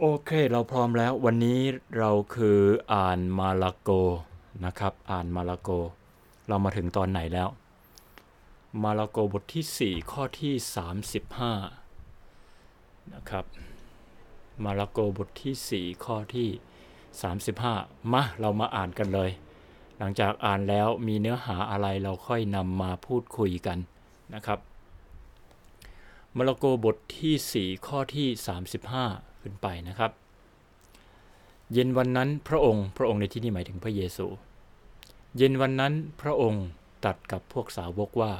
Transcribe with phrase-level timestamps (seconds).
[0.00, 1.60] โอเค เราพร้อมแล้ววันนี้
[1.98, 2.60] เราคือ
[2.94, 3.90] อ่านมาลาโก
[4.64, 5.70] นะครับ อ่านมาลาโก
[6.48, 7.48] เรามาถึงตอนไหนแล้ว
[8.82, 10.54] มาลาโกบทที่ 4 ข้อที่
[12.02, 13.44] 35 นะครับ
[14.64, 16.48] มาลาโกบทที่ 4 ข้อที่
[17.30, 19.30] 35 มาเรามาอ่านกันเลย
[19.98, 23.78] หลังจากอ่านแล้วมีเนื้อหาอะไรเราค่อยนำมาพูดคุยกัน
[24.34, 24.58] นะครับ
[26.36, 28.28] มาระโกบทที่ 4 ข้อที่
[29.04, 30.12] 35 ขึ้นไปนะครับ
[31.72, 34.26] เย็นวันนั้นพระองค์พระองค์ในที่นี้หมายถึงพระเยซู
[35.36, 36.64] เย็นวันนั้นพระองค์
[37.02, 38.32] ตรัสกับพวกสาวกว่า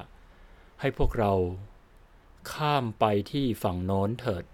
[0.80, 1.32] ให้พวกเรา
[2.52, 4.44] ข้ามไปที่ฝั่งโน้นเถิด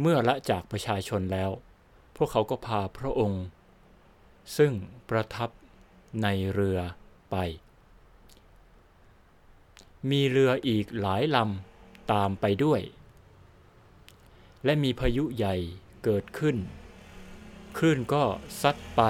[0.00, 1.50] เมื่อละจากประชาชนแล้ว
[2.16, 3.44] พวกเขาก็พาพระองค์
[4.56, 4.72] ซึ่ง
[5.08, 5.50] ประทับ
[6.22, 6.78] ในเรือ
[7.30, 7.36] ไป
[10.10, 12.80] มีเรืออีกหลายลำตามไปด้วย
[14.64, 15.56] และมีพายุใหญ่
[16.04, 16.56] เกิดขึ้น
[17.78, 18.24] คลื่นก็
[18.60, 19.02] ซัดไป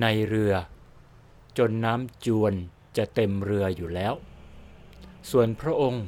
[0.00, 0.54] ในเรือ
[1.58, 2.52] จนน้ำจวน
[2.96, 4.14] จะเต็มเรืออยู่แล้ว
[5.30, 6.04] ส่วนพระองค์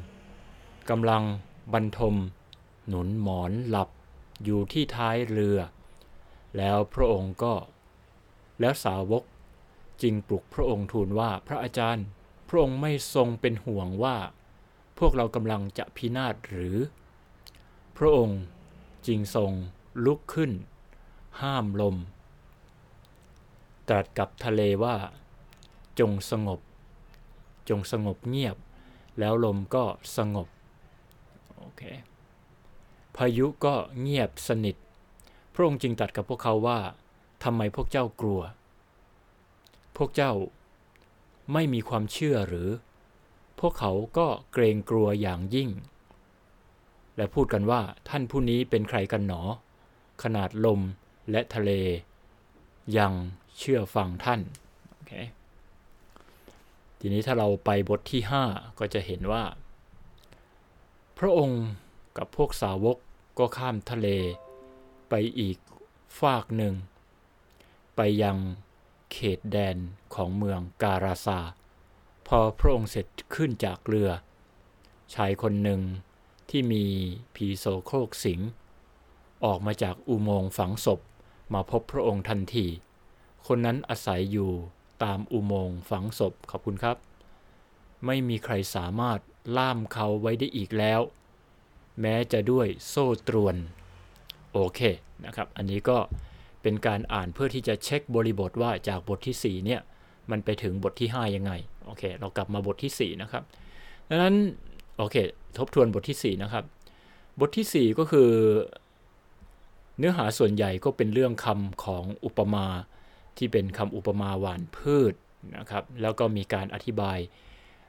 [0.89, 1.23] กำลัง
[1.73, 2.15] บรรทม
[2.87, 3.89] หนุนหมอนหลับ
[4.43, 5.57] อยู่ที่ท้ายเรือ
[6.57, 7.53] แล้วพระองค์ก็
[8.59, 9.23] แล้วสาวก
[10.01, 12.05] จึงปลุกพระองค์ทูลว่าพระอาจารย์
[12.47, 14.17] พระองค์ไม่ทรงเป็นห่วงว่า
[14.99, 16.77] พวกเรากำลังจะพินาศหรือ
[17.97, 18.41] พระองค์
[19.07, 19.51] จึงทรง
[20.05, 20.51] ลุกขึ้น
[21.41, 21.95] ห้ามลม
[23.87, 24.95] ตรัสกับทะเลว่า
[25.99, 26.59] จงสงบ
[27.69, 28.57] จงสงบเงียบ
[29.19, 29.83] แล้วลมก็
[30.17, 30.47] สงบ
[31.57, 31.81] โอเค
[33.15, 34.75] พายุก็เงียบสนิท
[35.53, 36.79] พระองค์จึงตรัสกับพวกเขาว่า
[37.43, 38.41] ทำไมพวกเจ้ากลัว
[39.97, 40.31] พวกเจ้า
[41.53, 42.69] ไม่มีความเชื่อหรือ
[43.59, 45.69] พวกเขาก็เกรงกลัวอย่างยิ่ง
[47.17, 49.41] และพูดกันว่าท่านผู้นี้เป็นใครกันหนอ
[50.23, 50.81] ขนาดลม
[51.31, 51.71] และทะเล
[52.97, 53.13] ยัง
[53.57, 54.41] เชื่อฟังท่าน
[54.91, 55.13] โอเค
[56.99, 58.21] ทีนี้ถ้าเราไปบทที่
[58.51, 59.43] 5 ก็จะเห็นว่า
[61.17, 61.63] พระองค์
[62.17, 62.97] กับพวกสาวก
[63.39, 64.07] ก็ข้ามทะเล
[65.09, 65.57] ไปอีก
[66.19, 66.73] ฝากหนึ่ง
[67.95, 68.37] ไปยัง
[69.11, 69.77] เขตแดน
[70.15, 71.39] ของเมืองการาซา
[72.27, 74.09] พอพระองค์เสร็จขึ้นจากเรือ
[75.13, 75.81] ชายคนหนึ่ง
[76.49, 76.83] ที่มี
[77.35, 78.39] ผีโสโครกสิง
[79.45, 80.99] ออกมาจากอุโมงค์ฝังศพ
[81.53, 82.67] มาพบพระองค์ทันที
[83.47, 84.51] คนนั้นอาศัยอยู่
[85.03, 86.97] ตามอุโมงค์ฝังศพขอบคุณครับ
[88.05, 89.19] ไม่มีใครสามารถ
[89.57, 91.01] ล่ามเขาไว้ได้อีกแล้ว
[92.01, 93.55] แม้จะด้วยโซ่ตรวน
[94.53, 94.79] โอเค
[95.25, 95.97] นะครับ อันนี้ก็
[96.61, 99.81] เป็นการอ่านเพื่อที่จะเช็คบริบทว่าจากบทที่ 4 เนี่ย
[100.31, 101.51] มันไปถึงบทที่ 5 ยังไง
[101.85, 103.43] โอเค เรากลับมาบทที่ 4 นะครับ
[104.09, 104.35] ดังนั้น
[104.97, 105.15] โอเค
[105.57, 106.63] ทบทวนบทที่ 4 นะครับ
[107.39, 108.29] บทที่ 4 ก็คือ
[109.97, 112.67] เนื้อหาส่วนใหญ่ก็เป็นเรื่องคำของอุปมา
[113.37, 115.13] ที่เป็นคำอุปมาหวานพืช
[115.57, 117.17] นะครับ แล้วก็มีการอธิบาย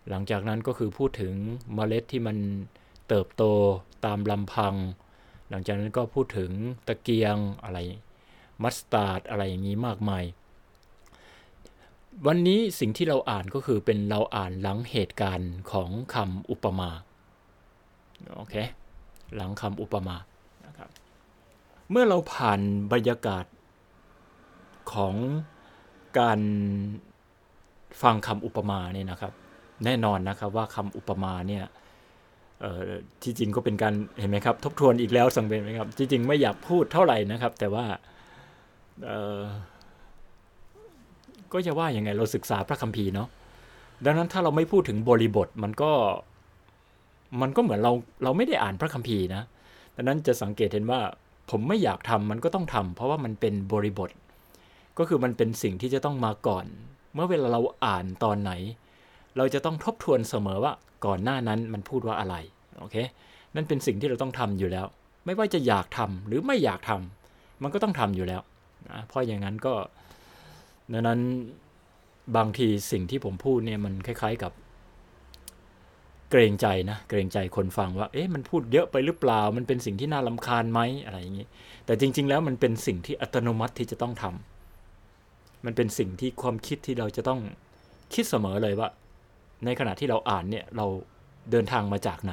[0.08, 1.34] หลังจากนั้นก็คือพูดถึง
[1.74, 2.36] เมล็ดที่มัน
[3.08, 3.42] เติบโต
[4.04, 4.74] ตามลำพัง
[5.50, 6.50] หลังจากนั้นก็พูดถึง
[6.86, 7.78] ตะเกียงอะไร
[8.62, 10.24] มัสตาร์ดอะไรอย่างนี้มากมาย
[12.26, 16.90] วันนี้สิ่งที่เราอ่านก็คือเป็นเราอ่านหลังเหตุการณ์ของคำอุปมา
[18.36, 18.54] โอเค
[19.36, 20.16] หลังคำอุปมา
[20.66, 20.88] นะครับ
[21.90, 22.60] เมื่อเราผ่าน
[22.92, 23.44] บรรยากาศ
[24.92, 25.14] ของ
[26.18, 26.40] การ
[28.02, 29.32] ฟังคำอุปมาเนี่ยนะครับ
[29.84, 31.64] แน่นอนนะครับว่าคำอุปมาเนี่ย
[33.22, 37.86] ที่จริงก็เป็นการเห็นไหมครับ ทบทวนอีกแล้วสังเกตไหมครับที่จริงไม่อยากพูดเท่าไหร่นะครับ แต่ว่า
[41.52, 43.28] ก็จะว่าอยังไงเราศึกษาพระคัมภีร์เนาะ
[44.04, 45.92] ดังนั้นถ้าเราไม่พูดถึงบริบทมันก็
[47.40, 47.92] มันก็เหมือนเรา
[48.24, 49.42] เราไม่ได้อ่านพระคัมภีร์นะ
[49.96, 51.00] ดังนั้นจะสังเกตเห็นว่า
[51.50, 54.10] ผมไม่อยากทำมันก็ต้องทำเพราะว่ามันเป็นบริบท
[54.98, 56.64] ก็คือมันเป็นสิ่งที่จะต้องมาก่อน
[57.14, 58.52] เมื่อเวลาเราอ่านตอนไหน
[59.36, 60.72] เราจะต้องทบทวนเสมอว่า
[61.06, 62.34] ก่อนหน้านั้นมันพูดว่าอะไร
[62.78, 62.96] โอเค
[63.54, 64.86] นั่นเป็นสิ่งที่เราต้องทำอยู่แล้ว
[65.24, 68.42] ไม่ว่าจะอยากทำหรือไม่อยากทำมันก็ต้องทำอยู่แล้ว
[68.90, 69.74] นะเพราะอย่างนั้นก็
[70.92, 71.20] ดังนั้น
[72.36, 74.52] บางทีสิ่งที่ผมพูดเนี่ยมันคล้าย ๆกับ
[76.30, 81.46] เกรงใจนะ เกรงใจคนฟังว่า เอ๊ะมันพูดเยอะไปหรือเปล่า มันเป็นสิ่งที่น่าลำคาญไหมอะไรอย่างนี้
[81.86, 87.40] แต่จริง ๆ แล้วมันเป็นสิ่งที่อัตโนมัติที่จะต้องทำมันเป็นสิ่งที่ความคิดที่เราจะต้อง
[88.14, 88.88] คิดเสมอเลยว่า
[89.64, 90.86] ในขณะที่เราอ่านเนี่ยเรา
[91.50, 92.32] เดินทางมาจากไหน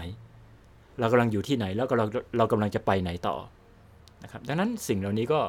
[0.99, 2.05] เรากำลังอยู่ที่ไหนแล้วก็เรา
[2.37, 3.35] เรากำลังจะไปไหนต่อ
[4.23, 5.39] นะครับดังนั้นสิ่งเหล่านี้ก็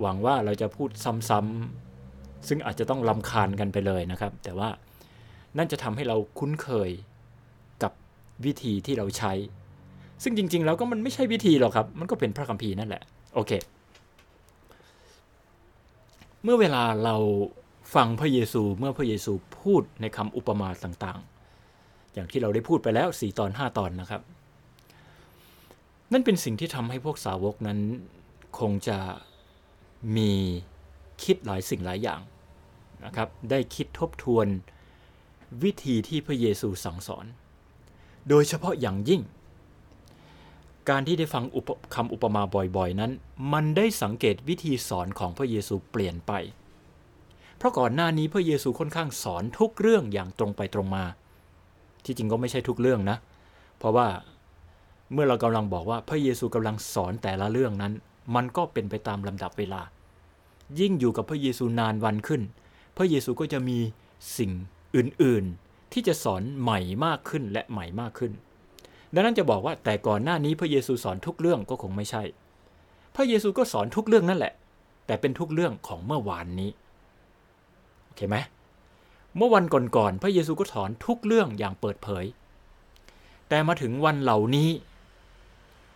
[0.00, 0.90] หวังว่าเราจะพูด
[1.28, 1.91] ซ้ำๆ
[2.48, 4.68] ซึ่งอาจจะต้องลำคาญกันไปเลยนะครับ แต่ว่า
[5.58, 6.90] นั่นจะทำให้เราคุ้นเคย
[7.82, 7.92] กับ
[8.44, 9.32] วิธีที่เราใช้
[10.22, 13.02] ซึ่งจริง ๆ แล้วก็มันไม่ใช่วิธีหรอกครับ มันก็เป็นพระคัมภีร์นั่นแหละ
[13.34, 13.52] โอเค
[16.42, 17.16] เมื่อเวลาเรา
[17.94, 24.22] ฟังพระเยซูเมื่อพระเยซูพูดในคำอุปมาต่างๆ อย่างที่เราได้พูดไปแล้ว 4 ตอน 5 ตอนนะครับ
[26.12, 27.78] นั่นเป็นสิ่งที่ทำให้พวกสาวกนั้น
[28.58, 28.98] คงจะ
[30.16, 30.30] มี
[31.22, 32.20] คิดหลายสิ่งหลายอย่าง
[33.04, 34.46] นะครับได้คิดทบทวน
[35.62, 37.26] วิธีที่พระเยซูสั่งสอน
[38.28, 39.22] โดยเฉพาะอย่างยิ่ง
[40.90, 41.44] การที่ได้ฟัง
[41.94, 42.42] คำอุปมา
[42.76, 43.12] บ่อยๆนั้น
[43.52, 46.32] มันได้สังเกตวิธีสอนของพระเยซูเปลี่ยนไป
[47.56, 51.04] เพราะก่อนหน้านี้พระเยซูค่อนข้างสอนทุกเรื่องอย่างตรงไปตรงมา
[52.04, 53.16] ที่จริงก็ไม่ใช่ทุกเรื่องนะ
[53.78, 54.08] เพราะว่า
[55.12, 57.92] เมื่อเรากำลังบอกว่าพระเยซูกำลังสอนแต่ละเรื่องนั้น
[58.34, 59.82] มันก็เป็นไปตามลำดับเวลา
[60.80, 62.42] ยิ่งอยู่กับพระเยซูนานวันขึ้น
[62.96, 63.78] พระเยซูก็จะมี
[64.38, 64.52] สิ่ง
[64.96, 68.32] อื่นๆ ที่จะสอนใหม่มากขึ้นและใหม่มากขึ้น
[69.14, 72.22] ดังนั้นจะบอกว่าแต่ก่อนหน้านี้พระเยซูสอนทุกเรื่องก็คงไม่ใช่
[73.16, 74.52] พระเยซูก็สอนทุกเรื่องนั่นแหละ
[75.06, 76.70] แต่เป็นทุกเรื่องของเมื่อวานนี้
[78.04, 78.36] โอเคไหม
[79.36, 79.64] เมื่อวัน
[79.96, 82.24] ก่อนๆพระเยซูก็สอนทุกเรื่องอย่างเปิดเผย
[83.48, 84.70] แต่มาถึงวันเหล่านี้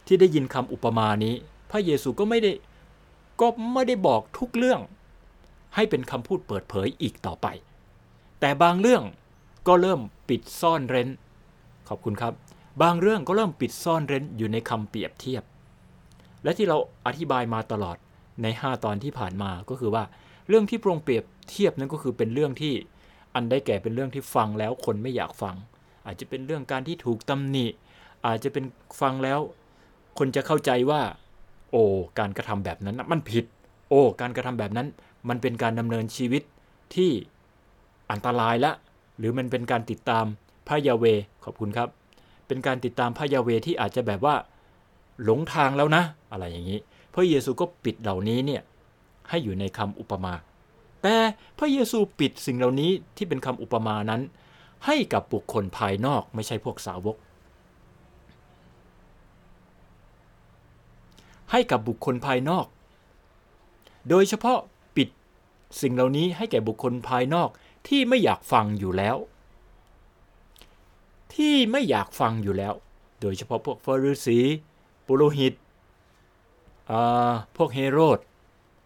[0.07, 1.35] ที่ได้ยินคำอุปมานี้
[1.71, 2.53] พระเยซูก็ไม่ได้
[3.41, 4.81] ก็ไม่ได้บอกทุกเรื่อง
[5.76, 7.46] ให้เป็นคำพูดเปิดเผยอีกต่อไป
[8.40, 9.02] แต่บางเรื่อง
[9.69, 11.08] ก็เริ่มปิดซ่อนเร้น
[11.88, 12.32] ขอบคุณครับ
[12.82, 15.43] บางเรื่องก็เริ่มปิดซ่อนเร้นอยู่ในคำเปรียบเทียบ
[16.43, 16.76] และที่เรา
[17.06, 17.96] อธิบายมาตลอด
[18.43, 20.05] ใน 5 ตอนที่ผ่านมาก็คือว่า
[20.49, 22.75] เรื่องที่พระองค์เปรียบเทียบนั้นก็คือเป็นเรื่องที่
[23.34, 25.55] อันได้แก่เป็นเรื่องที่ฟังแล้วคนไม่อยากฟัง
[26.06, 27.67] อาจจะเป็นเรื่องการที่ถูกตำหนิ
[28.26, 28.64] อาจจะเป็น
[29.00, 29.40] ฟังแล้ว
[30.19, 31.00] คนจะเข้าใจว่า
[31.70, 31.82] โอ้
[32.19, 33.44] การกระทำแบบนั้นมันผิด
[33.90, 34.87] โอ้การกระทำแบบนั้น
[35.28, 36.43] มันเป็นการดำเนินชีวิต
[36.94, 37.11] ที่
[38.11, 38.73] อันตรายละ
[39.19, 40.25] หรือมันเป็นการติดตาม
[40.69, 41.05] พระยาเว
[41.44, 41.88] ขอบคุณครับ
[42.46, 44.34] เป็นการติดตามพระยาเวที่อาจจะแบบว่า
[45.25, 46.02] หลงทางแล้วนะ
[46.32, 46.81] อะไรอย่างนี้
[47.14, 48.62] พระเยซูก็ปิดเหล่านี้เนี่ย
[49.28, 50.34] ให้อยู่ในคำอุปมา
[51.02, 51.17] แต่
[51.58, 54.23] พระเยซูปิดสิ่งเหล่านี้ที่เป็นคำอุปมานั้น
[54.87, 57.17] ให้กับบุคคลภายนอกไม่ใช่พวกสาวก
[61.52, 62.67] ให้กับบุคคลภายนอก
[64.08, 64.58] โดยเฉพาะ
[65.81, 67.49] สิ่งเหล่านี้ให้แก่บุคคลภายนอก
[67.89, 69.17] ที่ไม่อยากฟังอยู่แล้ว
[71.35, 72.75] ที่ไม่อยากฟังอยู่แล้ว
[73.21, 74.39] โดยเฉพาะพวกฟาริสี
[75.07, 75.55] ปุโรหิต
[77.57, 78.19] พวกเฮโรด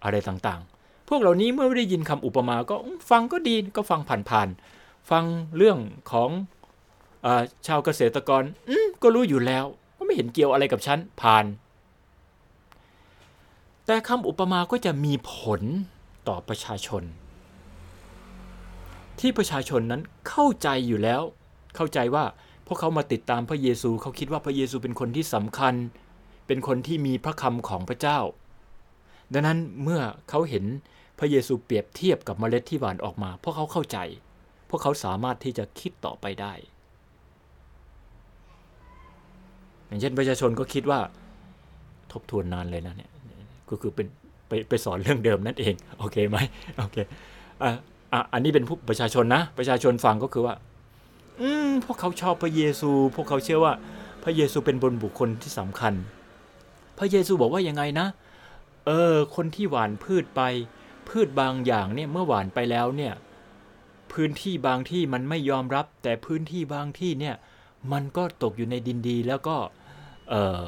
[0.05, 2.77] อะไรต่างๆ พวกเหล่านี้เมื่อได้ยินคำอุปมาก็
[3.11, 4.01] ฟังก็ดีก็ฟัง
[4.31, 5.25] ผ่านๆ ฟัง
[5.57, 5.79] เรื่อง
[6.13, 6.31] ของ
[7.25, 7.27] อ
[7.67, 8.43] ชาวเกษตรกร
[9.03, 9.65] ก็รู้อยู่แล้ว
[9.97, 11.45] ก็ไม่เห็นเกี่ยวอะไรกับฉันผ่าน
[13.87, 15.63] แต่คำอุปมาก็จะมีผล
[16.29, 17.03] ต่อประชาชน
[19.21, 21.23] ที่ประชาชนนั้นเข้าใจอยู่แล้ว
[21.77, 22.25] เข้าใจว่า
[22.67, 25.75] พวกเขามาติดตามพระเยซูเขาคิดว่าพระเยซูเป็นคนที่สำคัญ
[26.47, 28.19] เป็นคนที่มีพระคำของพระเจ้า
[29.33, 30.65] ดังนั้นเมื่อเขาเห็น
[31.19, 33.99] พระเยซูเปรียบเทียบกับเมล็ดที่หวานออกมา พวกเขาเข้าใจ
[34.69, 36.53] พวกเขาสามารถที่จะคิดต่อไปได้
[39.87, 41.01] อย่างเช่นประชาชนก็คิดว่า
[42.13, 43.11] ทบทวนนานเลยนะเนี่ย
[43.71, 44.07] ก็คือเป็น
[44.51, 46.37] ไปไปสอนเรื่องเดิมนั่นเองโอเคไหม
[46.79, 46.97] โอเค
[47.63, 47.71] อะ
[48.13, 50.55] อะอันนี้เป็นผู้ประชาชนนะ ประชาชนฟังก็คือว่า
[51.41, 53.73] อืมพวกเขาชอบพระเยซู พวกเขาเชื่อว่า
[54.25, 55.95] พระเยซูเป็นบนบุคคลที่สำคัญ
[56.99, 58.07] พระเยซูบอกว่ายังไงนะ
[58.87, 60.41] เออ คนที่หวานพืชไป
[61.09, 63.15] พืชบางอย่างเนี่ยเมื่อหวานไปแล้วเนี่ย
[64.13, 67.35] พื้นที่บางที่มันไม่ยอมรับ แต่พื้นที่บางที่เนี่ย
[67.93, 69.57] มันก็ตกอยู่ในดินดีแล้วก็
[70.31, 70.65] เออ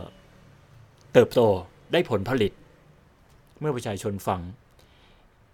[1.13, 1.41] เติบโต
[1.93, 2.53] ได้ผลผลิต
[3.63, 4.41] เมื่อประชาชนฟัง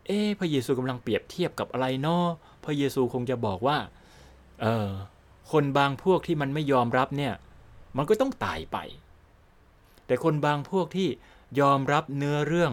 [0.07, 2.25] เอ๊พระเยซูกำลังเปรียบเทียบกับอะไรเนาะ
[2.65, 3.79] พระเยซูคงจะบอกว่า
[4.61, 4.89] เออ
[5.53, 7.35] คนบางพวกที่มันไม่ยอมรับเนี่ย
[7.97, 8.79] มันก็ต้องตายไป
[10.07, 11.09] แต่คนบางพวกที่
[11.61, 12.73] ยอมรับเนื้อเรื่อง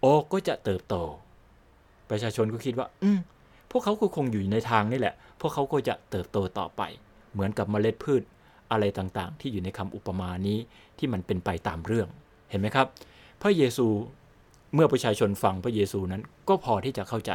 [0.00, 0.94] โอกก็จะเติบโต
[2.10, 3.18] ประชาชนก็คิดว่า อืม
[3.70, 6.82] พวกเขาก็คงอยู่ในทางนี่แหละ พวกเขาก็จะเติบโตต่อไป
[7.32, 8.22] เหมือนกับเมล็ดพืช
[8.72, 10.58] อะไรต่างๆ ที่อยู่ในคำอุปมานี้
[10.98, 12.08] ที่มันเป็นไปตามเรื่อง
[12.50, 12.86] เห็นไหมครับ
[13.42, 13.86] พระเยซู
[14.74, 17.32] เมื่อประชาชนฟังพระเยซูนั้นก็พอที่จะเข้าใจ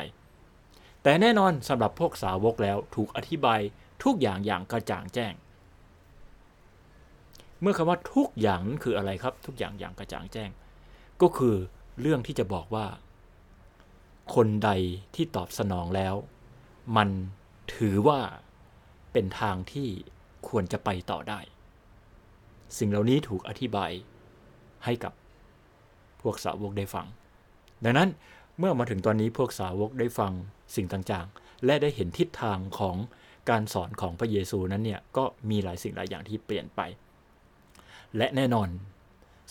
[1.04, 3.60] แต่แน่นอนสำหรับพวกสาวกแล้วถูกอธิบาย
[4.04, 5.34] ทุกอย่างอย่างกระจ่างแจ้ง
[7.62, 10.50] เมื่อคำว่าทุกอย่างนั้นคืออะไรครับ ทุกอย่างอย่างกระจ่างแจ้ง
[11.22, 11.56] ก็คือ
[12.02, 12.88] เรื่องที่จะบอกว่า
[14.36, 14.70] คนใด
[15.16, 16.16] ที่ตอบสนองแล้ว
[16.98, 17.10] มัน
[17.76, 18.20] ถือว่า
[19.12, 19.90] เป็นทางที่
[20.48, 21.40] ควรจะไปต่อได้
[22.78, 23.92] สิ่งเหล่านี้ถูกอธิบาย
[24.86, 25.14] ให้กับ
[26.22, 27.06] พวกสาวกได้ฟัง
[27.84, 28.10] ดังนั้น
[28.60, 30.32] เมื่อมาถึงตอนนี้พวกสาวกได้ฟัง
[30.76, 32.96] สิ่งต่างๆ และได้เห็นทิศทางของ
[33.50, 36.82] การสอนของพระเยซูนั้นเนี่ยก็มีหลายสิ่งหลายอย่างที่เปลี่ยนไป
[38.18, 38.68] และแน่นอน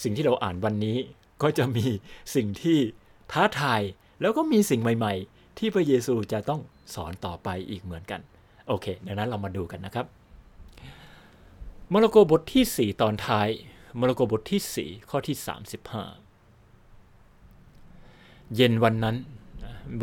[0.02, 0.96] สิ่งที่เราอ่านวันนี้
[1.42, 1.86] ก็จะมี
[2.34, 2.78] สิ่งที่
[3.32, 3.80] ท้าทาย
[4.20, 6.60] แล้วก็มีสิ่งใหม่ ๆ ที่พระเยซูจะต้อง
[6.94, 8.20] สอนต่อไปอีกเหมือนกัน
[8.68, 10.06] โอเคดังนั้นเรามาดูกันนะครับ
[11.92, 13.48] มาระโกบทที่ 4 ตอนท้าย
[14.00, 15.36] มาระโกบทที่ 4 ข้อที่
[15.84, 16.25] 35
[18.56, 19.16] เย็นวันนั้น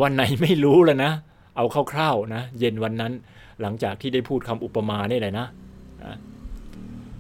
[0.02, 1.12] วันไหนไม่รู้แล้วนะ
[1.56, 3.14] เอาคร่าวๆนะ เย็นวันนั้น
[3.62, 5.48] หลังจากที่ได้พูดคำอุปมาเนี่ยแหละนะ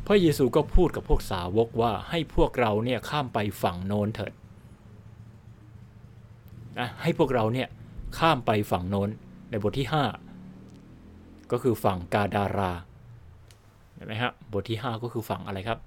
[0.05, 4.33] พระเยซูก็พูดกับพวกสาวกว่าให้พวกเราเนี่ยข้ามไปฝั่งโน้นเถิด
[6.79, 7.67] นะให้พวกเราเนี่ย
[8.17, 9.09] ข้ามไปฝั่งโน้น
[9.49, 9.87] ในบทที่
[10.69, 12.71] 5 ก็คือฝั่งกาดารา
[13.93, 15.79] เห็นไหมฮะบทที่ 5 ก็คือฝั่งอะไรครับ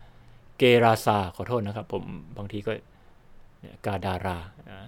[0.59, 2.05] เกราซาขอโทษนะครับ ผม
[2.37, 2.73] บางทีก็
[3.87, 4.39] กาดารา
[4.71, 4.79] นะ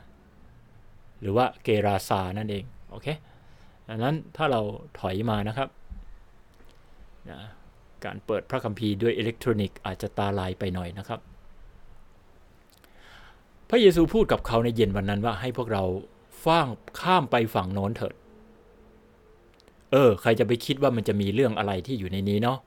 [1.21, 3.07] หรือว่าเกราซานั่นเอง โอเค
[3.89, 4.61] ดังนั้นถ้าเรา
[4.99, 5.69] ถอยมานะครับ
[7.31, 7.41] นะ
[8.05, 11.21] การเปิดพระคัมภีร์ด้วยอิเล็กทรอนิกส์อาจจะตาลายไปหน่อยนะครับ
[13.69, 15.85] พระเยซูพูดกับเขาในเย็นวันนั้นว่าให้พวกเรา
[16.45, 16.67] ฟ้าง
[17.01, 18.15] ข้ามไปฝั่งโน้นเถิด
[19.93, 22.59] เออ ใครจะไปคิดว่ามันจะมีเรื่องอะไรที่อยู่ในนี้เนาะ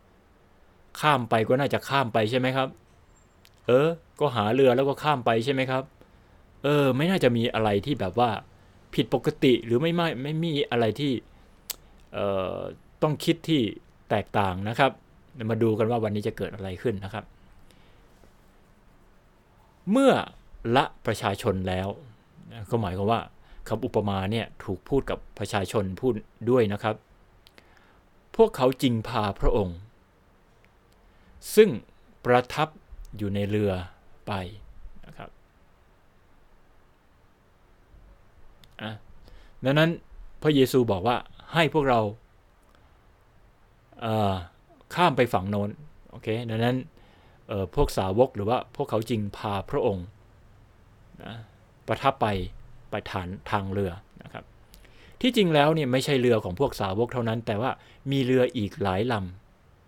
[1.02, 2.68] ข้ามไปก็น่าจะข้ามไปใช่ไหมครับ
[3.68, 3.88] เออ
[4.20, 5.84] ก็หาเรือแล้วก็ข้ามไปใช่ไหมครับ
[6.64, 8.30] เออ ไม่น่าจะมีอะไรที่แบบว่า
[8.94, 11.12] ผิดปกติหรือไม่ไม่ไม่มีอะไรที่
[12.14, 12.26] เอ่
[12.56, 12.58] อ
[13.02, 13.62] ต้องคิดที่
[14.10, 14.92] แตกต่างนะครับ
[15.50, 17.26] มาดูกันว่าวันนี้จะเกิดอะไรขึ้นนะครับ
[19.92, 20.12] เมื่อ
[20.76, 21.88] ละประชาชนแล้ว
[22.70, 23.22] ก็หมายความว่า
[23.68, 26.14] คำอุปมาเนี่ยถูกพูดกับประชาชนพูด
[26.50, 26.96] ด้วยนะครับ
[28.36, 29.78] พวกเขาจริงพาพระองค์
[31.56, 31.70] ซึ่ง
[32.26, 32.68] ประทับ
[33.18, 33.72] อยู่ในเรือ
[34.28, 34.34] ไป
[35.06, 35.30] นะครับ
[39.66, 39.90] ดังนั้น
[40.42, 41.18] พระเยซูบอกว่า
[41.54, 42.00] ให้พวกเรา
[44.96, 45.70] ข้ามไปฝั่งโน้น
[46.12, 46.78] โอเคดังนั้น
[47.76, 50.06] พวกสาวกหรือว่าพวกเขาจริงพาพระองค์
[51.24, 51.36] นะ
[51.88, 52.28] ประทับไป
[52.90, 53.92] ไปฐานทางเรือ
[54.24, 54.44] นะครับ
[55.22, 57.72] ที่จริงแล้วเนี่ยไม่ใช่เรือของพวกสาวกเท่านั้น แต่ว่า
[58.12, 59.14] มีเรืออีกหลายล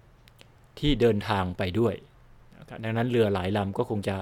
[0.04, 1.94] ำที่เดินทางไปด้วย
[2.84, 4.18] ดังนั้นเรือหลายลำก็คงจะ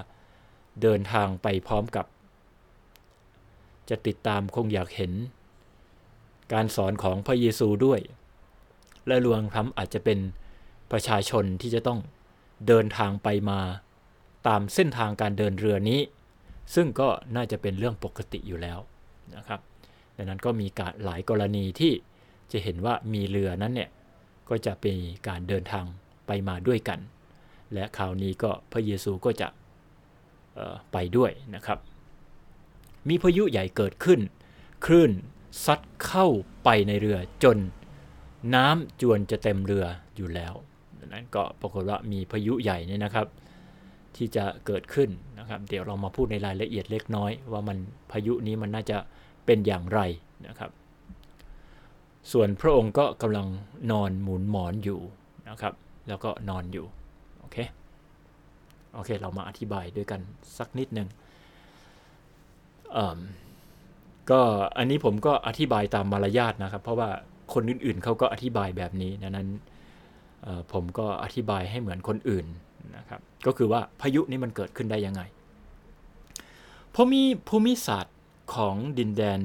[0.82, 2.06] เดินทางไปพร้อมกับ
[3.90, 5.12] จะติดตามคงอยากเห็น
[6.52, 8.00] การสอนของพระเยซูด้วย
[9.06, 10.18] และรวมทั้งอาจจะเป็น
[10.92, 12.00] ประชาชนที่จะต้อง
[12.66, 13.60] เดินทางไปมา
[14.46, 16.00] ตามเส้นทางการเดินเรือนี้
[16.74, 18.78] ซึ่งก็น่าจะเป็นเรื่องปกติอยู่แล้ว
[19.36, 19.60] นะครับ
[20.16, 21.92] ดังนั้นก็มีการหลายกรณีที่
[22.52, 23.90] จะเห็นว่ามีเรือนั้นเนี่ย
[24.48, 24.96] ก็จะเป็น
[25.28, 25.84] การเดินทาง
[26.26, 27.00] ไปมาด้วยกัน
[27.74, 29.48] และคราวนี้ก็พระเยซูก็จะ
[30.92, 31.78] ไปด้วยนะครับ
[33.08, 34.20] มีพายุใหญ่เกิดขึ้น
[34.84, 35.12] คลื่น
[35.64, 36.26] ซัดเข้า
[36.64, 37.58] ไปในเรือจน
[38.54, 39.84] น้ำจวนจะเต็มเรือ
[40.16, 40.54] อยู่แล้ว
[41.12, 43.26] นั้นก็ปรากฏว่ามีพายุใหญ่เนี่ยนะครับ
[44.16, 47.78] ที่จะเกิดขึ้นนะครับ เดี๋ยวเรามาพูดในรายละเอียดเล็กน้อย ว่ามัน
[48.10, 48.96] พายุนี้มันน่าจะ
[49.46, 50.00] เป็นอย่างไร
[50.46, 50.70] นะครับ
[52.32, 53.46] ส่วนพระองค์ก็กำลัง
[53.90, 55.00] นอนหมุนหมอนอยู่
[55.48, 55.74] นะครับ
[56.08, 56.86] แล้วก็นอนอยู่
[57.40, 57.56] โอเค
[58.94, 60.20] โอเค เรามาอธิบายด้วยกัน
[60.58, 61.08] สักนิดหนึ่ง
[64.30, 64.40] ก็
[64.78, 67.10] อันนี้ผมก็อธิบายตามมารยาทนะครับ เพราะว่า
[67.54, 69.48] คนอื่นๆเขาก็อธิบายแบบนี้ดังนั้น
[70.72, 72.46] ผมก็อธิบายให้เหมือนคนอื่น
[72.96, 75.22] นะครับ ก็คือว่าพายุนี้มันเกิดขึ้นได้ยังไง
[76.94, 78.16] พราะมีภูมิศาสตร์
[78.54, 79.40] ของดินแดน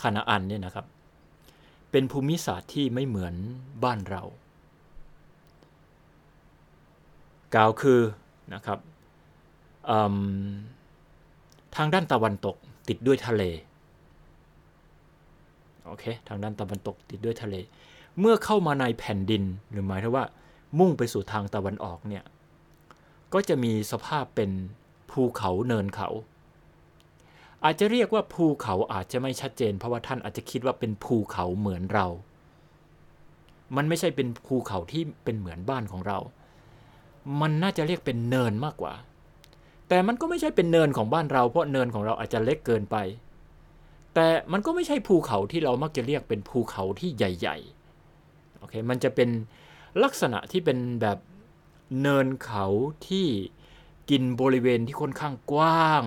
[0.00, 0.86] คานาอันเนี่ยนะครับ
[1.90, 3.34] เป็นภูมิศาสตร์ที่ไม่เหมือน
[3.84, 4.22] บ้านเรา
[7.54, 8.00] กล่าวคือ
[8.54, 8.78] นะครับ
[11.76, 12.56] ทางด้านตะวันตก
[12.88, 13.42] ติดด้วยทะเล
[15.86, 17.54] โอเค ทางด้านตะวันตกติดด้วยทะเล
[18.20, 20.24] เมื่อเข้ามาในแผ่นดินหรือหมายถึงว่า
[20.78, 22.24] มุ่งไปสู่ทางตะวันออกเนี่ย
[23.32, 24.50] ก็จะมีสภาพเป็น
[25.10, 26.08] ภูเขาเนินเขา
[27.64, 32.06] อาจจะเรียกว่าภูเขาอาจจะไม่ชัดเจน เพราะว่าท่านอาจจะคิดว่าเป็นภูเขาเหมือนเรา
[33.76, 36.18] มันไม่ใช่เป็นภูเขาที่เป็นเหมือนบ้านของเรา
[37.40, 38.94] มันน่าจะเรียกเป็นเนินมากกว่า
[39.94, 42.96] แต่มันก็ไม่ใช่เป็นเนินของบ้านเรา เพราะเนินของเราอาจจะเล็กเกินไป
[44.14, 49.28] แต่มันก็ไม่ใช่ภูเขาที่เรามักจะเรียกเป็นภูเขาที่ใหญ่ๆ โอเค มันจะเป็น
[50.02, 51.18] ลักษณะที่เป็นแบบ
[52.00, 52.66] เนินเขา
[53.08, 53.26] ที่
[54.10, 56.04] กินบริเวณที่ค่อนข้างกว้าง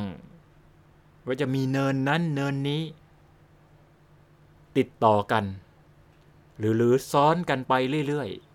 [1.26, 2.82] ว่าจะมีเนินนั้นเนินนี้
[4.78, 5.44] ติดต่อกัน
[6.58, 7.74] หรือหรือซ้อนกันไป
[8.08, 8.47] เรื่อยๆ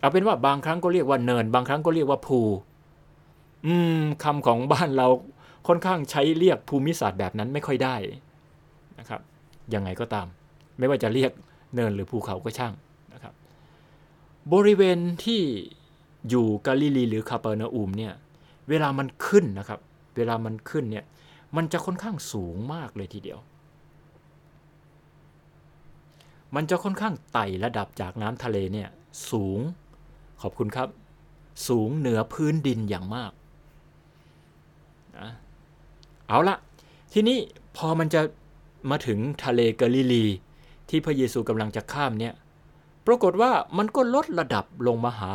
[0.00, 2.40] เอาเป็นว่าบางครั้งก็เรียกว่าเนิน บางครั้งก็เรียกว่าภู
[3.66, 5.08] อืมคำของบ้านเรา
[5.66, 7.96] ค่อนข้างใช้เรียกภูมิศาสตร์แบบนั้นไม่ค่อยได้
[8.98, 9.20] นะครับ
[9.74, 10.26] ยังไงก็ตาม
[10.78, 11.30] ไม่ว่าจะเรียก
[11.74, 12.74] เนินหรือภูเขาก็ช่าง
[13.14, 13.34] นะครับ
[14.52, 15.42] บริเวณที่
[16.28, 18.12] อยู่กาลิลีหรือคาเปอร์นาอูมเนี่ย
[18.68, 19.80] เวลามันขึ้นนะครับ
[20.16, 21.04] เวลามันขึ้นเนี่ย
[21.56, 23.38] มันจะค่อนข้างสูงมากเลยทีเดียว
[26.54, 28.88] มันจะค่อนข้างไต่ระดับจากน้ำทะเลเนี่ย
[29.30, 29.60] สูง
[30.42, 30.88] ขอบคุณครับ
[31.68, 33.32] สูงเหนือพื้นดินอย่างมาก
[35.18, 35.28] นะ
[36.28, 36.56] เอาละ
[37.12, 37.38] ทีนี้
[37.76, 38.20] พอมันจะ
[38.90, 40.24] มาถึงทะเลกาลิลี
[40.88, 42.34] ที่พระเยซูกำลังจะข้ามเนี่ย
[43.06, 45.32] ปรากฏว่ามันก็ลดระดับลงมาหา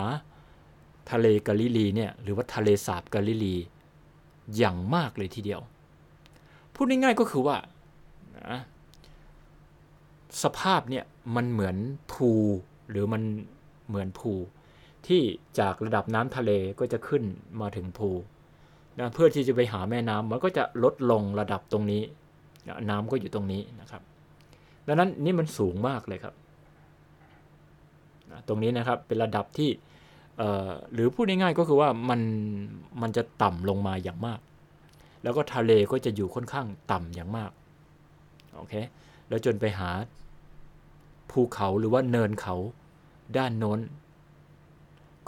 [1.12, 3.56] ทะเลกาลิลีเนี่ยหรือว่าทะเลสาบกาลิลี
[4.58, 5.62] อย่างมากเลยทีเดียว
[6.74, 7.58] พูดง่ายๆก็คือว่า
[8.38, 8.60] นะ
[10.44, 11.76] สภาพเนี่ยมันเหมือน
[12.12, 12.30] ภู
[12.90, 13.22] หรือมัน
[13.88, 14.32] เหมือนภู
[15.08, 15.22] ที่
[15.60, 17.24] จากระดับน้ำทะเลก็จะขึ้น
[17.62, 18.10] มาถึงภู
[19.00, 22.02] นะเพื่อที่จะไปหาแม่น้ำมันก็จะลดลงระดับตรงนี้
[22.68, 24.02] นะน้ำก็อยู่ตรงนี้นะครับ
[24.88, 26.34] ดังนั้นนี่มันสูงมากเลยครับ
[28.32, 29.70] นะตรงนี้นะครับเป็นระดับที่
[30.94, 32.22] หรือพูดง่ายๆก็คือว่ามัน
[33.02, 34.40] มันจะต่ำลงมาอย่างมาก
[35.24, 37.52] แล้วก็ทะเลก็จะอยู่ค่อนข้างต่ำอย่างมาก
[38.56, 38.74] โอเค
[39.30, 39.90] แล้วจนไปหา
[41.32, 42.56] ภูเขาหรือว่าเนินเขา
[43.38, 43.80] ด้านโน้น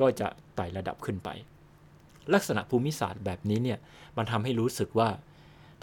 [0.01, 1.29] ก็จะไต่ระดับขึ้นไป
[2.33, 3.79] ลักษณะภูมิศาสตร์แบบนี้เนี่ย
[4.17, 5.09] มันทำให้รู้สึกว่า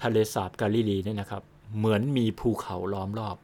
[0.03, 1.43] ทะเลสาบกาลิลีเนี่ยนะครับ
[1.79, 3.37] เหมือนมีภูเขาล้อมรอบ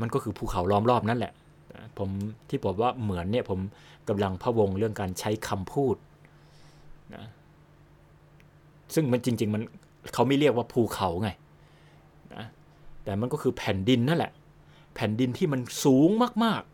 [0.00, 1.32] มันก็คือภูเขาล้อมรอบนั่นแหละ
[1.98, 2.10] ผม
[2.48, 3.60] ที่บอกว่าเหมือนเนี่ยผม
[4.08, 5.96] กำลังพะวงเรื่องการใช้คำพูด
[7.14, 7.24] นะ
[8.94, 9.62] ซึ่งมันจริง ๆ มัน
[10.14, 11.28] เขาไม่เรียกว่าภูเขาไง
[12.34, 12.46] นะ
[13.04, 14.32] แต่มันก็คือแผ่นดินนั่นแหละ
[14.94, 16.10] แผ่นดินที่มันสูง
[16.44, 16.69] มากๆ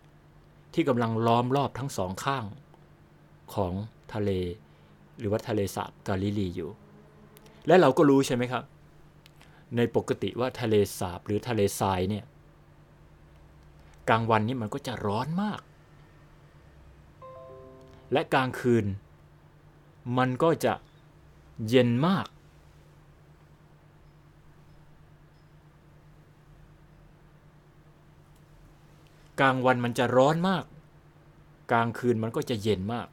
[0.77, 2.45] ที่กำลังล้อมรอบทั้งสองข้าง
[3.55, 3.73] ของ
[4.15, 4.31] ทะเล
[5.19, 6.71] หรือว่าทะเลสาบกาลิลีอยู่
[7.67, 8.65] และเราก็รู้ใช่ไหมครับ
[9.77, 12.25] ในปกติว่าทะเลสาบหรือทะเลทรายเนี่ย
[14.09, 15.61] กลางวันนี้มันก็จะร้อนมาก
[18.13, 18.87] และกลางคืน
[20.19, 20.73] มันก็จะ
[21.69, 22.27] เย็นมาก
[29.41, 30.65] กลางวันมันจะร้อนมาก
[31.71, 33.07] กลางคืนมันก็จะเย็นมาก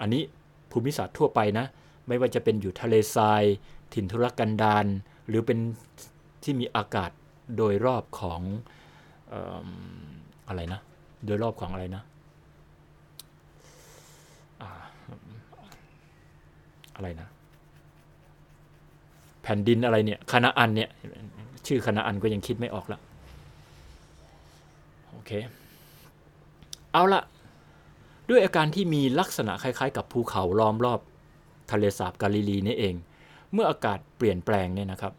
[0.00, 0.22] อันนี้
[0.70, 1.66] ภูมิศาสตร์ทั่วไปนะ
[2.06, 3.42] ไม่ว่าจะเป็นอยู่ทะเลทราย
[3.94, 4.86] ถิ่นทุรกันดาร
[5.28, 5.58] หรือเป็น
[6.42, 7.10] ที่มีอากาศ
[7.56, 8.40] โดยรอบของ
[10.48, 10.80] อะไรนะ
[11.26, 12.02] โดยรอบของอะไรนะ
[16.96, 17.28] อะไรนะ
[19.42, 20.90] แผ่นดินอะไรเนี่ยคณะอันเนี่ย
[21.66, 23.00] ชื่อคณะอันก็ยังคิดไม่ออกละ
[25.20, 25.32] อเค
[26.92, 27.22] เอาละ
[28.28, 31.00] ด้วยอาการที่มีลักษณะคล้ายๆ กับภูเขาล้อมรอบ
[31.70, 32.94] ทะเลสาบกาลิลีนี่เอง
[33.52, 35.12] เมื่ออากาศเปลี่ยนแปลงเนี่ยนะครับ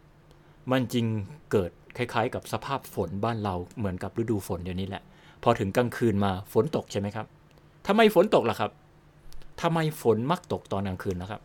[0.72, 1.06] มันจึง
[1.52, 5.04] เกิดคล้ายๆ กับสภาพฝนบ้านเราเหมือนกับฤดูฝนเดี๋ยวนี้แหละ
[5.44, 7.26] พอถึงกลางคืนมาฝนตกใช่ไหมครับ
[7.88, 8.72] ทำไมฝนตกล่ะครับ
[9.62, 11.42] ทำไมฝนมักตกตอนกลางคืนนะครับ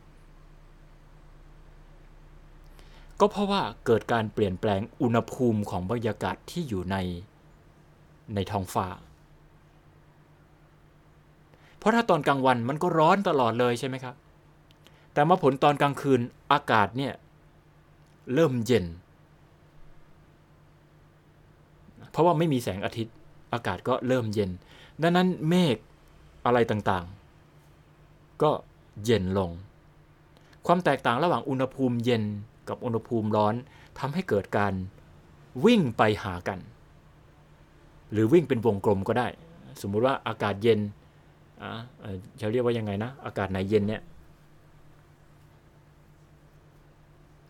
[3.20, 6.96] ก็เพราะว่าเกิดการเปลี่ยนแปลงอุณหภูมิของบรรยากาศที่อยู่ใน
[8.34, 8.86] ในท้องฟ้า
[11.78, 14.14] เพราะถ้าตอนกลางวันมันก็ร้อนตลอดเลยใช่ไหมครับ
[15.12, 16.20] แต่มาผลตอนกลางคืน
[16.52, 17.12] อากาศเนี่ย
[18.34, 18.84] เริ่มเย็น
[22.10, 23.14] เพราะว่าไม่มีแสงอาทิตย์
[23.52, 24.50] อากาศก็เริ่มเย็น
[25.02, 25.76] ดังนั้นเมฆ
[26.46, 28.50] อะไรต่างๆ ก็
[29.04, 29.50] เย็นลง
[30.66, 32.22] ความแตกต่างระหว่างอุณหภูมิเย็น
[32.68, 33.54] กับอุณหภูมิร้อน
[33.98, 34.72] ทำให้เกิดการ
[35.64, 36.58] วิ่งไปหากัน
[38.12, 39.28] หรือวิ่งเป็นวงกลมก็ได้
[39.82, 40.80] สมมุติว่าอากาศเย็น
[41.62, 41.70] อ่า
[42.40, 44.02] จะเรียกว่ายังไงนะ อากาศไหนเย็นเนี่ย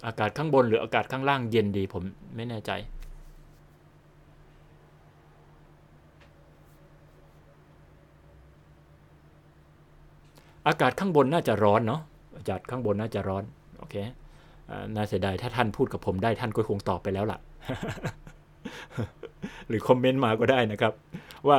[0.06, 2.02] อากาศข้างบนหรืออากาศข้างล่างเย็นดีผม
[2.36, 2.72] ไม่แน่ใจ
[10.68, 12.00] อากาศข้างบนน่าจะร้อนเนาะ
[12.36, 13.44] อากาศข้างบนน่าจะร้อน
[13.78, 13.94] โอเค
[14.94, 17.38] น่าเสียดายถ้าท่านพูดกับผมได้ท่านก็คงตอบไปแล้วล่ะ
[19.68, 20.92] หรือคอมเมนต์มาก็ได้นะครับ
[21.48, 21.58] ว่า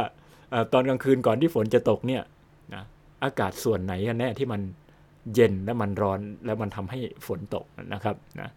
[0.73, 2.23] ตอนกลางคืนก่อนที่ฝนจะตกเนี่ย
[2.75, 2.83] นะ
[3.23, 4.61] อากาศส่วนไหนกันแน่ที่มัน
[5.33, 8.49] เย็นและมันร้อนแล้วมันทำให้ฝนตกนะครับนะ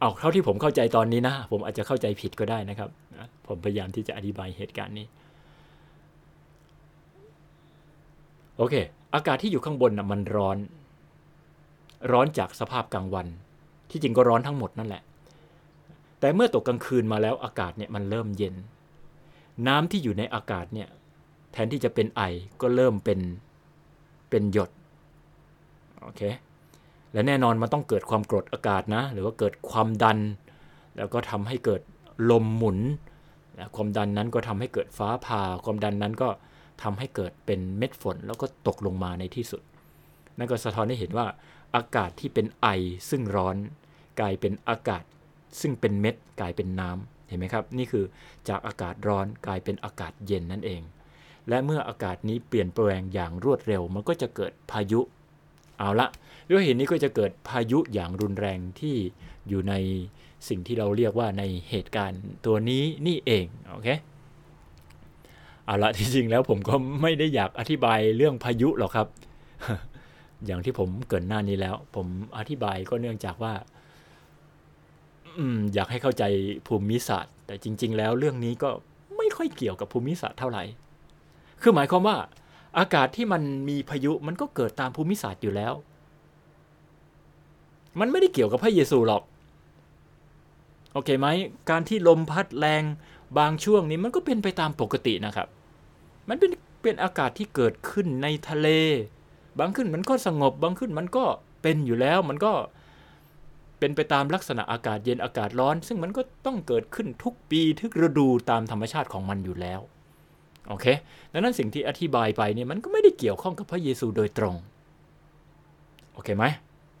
[0.00, 2.88] เอาเท่าที่ผมเข้าใจตอนนี้นะ ผมอาจจะเข้าใจผิดก็ได้นะครับ
[3.46, 5.06] ผมพยายามที่จะอธิบายเหตุการณ์นี้
[8.56, 8.74] โอเค
[9.14, 10.58] อากาศที่อยู่ข้างบนนะมันร้อน
[12.12, 13.26] ร้อนจากสภาพกลางวัน
[13.90, 15.02] ที่จริงก็ร้อนทั้งหมดนั่นแหละ
[16.24, 18.54] แต่เมื่อตกกลางคืนมาแล้วอากาศเนี่ยมันเริ่มเย็น
[19.66, 20.88] น้ำที่อยู่ในอากาศเนี่ย
[21.52, 22.22] แทนที่จะเป็นไอ
[22.60, 23.20] ก็เริ่มเป็น
[24.30, 24.70] เป็นหยด
[26.02, 26.22] โอเค
[27.12, 30.18] และแน่นอนมันต้องเกิดความกรดอากาศนะ หรือว่าเกิดความดัน
[30.96, 31.80] แล้วก็ทำให้เกิด
[32.30, 32.78] ลมหมุน
[33.58, 36.28] นะความดันนั้นก็ทำให้เกิดฟ้าผ่า ความดันนั้นก็
[36.82, 39.62] ทำให้เกิดเป็นเม็ดฝน แล้วก็ตกลงมาในที่สุด
[40.38, 41.26] นั่นก็สะท้อนให้เห็นว่า
[41.76, 42.68] อากาศที่เป็นไอ
[43.10, 43.56] ซึ่งร้อน
[44.20, 45.04] กลายเป็นอากาศ
[45.60, 48.04] ซึ่งเป็นเม็ดกลายเป็นน้ำเห็นไหมครับ นี่คือ
[48.48, 50.82] จากอากาศร้อนกลายเป็นอากาศเย็นนั่นเอง
[51.48, 55.00] และเมื่ออากาศนี้เปลี่ยนแปลงอย่างรวดเร็ว มันก็จะเกิดพายุ
[55.78, 56.08] เอาละ
[56.50, 58.96] ด้วยเหตุนี้ก็จะเกิดพายุอย่างรุนแรงที่
[59.48, 59.74] อยู่ใน
[60.48, 63.88] สิ่งที่เราเรียกว่าในเหตุการณ์ตัวนี้นี่เองโอเค
[65.64, 69.08] เอาละที่จริงแล้วผมก็ไม่ได้อยากอธิบายเรื่องพายุหรอกครับ
[70.46, 72.06] อย่างที่ผมเกินหน้านี้แล้ว ผม
[72.38, 73.54] อธิบายก็เนื่องจากว่า
[75.74, 76.24] อยากให้เข้าใจ
[76.66, 78.70] ภูมิศาสตร์ แต่จริง ๆ แล้วเรื่องนี้ก็
[79.16, 80.62] ไม่ค่อยเกี่ยวกับภูมิศาสตร์เท่าไหร่
[81.62, 82.16] คือหมายความว่า
[82.78, 85.72] อากาศที่มันมีพายุมันก็เกิดตามภูมิศาสตร์อยู่แล้ว
[88.00, 89.22] มันไม่ได้เกี่ยวกับพระเยซูหรอก
[90.92, 91.26] โอเคไหม
[91.70, 92.82] การที่ลมพัดแรง
[93.38, 95.48] บางช่วงนี้มันก็เป็นไปตามปกตินะครับ
[96.28, 96.50] มันเป็น
[96.82, 98.68] เป็นอากาศที่เกิดขึ้นในทะเล
[99.58, 101.24] บางขึ้นมันก็สงบบางขึ้นมันก็
[101.62, 102.52] เป็นอยู่แล้ว มันก็
[103.78, 109.80] เป็นไปตามลักษณะอากาศเย็นอากาศร้อน ซึ่งมันก็ต้องเกิดขึ้นทุกปีทุกฤดูตามธรรมชาติของมันอยู่แล้ว
[110.68, 110.86] โอเค
[111.32, 114.54] ดังนั้นสิ่งที่อธิบายไปเนี่ยมันก็ไม่ได้เกี่ยวข้องกับพระเยซูโดยตรง
[116.12, 116.44] โอเคไหม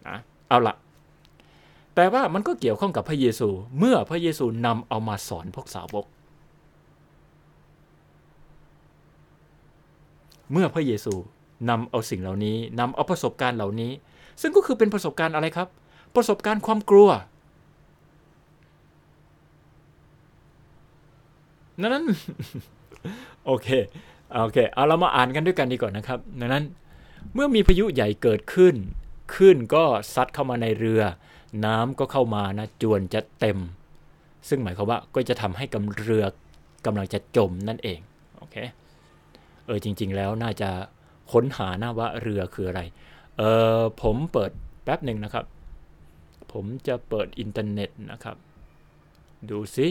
[0.08, 0.16] นะ
[0.48, 0.74] เอาละ
[1.94, 6.06] แต่ว่ามันก็เกี่ยวข้องกับพระเยซู เมื่อพระเยซูนำเอามาสอนพวกสาวก
[10.52, 11.14] เมื่อพระเยซู
[11.70, 13.92] นำเอาสิ่งเหล่านี้นำเอาประสบการณ์เหล่านี้
[14.40, 15.68] ซึ่งก็คือเป็นประสบการณ์อะไรครับ
[16.14, 17.08] ประสบการณ์ความกลัว
[21.80, 22.04] นั้น
[23.46, 23.68] โอเค
[24.42, 26.64] โอเค เอาเรามาอ่านกันด้วยกันดีก่อนนะครับดังนั้น
[27.34, 28.74] เมื่อมีพายุใหญ่เกิดขึ้น
[29.34, 31.02] ขึ้นก็ซัดเข้ามาในเรือ
[31.64, 33.58] น้ำก็เข้ามานะจวนจะเต็ม
[34.48, 36.24] ซึ่งหมายความว่าก็จะทำให้กำเรือ
[36.86, 38.00] กำลังจะจมนั่นเอง
[38.38, 38.56] โอเค
[39.66, 40.70] เออจริง ๆ แล้วน่าจะ
[41.32, 42.80] ค้นหานะว่าเรือคืออะไร
[43.38, 43.42] เอ
[43.78, 44.50] อผมเปิด
[44.84, 45.44] แป๊บหนึ่งนะครับ
[46.54, 48.36] ผมจะเปิดอินเทอร์เน็ตนะครับ
[49.50, 49.88] ดูซิ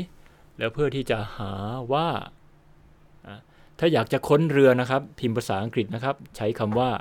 [0.58, 1.52] แล้วเพื่อที่จะหา
[1.94, 2.10] ว่า
[3.80, 6.92] ถ้าอยากจะค้นเรือนะครับ พิมพ์ภาษาอังกฤษนะครับ ใช้คำว่า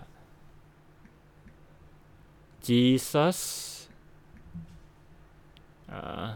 [2.69, 3.39] Jesus
[5.99, 6.29] uh,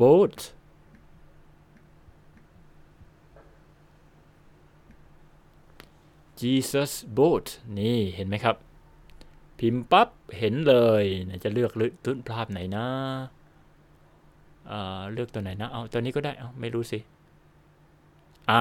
[0.00, 0.36] boat
[6.40, 7.46] Jesus boat
[7.78, 8.56] นี่เห็นไหมครับ
[9.58, 11.04] พิมพ์ปั๊บเห็นเลย
[11.44, 11.70] จะเลือก
[12.04, 12.86] ตื้นภาพไหนนะ
[15.12, 16.98] เลือกตัวไหนนะเอาตัวนี้ก็ได้เอาไม่รู้สิ
[18.50, 18.60] อะ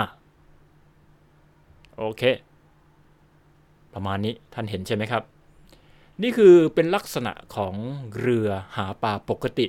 [1.97, 2.23] โอเค
[3.93, 5.23] ประมาณนี้ท่านเห็นใช่ไหมครับ
[6.21, 7.73] นี่คือเป็นลักษณะของ
[8.19, 9.67] เรือหาปลาปกติ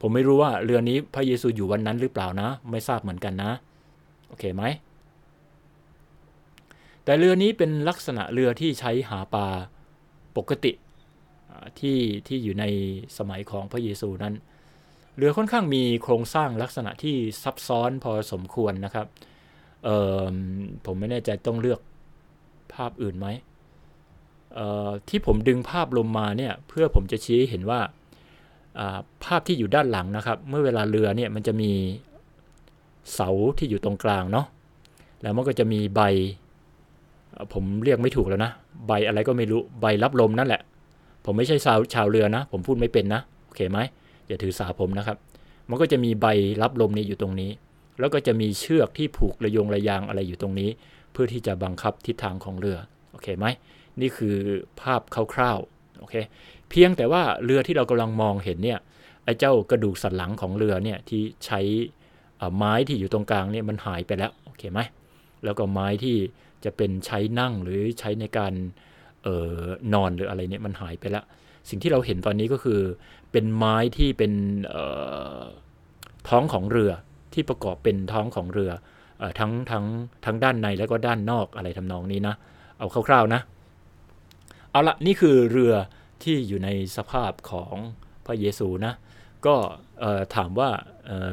[0.00, 3.50] ผมไม่รู้ว่าเรือนี้พระเยซูอยู่วันนั้นหรือเปล่านะ ไม่ทราบเหมือนกันนะ
[4.28, 4.62] โอเคไหม
[7.04, 9.46] แต่เรือนี้เป็นลักษณะเรือที่ใช้หาปลา
[10.40, 10.72] ปกติ
[11.80, 12.64] ที่ที่อยู่ใน
[13.18, 14.34] สมัยของพระเยซูนั้น
[15.16, 19.06] เรือค่อนข้างมีโครงสร้างลักษณะที่ซับซ้อนพอสมควรนะครับ
[20.86, 21.80] ผมไม่แน่ใจต้องเลือก
[22.74, 23.26] ภาพอื่นไหม
[25.08, 27.80] ที่ผมดึงภาพลงมาเนี่ยเพื่อผมจะชี้เห็นว่า
[29.24, 31.72] ภาพที่อยู่ด้านหลังนะครับ เมื่อเวลาเรือเนี่ยมันจะมี
[33.14, 34.46] เสาที่อยู่ตรงกลางเนาะ
[35.22, 36.00] แล้วมันก็จะมีใบ
[37.52, 38.52] ผมเรียกไม่ถูกแล้วนะ
[38.86, 40.60] ใบอะไรก็ไม่รู้ใบรับลมนั่นแหละ
[41.24, 43.78] ผมไม่ใช่ชาวชาวเรือนะ ผมพูดไม่เป็นนะโอเคไหม
[44.26, 45.16] อย่าถือสาผมนะครับ
[45.68, 46.26] มันก็จะมีใบ
[46.62, 47.50] รับลมนี่อยู่ตรงนี้
[48.00, 50.70] แล้วก็จะมีเชือกที่ผูกระยงระยางอะไรอยู่ตรงนี้
[51.12, 52.78] เพื่อที่จะบังคับทิศทางของเรือ
[53.12, 53.46] โอเคไหม
[54.00, 54.36] นี่คือ
[54.80, 55.00] ภาพ
[55.34, 56.14] คร่าวๆโอเค
[56.70, 58.78] เพียงแต่ว่าเรือที่เรากำลังมองเห็นเนี่ย
[59.24, 61.60] ไอ้เจ้ากระดูกสันหลังของเรือเนี่ยที่ใช้
[62.56, 64.80] ไม้ที่อยู่ตรงกลางเนี่ยมันหายไปแล้วโอเคไหม
[65.44, 66.16] แล้วก็ไม้ที่
[66.64, 68.52] จะเป็นใช้นั่งหรือใช้ในการ
[69.26, 69.58] ออ
[69.94, 71.24] นอนหรืออะไรเนี่ยมันหายไปแล้ว
[71.68, 72.80] สิ่งที่เราเห็นตอนนี้ก็คือ
[73.32, 74.32] เป็นไม้ที่เป็น
[76.28, 76.92] ท้องของเรือ
[77.34, 78.70] ที่ประกอบเป็นท้องของเรือ
[79.20, 79.84] อทั้งทั้ง
[80.24, 82.34] ทั้งด้านในแล้วก็ด้านนอกอะไรทำนองนี้นะ
[82.78, 83.40] เอาคร่าวๆนะ
[84.70, 85.74] เอาละนี่คือเรือ
[86.22, 87.74] ที่อยู่ในสภาพของ
[88.26, 88.94] พระเยซูนะ
[89.46, 89.54] ก็
[90.36, 90.70] ถามว่า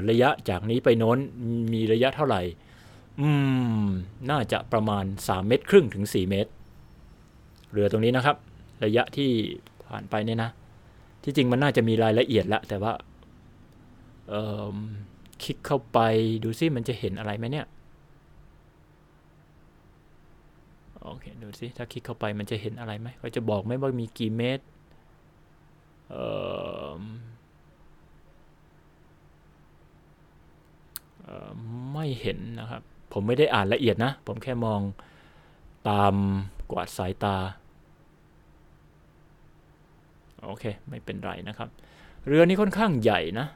[0.09, 1.17] ระยะจากนี้ไปโน้น
[1.73, 2.41] มีระยะเท่าไหร่
[3.19, 3.29] อื
[3.83, 3.85] ม
[4.29, 6.51] น่าจะประมาณ 3 เมตรครึ่งถึง 4 เมตร
[7.71, 8.35] เรือตรงนี้นะครับ
[8.83, 9.29] ระยะที่
[9.85, 10.49] ผ่านไปเนี่ยนะ
[11.23, 12.93] ที่จริงมันน่าจะมีรายละเอียดล้วแต่ว่า
[15.43, 15.99] คลิกเข้าไป
[16.43, 17.65] ดูซิมันจะเห็นอะไรไหมเนี่ย
[21.01, 24.63] โอเค ดูซิถ้าคลิกเข้าไปมันจะเห็นอะไรไหมเขาจะบอกไหมว่ามีกี่เมตร
[26.09, 26.15] เอ
[26.87, 26.91] อ
[31.93, 32.83] ไม่เห็นนะครับ
[33.19, 34.81] ผมไม่ได้อ่านละเอียดนะ ผมแค่มอง
[35.89, 36.13] ตาม
[36.71, 37.35] กวาดสายตา
[40.43, 41.69] โอเค ไม่เป็นไรนะครับ
[42.27, 43.47] เรือนี้ค่อนข้างใหญ่นะ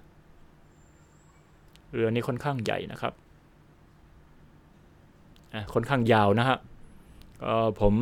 [1.94, 3.14] เรือนี้ค่อนข้างใหญ่นะครับ
[5.74, 6.58] ค่อนข้างยาวนะฮะ
[7.82, 7.94] ผม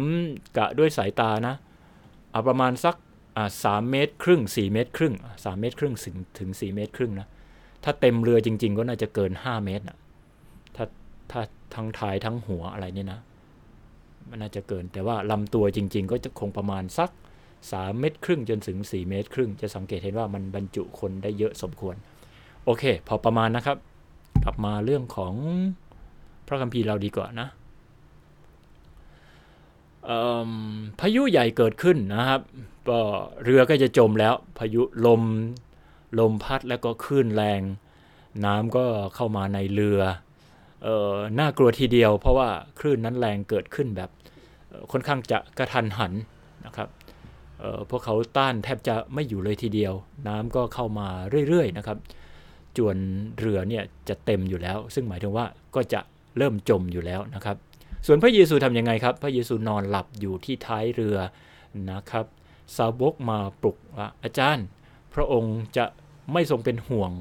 [0.57, 1.55] กะด้วยสายตานะ
[2.31, 2.95] เอาประมาณสัก
[3.63, 5.13] สามเมตรครึ่งสี่เมตรครึ่ง
[5.45, 7.27] สามเมตรครึ่งถึงถึงสี่เมตรครึ่งนะ
[7.83, 9.97] ถ้าเต็มเรือจริง ๆ ก็น่าจะเกินห้าเมตรนะ
[11.31, 11.41] ถ้า
[11.75, 13.19] ทั้งท้ายทั้งหัวอะไรเนี่ยนะ
[14.29, 17.09] มันน่าจะเกิน แต่ว่าลำตัวจริง ๆ ก็จะคงประมาณสัก
[17.71, 21.95] สามเมตรครึ่งจนถึงสี่เมตร ครึ่ง จะสังเกตเห็นว่ามันบรรจุคนได้เยอะสมควร
[22.65, 23.77] โอเค พอประมาณนะครับ
[24.43, 25.33] กลับมาเรื่องของ
[26.47, 27.47] พระคัมภีร์เราดีกว่านะ
[30.99, 32.41] พายุใหญ่เกิดขึ้นนะครับ
[32.89, 32.99] ก็
[33.43, 35.21] เรือก็จะจมแล้ว พายุลม
[36.19, 37.61] ลมพัดแล้วก็คลื่นแรง
[38.45, 40.01] น้ำก็เข้ามาในเรือ
[40.83, 44.09] เออน่ากลัวทีเดียว เพราะว่าคลื่นนั้นแรงเกิดขึ้นแบบ
[44.91, 46.13] ค่อนข้างจะกระทันหัน
[46.65, 46.89] นะครับ
[47.59, 49.93] เออพวกเขาต้านแทบจะไม่อยู่เลยทีเดียว
[50.27, 51.07] น้ำก็เข้ามา
[51.47, 51.97] เรื่อยๆนะครับ
[52.77, 52.97] จวน
[53.39, 56.01] เรือเนี่ยจะเต็มอยู่แล้ว ซึ่งหมายถึงว่าก็จะ
[56.37, 57.57] เริ่มจมอยู่แล้วนะครับ
[58.05, 61.17] ส่วนพระเยซูทำยังไงครับ พระเยซูนอนหลับอยู่ที่ท้ายเรือ
[61.91, 62.25] นะครับ
[62.77, 64.65] สาวกมาปลุกว่าอาจารย์
[65.13, 65.85] พระองค์จะ
[66.33, 67.11] ไม่ทรงเป็นห่วง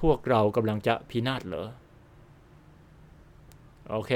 [0.00, 1.68] พวกเรากำลังจะพินาศเหรอ
[3.90, 4.12] โอเค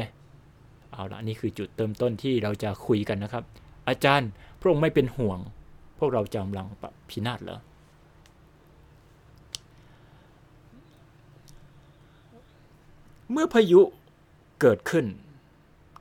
[0.93, 3.45] เอาละนี่คือจุดเติมต้นที่เราจะคุยกันนะครับ
[3.89, 4.31] อาจารย์
[4.61, 5.39] พระองค์ไม่เป็นห่วง
[5.99, 6.67] พวกเราจะกำลัง
[7.09, 7.61] พินาศเหรอ
[13.33, 13.81] เมื่อพายุ
[14.61, 15.07] เกิดขึ้น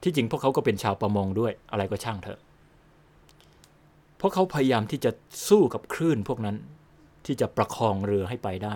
[0.03, 2.39] ที่จริงพวกเขาก็เป็นชาวประมงด้วยอะไรก็ช่างเถอะ
[4.19, 5.11] พราะเขาพยายามที่จะ
[5.49, 6.57] สู้กับคลื่นพวกนั้น
[7.25, 8.75] ที่จะประคองเรือให้ไปได้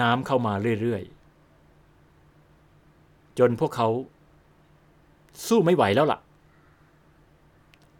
[0.00, 1.21] น้ำเข้ามาเรื่อยๆ
[3.38, 3.88] จนพวกเขา
[5.48, 6.18] สู้ไม่ไหวแล้วล่ะ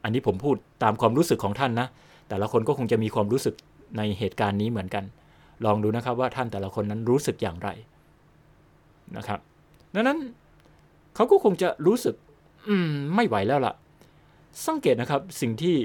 [0.03, 1.87] อันนี้ผมพูดตามความรู้สึกของท่านนะ
[2.29, 3.55] แต่ละคนก็คงจะมีความรู้สึก
[3.97, 5.05] ในเหตุการณ์นี้เหมือนกัน
[5.65, 7.69] ลองดูนะครับว่าท่านแต่ละคนนั้นรู้สึกอย่างไร
[9.17, 9.41] นะครับ
[9.95, 10.19] ดังนั้น
[11.15, 12.15] เขาก็คงจะรู้สึก
[12.69, 13.75] อืม ไม่ไหวแล้วล่ะ
[14.67, 15.77] สังเกตนะครับสิ่งที่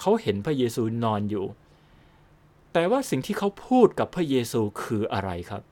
[0.00, 1.44] เขาเห็นพระเยซูนอนอยู่
[2.72, 5.62] แต่ว่าสิ่งที่เขาพูดกับพระเยซูคืออะไรครับ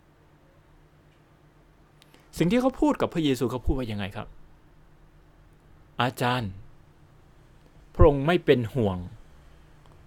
[2.38, 4.28] สิ่งที่เขาพูดกับพระเยซูเขาพูดว่ายังไงครับ
[6.02, 6.50] อาจารย์
[7.94, 8.98] พระองค์ไม่เป็นห่วง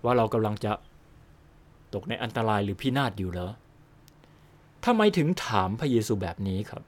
[0.04, 0.72] ว่าเรากำลังจะ
[1.94, 3.52] ตกในอันตรายหรือพินาศอยู่เหรอ
[4.86, 6.84] ทำไมถึงถามพระเยซูแบบนี้ครับ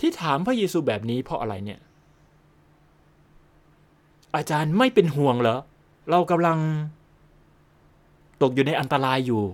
[0.00, 1.80] ที่ถามพระเยซูแบบนี้เพราะอะไรเนี่ย
[4.36, 5.58] อาจารย์ไม่เป็นห่วงเหรอ
[6.10, 6.58] เรากำลัง
[8.42, 9.44] ตกอยู่ในอันตรายอยู่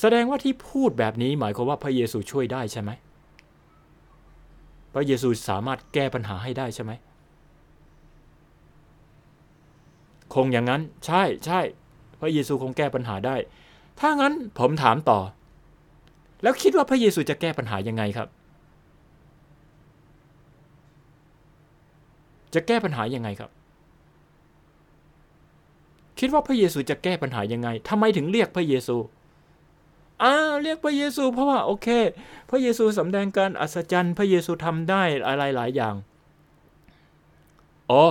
[0.00, 2.90] แสดงว่าที่พูดแบบนี้หมายความว่าพระเยซูช่วยได้ใช่ไหม
[4.94, 6.92] พระเยซูสามารถแก้ปัญหาให้ได้ใช่ไหม
[10.34, 11.60] คงอย่างนั้น ใช่ใช่
[12.20, 13.36] พระเยซูคงแก้ปัญหาได้
[14.00, 15.20] ถ้างั้นผมถามต่อ
[16.42, 18.28] แล้วคิดว่าพระเยซูจะแก้ปัญหายังไงครับ
[22.54, 23.50] จะแก้ปัญหายังไงครับ
[26.24, 28.96] คิดว่าพระเยซูจะแก้ปัญหายังไงทำไมถึงเรียกพระเยซู
[30.22, 31.88] อ่าเรียกพระเยซู เพราะว่าโอเค
[32.50, 35.94] พระเยซูสำแดงการอัศจรรย์ พระเยซูทำได้อะไรหลายอย่าง
[37.90, 38.04] อ๋อ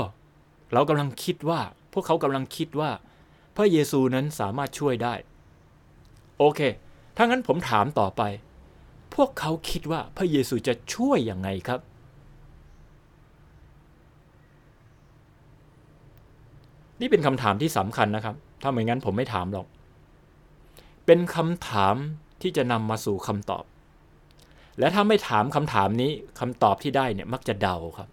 [0.74, 1.62] เรากำลังคิดว่า
[1.94, 2.92] พวกเขากำลังคิดว่า
[3.58, 5.14] พระเยซูนั้นสามารถช่วยได้
[6.38, 6.60] โอเค
[7.18, 8.22] ถ้างั้นผมถามต่อไป
[9.16, 11.80] พวกเขาคิดว่าพระเยซูจะช่วยยังไงครับ
[17.02, 19.68] นี่เป็นคำถามที่สำคัญนะครับ ถ้าไม่งั้นผมไม่ถามหรอก
[21.06, 21.96] เป็นคำถาม
[22.42, 23.64] ที่จะนำมาสู่คำตอบ
[24.80, 28.10] และถ้าไม่ถามคำถามนี้คำตอบที่ได้เนี่ยมักจะเดาครับ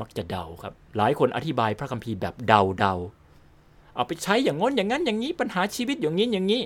[0.00, 2.94] มักจะเดาครับ หลายคนอธิบายพระคัมภีร์แบบเดาเดา
[3.94, 6.62] เอาไปใช้อย่างง้นอย่างนั้นอย่างนี้ปัญหาชีวิตอย่างนี้อย่างนี้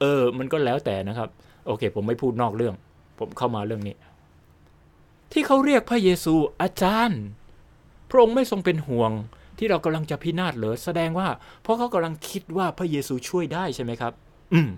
[0.00, 1.28] เออ มันก็แล้วแต่นะครับ
[1.66, 2.74] โอเค ผมไม่พูดนอกเรื่อง
[3.18, 3.94] ผมเข้ามาเรื่องนี้
[5.32, 7.22] ที่เขาเรียกพระเยซูอาจารย์
[8.08, 9.12] พระองค์ไม่ทรงเป็นห่วง
[9.60, 11.28] ที่เรากำลังจะพินาศเหรอแสดงว่า
[11.62, 14.12] เพราะเขากำลังคิดว่าพระเยซูช่วยได้ใช่ไหมครับ
[14.52, 14.70] อืม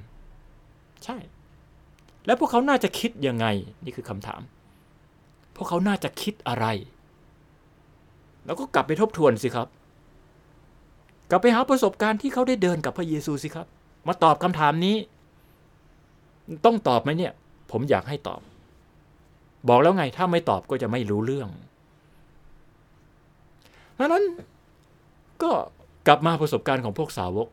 [1.05, 1.17] ใช่
[2.27, 3.47] แล้วพวกเขาน่าจะคิดยังไง
[3.85, 4.41] นี่คือคำถาม
[5.57, 6.67] พวกเขาน่าจะคิดอะไร
[8.47, 9.69] แล้วก็กลับไปทบทวนสิครับ
[11.31, 13.67] กลับไปหาประสบการณ์ที่เขาได้เดินกับพระเยซูสิครับ
[14.09, 14.97] มาตอบคำถามนี้
[16.65, 17.33] ต้องตอบไหมเนี่ย
[17.71, 18.41] ผมอยากให้ตอบ
[19.69, 21.49] บอกแล้วไงถ้าไม่ตอบก็จะไม่รู้เรื่อง
[23.99, 24.25] ดังนั้น
[25.43, 25.53] ก็
[26.07, 27.49] กลับมาประสบการณ์ของพวกสาวก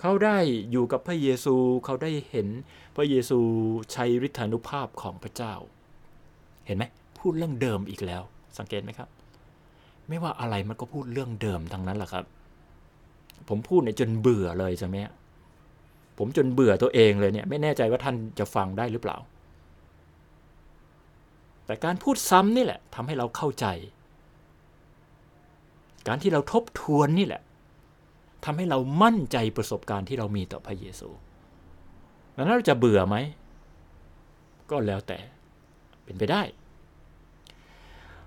[0.00, 0.38] เขาได้
[0.70, 2.48] อยู่กับพระเยซู เขาได้เห็น
[2.96, 3.38] พระเยซู
[3.92, 5.54] ใช้ฤทธานุภาพของพระเจ้า
[6.66, 6.84] เห็นไหม
[7.18, 8.22] พูดเรื่องเดิมอีกแล้ว
[8.58, 9.08] สังเกตไหมครับ
[10.08, 12.24] ไม่ว่าอะไรมันก็พูดเรื่องเดิมทั้งนั้นแหละครับ
[13.48, 14.96] ผมพูดเนี่ยจนเบื่อเลยใช่ไหม
[16.18, 19.16] ผมจนเบื่อตัวเองเลยเนี่ยไม่แน่ใจว่าท่านจะฟังได้หรือเปล่า
[21.66, 23.66] แต่การพูดซ้ำนี่แหละทำให้เราเข้าใจ
[26.08, 27.42] การที่เราทบทวนนี่แหละ
[28.44, 31.08] ทำให้เรามั่นใจประสบการณ์ที่เรามีต่อพระเยซู
[32.34, 33.16] แล้วเราจะเบื่อไหม
[34.70, 35.18] ก็แล้วแต่
[36.04, 36.42] เป็นไปได้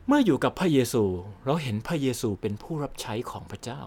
[0.07, 1.03] เมื่ออยู่กับพระเยซู
[1.45, 3.81] เราเห็นพระเยซูเป็นผู้รับใช้ของพระเจ้า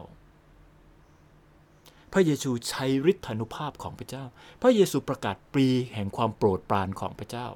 [2.12, 4.24] พระเยซูใช้ฤทธานุภาพของพระเจ้า
[4.62, 7.48] พระเยซูประกาศปรีแห่งความโปรดปรานของพระเจ้า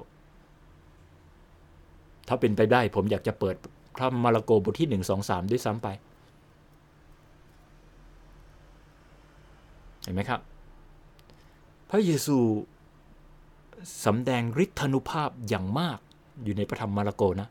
[2.27, 3.55] ถ้าเป็นไปได้ผมอยากจะเปิด
[3.95, 5.87] พระมาระโกบทที่หนึ่งสองสามด้วยซ้ำไป
[10.03, 10.41] เห็นไหมครับ
[11.89, 12.37] พระเยซู
[14.05, 15.99] สำแดงฤทธานุภาพอย่างมาก
[16.43, 17.49] อยู่ในพระธรรมมาระโกนะ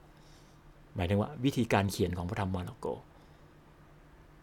[0.94, 2.86] หมายถึงว่าวิธีการเขียนของพระธรรมมาระโก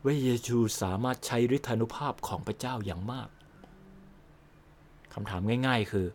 [0.04, 3.30] พระเยซูสามารถใช้ฤทธานุภาพของพระเจ้าอย่างมาก
[5.14, 6.06] คำถามง่าย ๆ คือ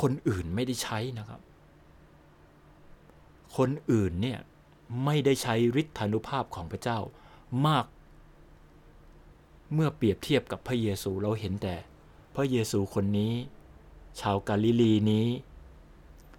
[0.00, 1.40] คนอื่นไม่ได้ใช้นะครับ
[3.56, 4.38] คนอื่นเนี่ย
[5.04, 6.98] ไม่ได้ใช้ฤทธานุภาพของพระเจ้า
[7.66, 7.86] มาก
[9.74, 11.76] เมื่อเปรียบเทียบกับพระเยซูเราเห็นแต่
[12.34, 13.32] พระเยซูคนนี้
[14.20, 15.26] ชาวกาลิลีนี้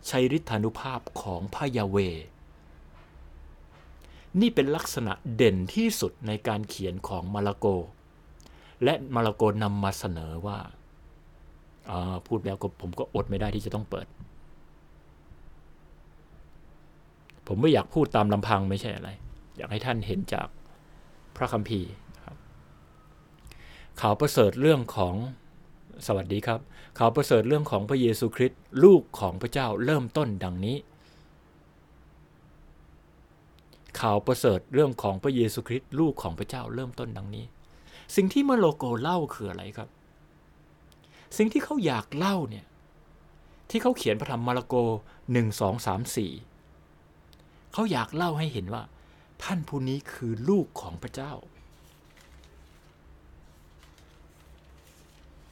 [0.07, 1.97] ใช้ฤทธานุภาพของพระยาเว
[4.39, 7.65] นี่เป็นลักษณะเด่นที่สุดในการเขียนของมาระโก
[8.83, 10.57] และมาระโกนำมาเสนอว่า
[12.27, 14.07] พูดแล้วก็ผมก็อดไม่ได้ที่จะต้องเปิด
[17.47, 19.09] ผมไม่อยากพูดตามลำพังไม่ใช่อะไร
[19.57, 20.47] อยากให้ท่านเห็นจาก
[21.35, 21.91] พระคัมภีร์
[24.01, 25.15] ข่าวประเสริฐเรื่องของ
[26.07, 26.59] สวัสดีครับ
[26.99, 30.77] ข่าวประเสริฐเรื่องของพระเยซูคริสต์ลูกของพระเจ้าเริ่มต้นดังนี้
[33.99, 37.45] ข่าวประเสริฐเรื่องของพระเยซูคริสต์ลูกของพระเจ้าเริ่มต้นดังนี้
[38.15, 39.89] สิ่งที่มาโลโกเล่าคืออะไรครับ
[41.37, 42.65] สิ่งที่เขาอยากเล่าเนี่ย
[43.69, 44.75] ที่เขาเขียนพระธรรมมาระโก
[45.31, 46.31] หนึ่งสองสามสี่
[47.73, 48.83] เขาอยากเล่าให้เห็นว่า
[49.43, 51.33] ท่านผู้นี้คือลูกของพระเจ้า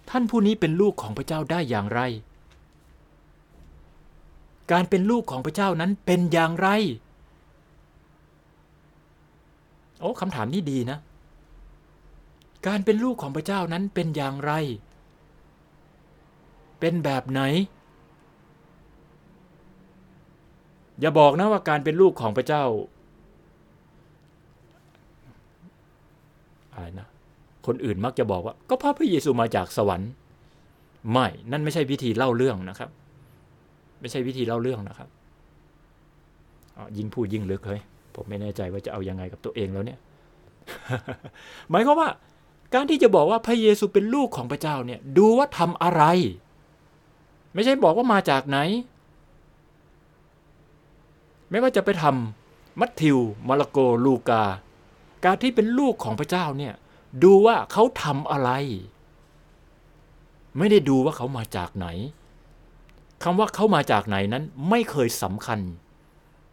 [0.10, 2.02] ท่านผู้นี้เป็นลูกของพระเจ้าได้อย่างไร
[4.72, 6.68] การเป็นลูกของพระเจ้านั้นเป็นอย่างไร
[10.00, 10.98] โอ้คำถามนี้ดีนะ
[12.68, 14.52] การเป็นลูกของพระเจ้านั้นเป็นอย่างไร
[16.80, 17.42] เป็นแบบไหน
[21.00, 22.64] อย่าบอกนะว่าการเป็นลูกของพระเจ้า
[26.74, 27.08] อะไรนะ
[27.70, 30.12] คนอื่นมักจะบอกว่า ก็พระพระเยซูมาจากสวรรค์
[31.12, 32.90] ไม่ นั่นไม่ใช่วิธีเล่าเรื่องนะครับ
[34.02, 35.10] ไม่ใช่วิธีเล่าเรื่องนะครับ
[36.98, 37.82] ยิ่งพูดยิ่งลึกเลย
[38.16, 40.00] ผมไม่แน่ใจว่าจะเอาอยัางไงกับตัวเองแล้วเนี่ย
[41.70, 42.10] หมายความว่า
[42.74, 46.04] การที่จะบอกว่าพระเยซูเป็นลูกของพระเจ้าเนี่ย ดูว่าทำอะไร
[47.54, 48.58] ไม่ใช่บอกว่ามาจากไหน
[51.50, 54.44] ไม่ว่าจะไปทำมัทธิวมาระโกลูกา
[55.26, 56.74] การที่เป็นลูกของพระเจ้าเนี่ย
[57.24, 58.52] ดูว่าเขาทำอะไร
[60.58, 61.88] ไม่ได้ดูว่าเขามาจากไหน
[63.24, 65.60] คำว่าเขามาจากไหนนั้นไม่เคยสำคัญ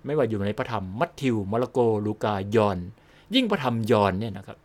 [0.04, 2.78] ไม่ว่าอยู่ในพระธรรมมัทธิว มาระโก ลูกายอน
[3.34, 4.58] ยิ่งพระธรรมยอนเนี่ยนะครับ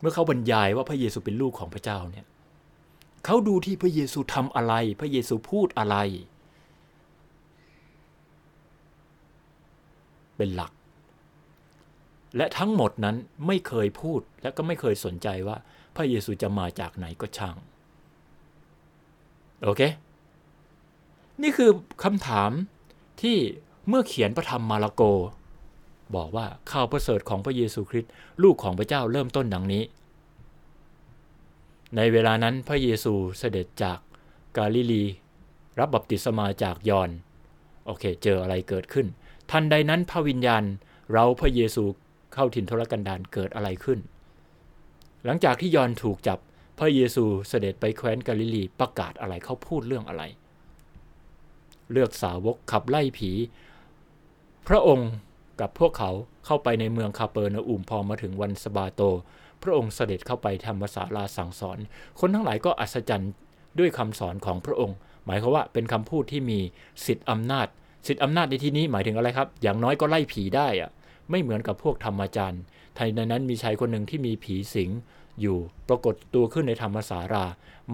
[0.00, 2.26] เมื่อเขาบรรยายว่าพระเยซูเป็นลูกของพระเจ้าเนี่ย
[3.24, 5.96] เขาดูที่พระเยซูทำอะไร พระเยซูพูดอะไร
[10.36, 10.72] เป็นหลัก
[12.36, 13.16] และทั้งหมดนั้น
[13.46, 15.56] ไม่เคยพูดและก็ไม่เคยสนใจว่า
[15.96, 17.56] พระเยซูจะมาจากไหนก็ช่าง
[19.64, 19.82] โอเค
[21.42, 21.70] นี่คือ
[22.04, 22.50] คำถาม
[23.22, 23.36] ที่
[23.88, 25.02] เมื่อเขียนพระธรรมมาระโก
[26.16, 28.12] บอกว่าข่าวประเสริฐของพระเยซูคริสต์
[28.42, 29.82] ลูกของพระเจ้าเริ่มต้นดังนี้
[31.96, 33.98] ในเวลานั้นพระเยซูเสด็จจาก
[34.56, 35.04] กาลิลี
[35.78, 37.10] รับบัพติศมาจากยอน
[37.86, 39.06] โอเค เจออะไรเกิดขึ้น
[39.50, 40.62] ทันใดนั้นพระวิญญาณ
[41.12, 41.84] เราพระเยซู
[42.34, 43.98] เข้าถิ่นทุรกันดารเกิดอะไรขึ้น
[45.24, 46.38] หลังจากที่ยอนถูกจับ
[46.78, 50.22] พระเยซูเสด็จไปแคว้นกาลิลีประกาศอะไรเขาพูดเรื่องอะไร
[51.92, 53.30] เลือกสาวกขับไล่ผี
[54.68, 55.10] พระองค์
[55.60, 56.10] กับพวกเขา
[56.46, 59.00] เข้าไปในเมืองคาเปอร์นาอุมพอมาถึงวันสบาโต
[59.62, 61.78] พระองค์เสด็จเข้าไปทำภาษาลาสั่งสอน
[62.20, 63.32] คนทั้งหลายก็อัศจรรย์
[63.78, 66.58] ด้วยคำสอนของพระองค์ หมายความว่าเป็นคำพูดที่มี
[67.06, 67.66] สิทธิอำนาจ
[68.06, 70.90] สิทธิอำนาจในที่นี้หมายถึงอะไรครับ อย่างน้อยก็ไล่ผีได้อะ
[71.30, 72.62] ไม่เหมือนกับพวกธรรมจารย์
[73.16, 74.90] ในนั้นมีชายคนหนึ่งที่มีผีสิง
[75.40, 75.58] อยู่
[75.88, 77.44] ปรากฏตัวขึ้นในธรรมสารา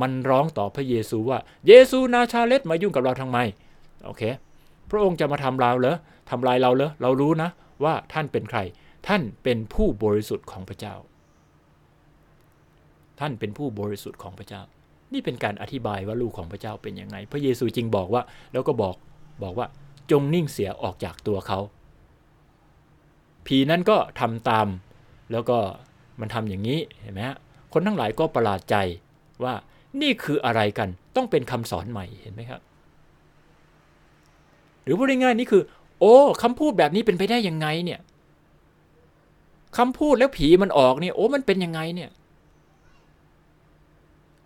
[0.00, 3.38] มันร้องต่อพระเยซูว่า เยซูนาชาเลตมายุ่งกับเราทำไม
[4.04, 4.22] โอเค
[4.90, 5.96] พระองค์จะมาทำเราเหรอ
[6.30, 7.50] ทำลายเราเหรอ เรารู้นะ
[7.84, 8.58] ว่าท่านเป็นใคร
[9.08, 10.94] ท่านเป็นผู้บริสุทธิ์ของพระเจ้า
[13.20, 14.62] ท่านเป็นผู้บริสุทธิ์ของพระเจ้า
[15.12, 18.22] นี่เป็นการอธิบายว่าลูกของพระเจ้าเป็นยังไง พระเยซูจริงบอกว่า
[18.52, 18.96] แล้วก็บอก
[19.42, 19.66] บอกว่า
[20.10, 21.58] จงนิ่งเสียออกจากตัวเขา
[23.46, 24.68] ผีนั้นก็ทำตาม
[25.32, 25.58] แล้วก็
[26.20, 27.36] มันทำอย่างนี้เห็นไหมฮะ
[27.72, 28.76] คนทั้งหลายก็ประหลาดใจ
[29.44, 29.54] ว่า
[30.00, 32.60] นี่คืออะไรกันต้องเป็นคำสอนใหม่เห็นไหมครับ
[34.84, 35.62] หรือพูดง่ายๆนี่คือ
[36.00, 38.00] โอ้คำพูดแบบนี้เป็นไปได้ยังไงเนี่ย
[39.78, 42.10] คำพูดแล้วผีมันออกเนี่ยโอ้มันเป็นยังไงเนี่ย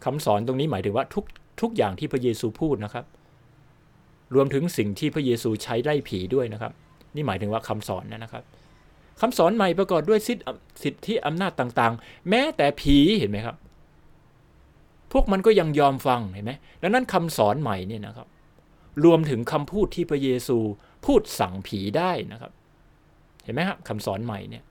[0.05, 1.25] คำสอนตรงนี้หมายถึงว่าทุก
[1.61, 3.05] ทุกอย่างที่พระเยซูพูดนะครับ
[4.35, 6.73] รวมถึงสิ่งที่พระเยซูใช้ไล่ผีด้วยนะครับ
[7.15, 8.43] นี่หมายถึงว่าคำสอนนะครับ
[9.21, 10.21] คำสอนใหม่ประกอบด้วย
[10.83, 13.57] สิทธิอำนาจต่างๆ แม้แต่ผีเห็นไหมครับ
[15.13, 16.53] พวกมันก็ยังยอมฟังเห็นไหม
[16.83, 18.29] ดังนั้นคำสอนใหม่เนี่ยนะครับ
[19.05, 20.59] รวมถึงคำพูดที่พระเยซู
[21.07, 22.53] พูดสั่งผีได้นะครับ
[23.45, 24.65] เห็นไหมครับคำสอนใหม่เนี่ย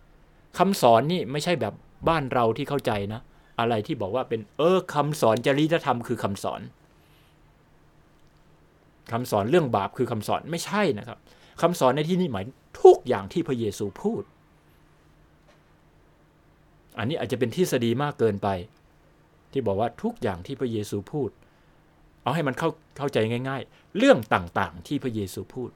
[0.58, 1.74] คำสอนนี่ไม่ใช่แบบ
[2.10, 3.22] บ้านเราที่เข้าใจนะ
[3.60, 6.62] อะไรที่บอกว่าเป็นเออคำสอนจริยธรรมคือคำสอน
[9.12, 11.18] คำสอนเรื่องบาปคือคำสอนไม่ใช่นะครับ
[11.62, 12.46] คำสอนในที่นี้หมาย
[12.82, 14.24] ทุกอย่างที่พระเยซูพูด
[16.97, 18.47] อันนี้อาจจะเป็นทฤษฎีมากเกินไป
[19.51, 21.30] ที่บอกว่าทุกอย่างที่พระเยซูพูด
[22.24, 23.17] เอาให้มันเข้าเข้าใจ
[23.49, 25.69] ง่าย ๆ เรื่องต่างๆ ที่พระเยซูพูด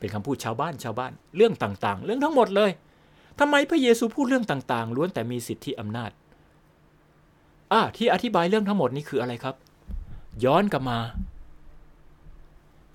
[0.00, 2.70] เป็นคำพูดชาวบ้านชาวบ้าน เรื่องต่างๆ เรื่องทั้งหมดเลย
[3.40, 6.10] ทำไมพระเยซูพูดเรื่องต่างๆ ล้วนแต่มีสิทธิอำนาจ
[7.72, 9.54] อะที่อธิบายเรื่องทั้งหมดนี้คืออะไรครับ
[10.44, 10.98] ย้อนกลับมา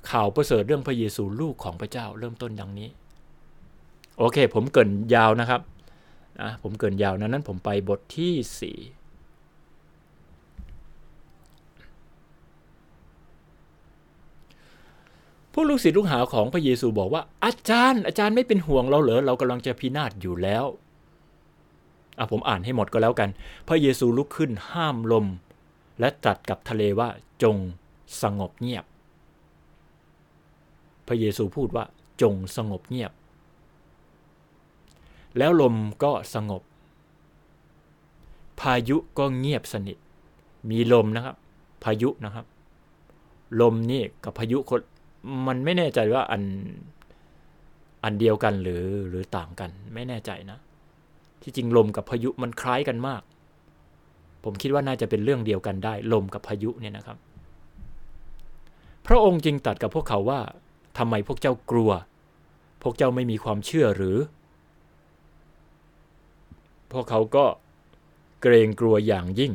[0.09, 2.89] ข่าวประเสริฐเรื่องพระเยซูลูกของพระเจ้าเริ่มต้นดังนี้
[4.17, 5.61] โอเค ผมเกินยาวนะครับ
[6.41, 8.77] นะผมเกินยาวนั้นนั้นผมไปบทที่สี่
[15.53, 20.65] ผู้ลูกศิษย์ลูกหาของพระเยซูบอกว่า อาจารย์อาจารย์ไม่เป็นห่วงเราเหรอเรากำลังจะพินาศอยู่แล้ว
[22.17, 23.29] อะผมอ่านให้หมดก็แล้วกัน
[23.67, 25.25] พระเยซูลุกขึ้นห้ามลม
[25.99, 27.09] และตรัสกับทะเลว่า
[27.43, 27.55] จง
[28.21, 28.85] สงบเงียบ
[31.07, 31.85] พระเยซูพูดว่า
[32.21, 33.11] จงสงบเงียบ
[35.37, 36.61] แล้วลมก็สงบ
[38.59, 39.97] พายุก็เงียบสนิท
[40.69, 41.35] มีลมนะครับ
[41.83, 42.45] พายุนะครับ
[43.61, 44.81] ลมนี่กับพายุคน
[45.47, 46.43] มันไม่แน่ใจว่าอัน
[48.03, 50.57] อันเดียวกันหรือหรือต่างกันไม่แน่ใจนะ
[51.41, 53.21] ที่จริงลมกับพายุมันคล้ายกันมาก
[54.43, 57.17] ผมคิดว่าน่าจะเป็นเรื่องเดียวกันได้ ลมกับพายุเนี่ยนะครับ
[59.07, 60.39] พระองค์จึงตัดกับพวกเขาว่า
[60.97, 61.91] ทำไมพวกเจ้ากลัว
[62.81, 64.17] พวกเจ้าไม่มีความเชื่อหรือ
[66.91, 67.45] พวกเขาก็
[68.41, 69.53] เกรงกลัวอย่างยิ่ง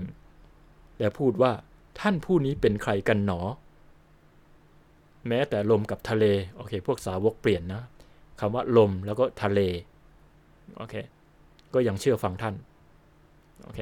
[0.99, 1.53] และพูดว่า
[2.01, 3.41] ท่านผู้นี้เป็นใครกันหนอ
[5.29, 6.25] แม้แต่ลมกับทะเล
[6.57, 7.83] โอเค พวกสาวกเปลี่ยนนะ
[8.41, 9.61] คำว่าลมแล้วก็ทะเล
[10.77, 10.95] โอเค
[11.75, 12.55] ก็ยังเชื่อฟังท่าน
[13.65, 13.81] โอเค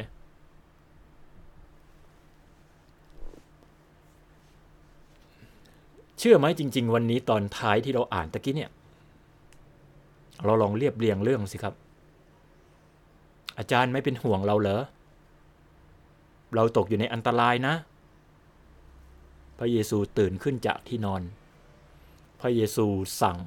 [6.22, 8.70] เชื่อไหมจริง ๆ วันนี้ตอนท้ายที่เราอ่านตะกี้เนี่ย
[10.44, 11.74] เราลองเรียบเรียงเรื่องสิครับ
[13.58, 14.82] อาจารย์ไม่เป็นห่วงเราเหรอ
[16.54, 17.74] เราตกอยู่ในอันตรายนะ
[19.58, 21.22] พระเยซูตื่นขึ้นจากที่นอน
[22.40, 22.86] พระเยซู
[23.22, 23.38] สั่ง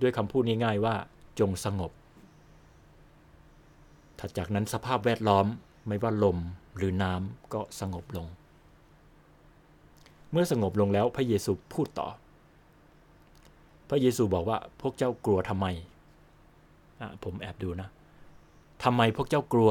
[0.00, 0.94] ด้วยคำพูดง่ายๆว่า
[1.40, 1.92] จงสงบ
[4.18, 5.46] ถัดจากนั้นสภาพแวดล้อม
[5.86, 6.38] ไม่ว่าลม
[6.76, 8.26] หรือน้ำก็สงบลง
[10.32, 12.08] เมื่อสงบลงแล้วพระเยซูพูดต่อ
[13.88, 15.66] พระเยซูบอกว่าพวกเจ้ากลัวทำไม
[17.24, 17.88] ผมแอบดูนะ
[18.84, 19.70] ทำไมพวกเจ้ากลัว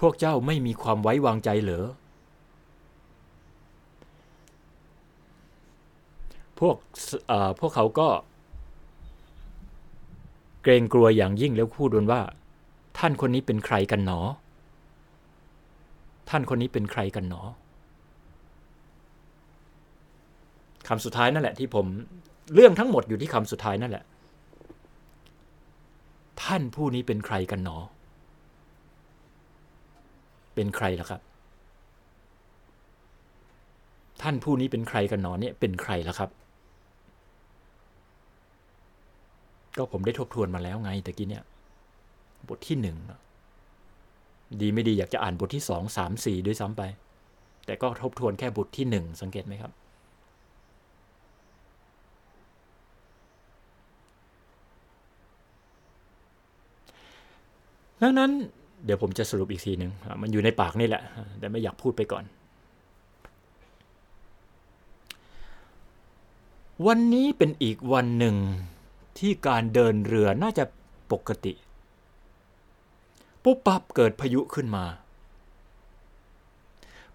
[0.00, 1.86] พวกเจ้าไม่มีความไว้วางใจเหรอ
[6.58, 6.76] พวก
[7.60, 8.08] พวกเขาก็
[10.62, 12.20] เกรงกลัวอย่างยิ่งแล้วพูดวนว่า
[12.98, 14.20] ท่านคนนี้เป็นใครกันหนอ
[16.30, 17.42] ท่านคนนี้เป็นใครกันหนอ
[20.88, 21.86] คำสุดท้ายนั่นแหละที่ผม
[22.54, 24.04] เรื่องทั้งหมดอยู่ที่คำสุดท้ายนั่นแหละ
[26.44, 27.76] ท่านผู้นี้เป็นใครกันหนอ
[30.54, 31.20] เป็นใครล่ะครับ
[34.22, 36.30] ท่านผู้นี้เป็นใครกันหนอเนี่ยเป็นใครล่ะครับ
[39.76, 41.44] ก็ผมได้ทบทวนมาแล้วไงตะกี้เนี่ย
[42.48, 42.96] บทที่หนึ่ง
[44.60, 46.82] ดีไม่ดีอยากจะอ่านบทที่สองสามสี่ด้วยซ้ำไป
[47.66, 49.72] แต่ก็ทบทวนแค่บทที่หนึ่งสังเกตไหมครับ
[58.02, 58.30] ดังนั้น
[58.84, 59.92] เดี๋ยวผมจะสรุปอีกทีหนึ่ง
[60.22, 61.02] มันอยู่ในปากนี่แหละ
[61.38, 62.24] แต่ไม่อยากพูดไปก่อน
[66.86, 68.36] วันนี้เป็นอีกวันหนึ่ง
[69.18, 70.64] ที่การเดินเรือน่าจะ
[71.12, 71.52] ปกติ
[73.50, 74.86] ปุ๊บปั๊บเกิดพายุขึ้นมา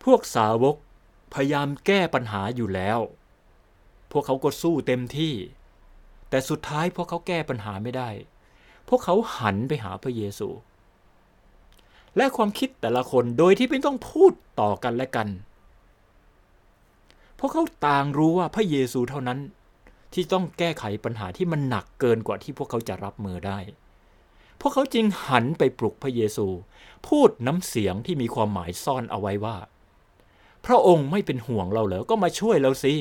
[0.04, 0.76] พวกสาวก
[1.34, 3.00] พยายามแก้ปัญหาอยู่แล้ว
[4.12, 5.34] พวกเขาก็สู้เต็มที่
[6.30, 8.10] แต่สุดท้ายพวกเขาแก้ปัญหาไม่ได้
[8.88, 10.50] พวกเขาหันไปหาพระเยซู
[12.18, 15.28] และความคิดแต่ละคนโดยที่ไม่ต้องพูดต่อกันและกัน
[17.40, 19.40] พวกเขาต่างรู้ว่าพระเยซูเท่านั้น
[20.14, 23.60] ที่ต้องแก้ไขปัญหาที่มันหนักเกินกว่าที่พวกเขาจะรับมือได้
[24.66, 26.48] พวกเขาจึงหันไปปลุกพระเยซู
[27.08, 29.58] พูดน้ำเสียงที่มีความหมายซ่อนเอาไว้ว่า
[30.66, 32.96] พระองค์ไม่เป็นห่วงเราเหรอก็มาช่วยเราสิ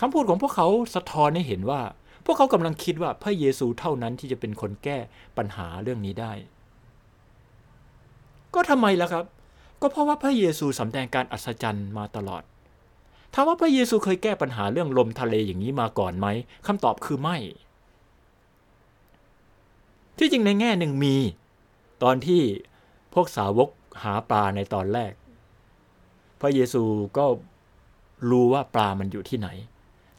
[0.00, 1.80] คำพูดของพวกเขาสะท้อนให้เห็นว่า
[2.24, 4.98] พวกเขากำลังคิดว่าพระเยซูเท่านั้นที่จะเป็นคนแก้
[5.36, 6.32] ปัญหาเรื่องนี้ได้
[8.54, 9.24] ก็ทำไมล่ะครับ
[9.80, 12.42] ก็เพราะว่าพระเยซูสำแดงการอัศจรรย์มาตลอด
[13.34, 16.26] ถามว่าพระเยซูเคยแก้ปัญหาเรื่องลมทะเลอย่างนี้มาก่อนไหม
[16.66, 17.36] คำตอบคือไม่
[20.18, 21.16] ที่จริงในแง่หนึ่งมี
[22.02, 22.42] ตอนที่
[23.14, 23.68] พวกสาวก
[24.02, 25.12] หาปลาในตอนแรก
[26.40, 26.82] พระเยซู
[27.18, 27.26] ก็
[28.30, 29.48] รู้ว่าปลามันอยู่ที่ไหน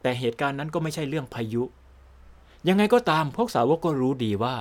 [0.02, 1.64] แต่เหตุการณ์นั้นก็ไม่ใช่เรื่องพายุ
[2.68, 4.56] ยังไงก็ตามพวกสาวกก็รู้ดีว่า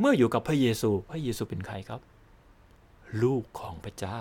[0.00, 2.00] เมื่ออยู่กับพระเยซู พระเยซูเป็นใครครับ
[3.22, 4.20] ลูกของพระเจ้า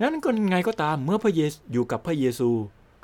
[0.00, 2.48] นั้นก็ยังไงก็ตามเมื่อพระเยซูอยู่กับพระเยซู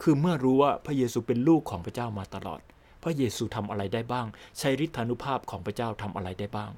[0.03, 2.61] คือเมื่อรู้ว่าพระเยซูเป็นลูกของพระเจ้ามาตลอด
[3.03, 4.27] พระเยซูทำอะไรได้บ้าง
[4.59, 6.73] ใช้ฤทธานุภาพของพระเจ้าทำอะไรได้บ้าง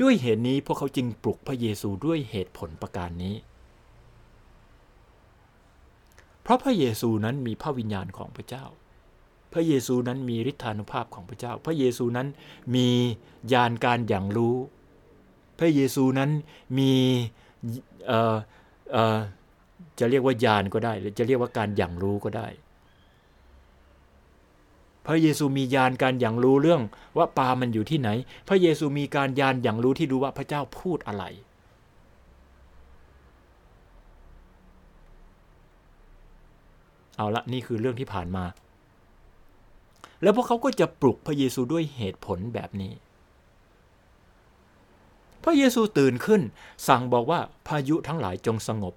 [0.00, 3.36] ด้วยเหตุนี้พวกเขาจึงปลุกพระเยซูด้วยเหตุผลประการนี้
[6.42, 8.64] เพราะพระเยซูนั้นมีพระวิญญาณของพระเจ้า
[9.52, 12.28] พระเยซูนั้นมีฤทธานุภาพของพระเจ้า พระเยซูนั้น
[12.74, 12.88] มี
[13.52, 14.56] ญาณการอย่างรู้
[15.58, 16.30] พระเยซูนั้น
[16.78, 16.92] มี
[19.98, 22.48] จะเรียกว่าญาณก็ได้ หรือจะเรียกว่าการอย่างรู้ก็ได้
[25.06, 26.82] พระเยซูมีญาณการอย่างรู้เรื่อง
[27.16, 28.08] ว่าปลามันอยู่ที่ไหน
[28.48, 31.24] พระเยซูมีการญาณอย่างรู้ที่รู้ว่าพระเจ้าพูดอะไร
[37.16, 38.44] เอาละนี่คือเรื่องที่ผ่านมา
[40.22, 42.92] แล้วพวกเขาก็จะปลุกพระเยซูด้วยเหตุผลแบบนี้
[45.44, 46.42] พระเยซูตื่นขึ้น
[46.88, 48.94] สั่งบอกว่าพายุทั้งหลายจงสงบ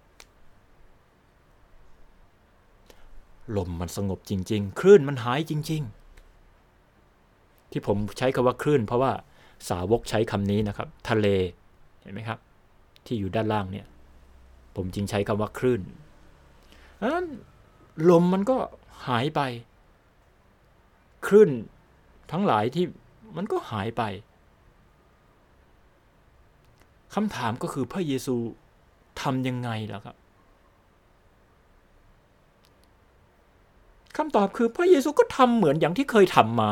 [3.55, 5.96] ลมมันสงบจริง ๆ คลื่นมันหายจริงๆ
[7.71, 9.11] ที่ผมใช้คำว่าคลื่น เพราะว่า
[9.69, 11.27] สาวกใช้คำนี้นะครับ ทะเล
[12.01, 12.39] เห็นไหมครับ
[13.05, 13.87] ที่อยู่ด้านล่างเนี่ย
[14.75, 15.81] ผมจึงใช้คำว่าคลื่น
[17.03, 17.25] นั้น
[18.09, 18.57] ลมมันก็
[19.07, 19.41] หายไป
[21.27, 21.49] คลื่น
[22.31, 22.85] ทั้งหลายที่
[23.37, 24.03] มันก็หายไป
[27.15, 28.35] คำถามก็คือพระเยซู
[29.21, 30.15] ทำยังไงล่ะครับ
[34.17, 36.71] คำตอบคือพระเยซูก็ทำเหมือนอย่างที่เคยทำมา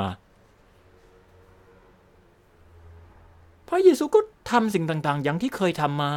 [3.68, 4.20] พระเยซูก็
[4.52, 6.12] ทำสิ่งต่าง ๆ อย่างที่เคยทำมา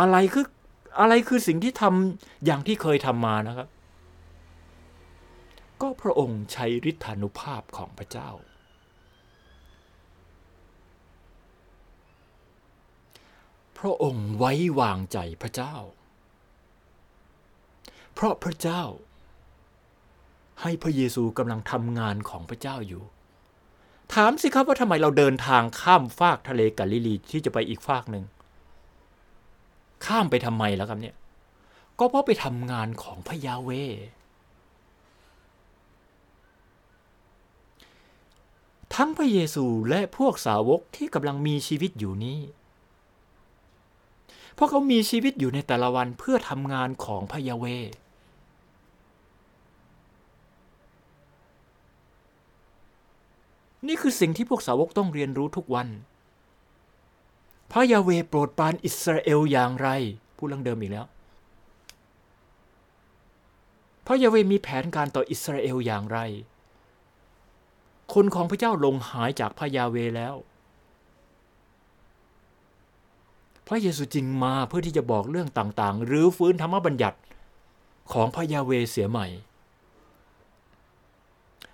[0.00, 0.46] อะไรคือ
[1.00, 3.68] อะไรคือสิ่งที่ทำอย่างที่เคยทำมานะครับ
[5.80, 8.30] ก็พระองค์ใช้ฤทธานุภาพของพระเจ้า
[13.78, 15.74] พระองค์ไว้วางใจพระเจ้า
[18.14, 18.82] เพราะพระเจ้า
[20.62, 23.02] ให้พระเยซูกำลังทำงานของพระเจ้าอยู่
[24.14, 28.24] ถามสิครับว่าทำไมเราเดินทางข้ามฟากทะเลกาลิลีที่จะไปอีกฟากหนึ่ง
[30.06, 31.16] ข้ามไปทำไมแล้วครับเนี่ย
[31.98, 33.70] ก็เพราะไปทำงานของพระยาเว
[38.94, 42.38] ทั้งพระเยซูและพวกสาวกที่กำลังมีชีวิตอยู่นี้
[44.54, 47.66] เพราะเขามีชีวิตอยู่ในแต่ละวันเพื่อทำงานของพระยาเว
[53.86, 55.88] นี่คือสิ่งที่พวกสาวกต้องเรียนรู้ทุกวัน
[57.70, 59.88] พระยาเวโปรดปรานอิสราเอลอย่างไร
[60.36, 61.06] พูดเรื่องเดิมอีกแล้ว
[64.06, 66.18] พระยาเวมีแผนการต่ออิสราเอลอย่างไร
[68.14, 70.34] คนของพระเจ้าลงหายจากพระยาเวแล้ว
[73.66, 77.18] พระเยซูจริงมาเพื่อที่จะบอกเรื่องต่างๆ หรือฟื้นธรรมบัญญัติ
[78.12, 79.26] ของพระยาเวเสียใหม่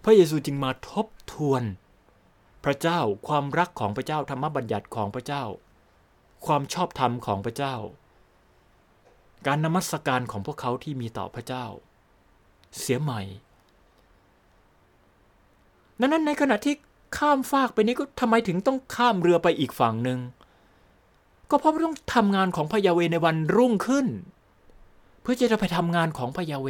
[0.04, 1.62] พระเยซูจึงมาทบทวน
[2.64, 5.44] พระเจ้า ความรักของพระเจ้าธรรมบัญญัติของพระเจ้า
[6.46, 7.76] ความชอบธรรมของพระเจ้า
[9.46, 11.66] การนมัสการของพวกเขาที่มีต่อพระเจ้า
[12.78, 13.22] เสียใหม่
[16.00, 16.74] นั้นนั้นในขณะที่
[17.16, 20.18] ข้ามฟากไปนี้ก็ทำไมถึงต้องข้ามเรือไปอีกฝั่งหนึ่ง
[21.50, 24.06] ก็เพราะต้องทำงานของพยาเวในวันรุ่งขึ้น
[25.20, 26.68] เพื่อจะไปทำงานของพยาเว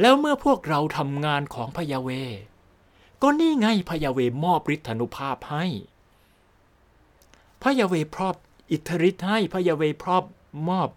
[0.00, 2.10] แล้วเมื่อพวกเราทำงานของพยาเว
[3.22, 5.64] ก็นี่ไงพยาเวมอบฤทธานุภาพให้
[7.62, 8.36] พยาเวพรอบ
[8.70, 10.24] อิทธิฤทธิ์ให้พยาเวพรอบ
[10.68, 10.88] มอบ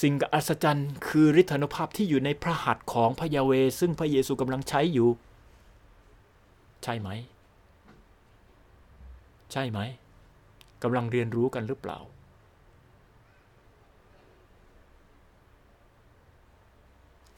[0.00, 5.08] สิ่งอัศจรรย์คือฤทธานุภาพที่อยู่ในพระหัตถ์ของพยาเว ซึ่งพระเยซูกำลังใช้อยู่
[6.82, 7.08] ใช่ไหม
[9.52, 9.78] ใช่ไหม
[10.82, 11.98] กำลังเรียนรู้กันหรือเปล่า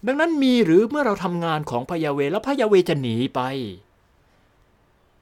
[0.06, 3.40] ดังนั้นมีหรือเมื่อเราทำงานของพยาเวแล้วพยาเวจะหนีไป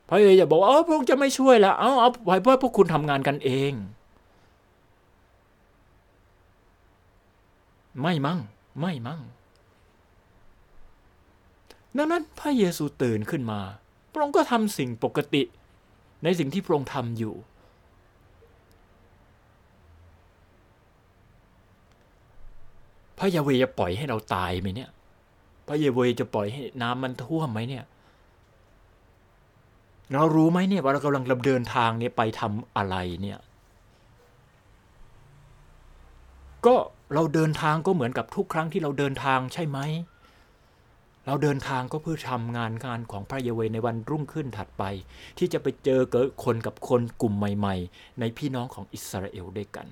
[0.08, 3.72] พระยาเวจะบอกว่าเออพระองค์จะไม่ช่วยแล้วเอาเอาไว้เพื่อพวกคุณทำงานกันเอง
[8.02, 8.40] ไม่มั่ง
[8.80, 9.20] ไม่มั่ง
[11.96, 13.60] ดังนั้นพระเยซูตื่นขึ้นมา
[14.12, 15.42] พระองค์ก็ทำสิ่งปกติ
[16.24, 17.34] ในสิ่งที่พระองค์ทำอยู่
[23.18, 24.90] พระยาเวจะปล่อยให้เราตายไหมเนี่ย
[25.66, 27.84] พระยาเวจะปล่อยให้น้ำมันท่วมไหมเนี่ย
[30.14, 33.38] เรารู้ไหมเนี่ยว่าเรากำลังเดินทางเนี่ยไปทำอะไรเนี่ย
[36.66, 36.74] ก็
[37.14, 39.78] เราเดินทางก็เหมือนกับทุกครั้งที่เราเดินทางใช่ไหม
[41.26, 44.84] เราเดินทางก็เพื่อทำงานงานของพระเยเวในวันรุ่งขึ้นถัดไป
[45.38, 49.86] ที่จะไปเจอเกิดคนกับคนกลุ่มใหม่ ๆ ในพี่น้องของอิสราเอลด้วยกัน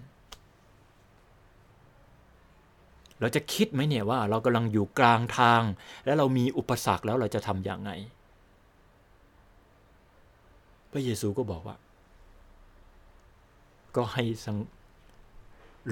[3.24, 5.62] เราจะคิดไหมเนี่ยว่าเรากำลังอยู่กลางทาง
[6.04, 7.90] และเรามีอุปสรรคแล้วเราจะทำอย่างไง
[10.92, 11.76] พระเยซูก็บอกว่า
[13.96, 14.24] ก็ให้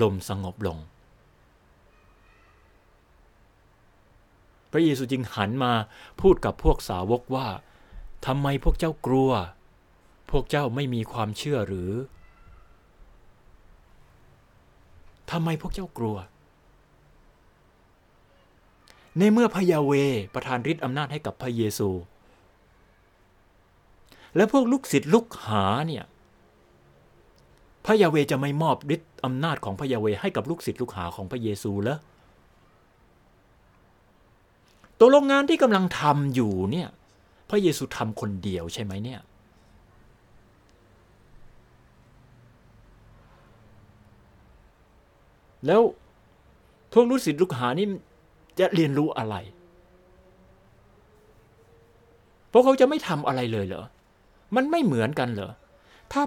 [0.03, 0.79] ลมสงบลง
[4.73, 5.73] พระเยซูจึงหันมา
[6.21, 7.47] พูดกับพวกสาวกว่า
[8.27, 9.31] ทำไมพวกเจ้ากลัว
[10.31, 11.91] พวกเจ้าไม่มีความเชื่อหรือ
[15.31, 16.17] ทำไมพวกเจ้ากลัว
[19.19, 19.93] ในเมื่อพระยาเว
[20.35, 21.91] ประทานฤทธิ์อำนาจให้กับพระเยซู
[24.37, 26.05] และพวกลูกศิษย์ลูกหาเนี่ย
[27.85, 31.99] พระยาเวจะไม่มอบฤทธิ์อำนาจของพระยาเวให้กับลูกศิษย์ลูกหาของพระเยซูเหรอ
[34.99, 36.89] ตัวโรงงานที่กำลังทำอยู่เนี่ย
[37.51, 39.21] พระเยซูทำคนเดียวใช่ไหมเนี่ย
[45.67, 45.83] แล้ว
[46.93, 47.87] พวกลูกศิษย์ลูกหานี่
[48.59, 49.37] จะเรียนรู้อะไร
[52.53, 53.85] พราะเขาจะไม่ทำอะไรเลยเหรอ
[54.57, 55.51] มันไม่เหมือนกันเหรอ
[56.13, 56.23] ถ้า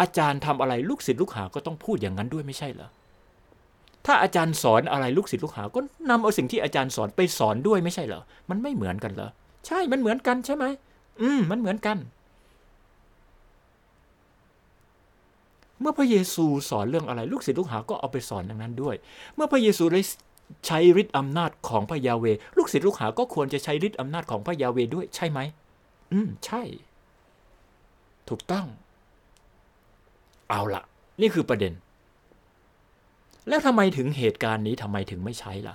[0.00, 2.88] อาจารย์ทำอะไรลูกศิษย์ลูกหาก็ต้องพูดอย่างนั้นด้วยไม่ใช่เหรอ
[4.06, 9.30] ถ้าอาจารย์สอนอะไรลูกศิษย์ลูกหา ก็นำเอาสิ่งที่อาจารย์สอนไปสอนด้วยไม่ใช่เหรอ มันไม่เหมือนกันเหรอ
[9.66, 10.64] ใช่ มันเหมือนกันใช่ไหม
[11.20, 11.98] อืม มันเหมือนกัน
[15.80, 18.94] เมื่อพระเยซูสอนเรื่องอะไรลูกศิษย์ลูกหาก็เอาไปสอนดังนั้นด้วย
[19.34, 20.00] เมื่อพระเยซูได้
[20.66, 22.26] ใช้ฤทธิ์อำนาจของพระยาเว
[22.56, 25.40] ลูกศิษย์ลูกหาก็ควรจะใช้ฤทธิ์อำนาจของพระยาเวด้วยใช่ไหม
[26.12, 26.62] อืม ใช่
[28.28, 28.66] ถูกต้อง
[30.50, 30.82] เอาละ
[31.20, 31.72] นี่คือประเด็น
[33.48, 35.74] แล้วทำไมถึงเหตุการณ์นี้ทำไมถึงไม่ใช้ล่ะ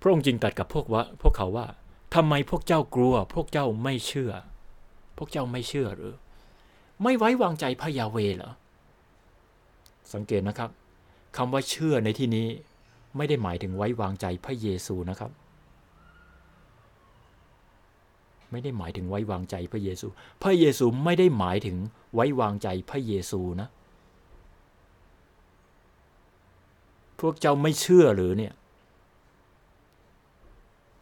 [0.00, 1.66] พระองค์จึงตรัสกับพวกว่าพวกเขาว่า
[2.14, 4.32] ทำไมพวกเจ้ากลัว พวกเจ้าไม่เชื่อ
[5.18, 6.14] พวกเจ้าไม่เชื่อหรือ
[7.02, 8.52] ไม่ไว้วางใจพระยาเวเหรอ
[10.14, 10.70] สังเกตนะครับ
[11.36, 12.46] คำว่าเชื่อในที่นี้
[13.16, 15.30] ไม่ได้หมายถึงไว้วางใจพระเยซูนะครับ
[18.50, 20.06] ไม่ได้หมายถึงไว้วางใจพระเยซู
[20.42, 21.76] พระเยซูไม่ได้หมายถึง
[22.14, 23.68] ไว้วางใจพระเยซูนะ
[27.20, 28.52] พวกเจ้าไม่เชื่อหรือเนี่ย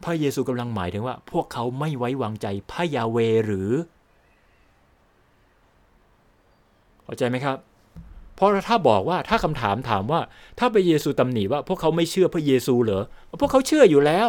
[0.04, 3.70] พระเยซูกำลังหมายถึงว่า พวกเขาไม่ไว้วางใจพระยาเวหรือ
[7.04, 7.56] เข้าใจไหมครับ
[8.36, 10.20] เพราะถ้าบอกว่าถ้าคำถามถามว่า
[10.58, 13.02] ถ้าพระเยซูตำหนิว่า พวกเขาไม่เชื่อพระเยซูเหรอ
[13.40, 14.28] พวกเขาเชื่ออยู่แล้ว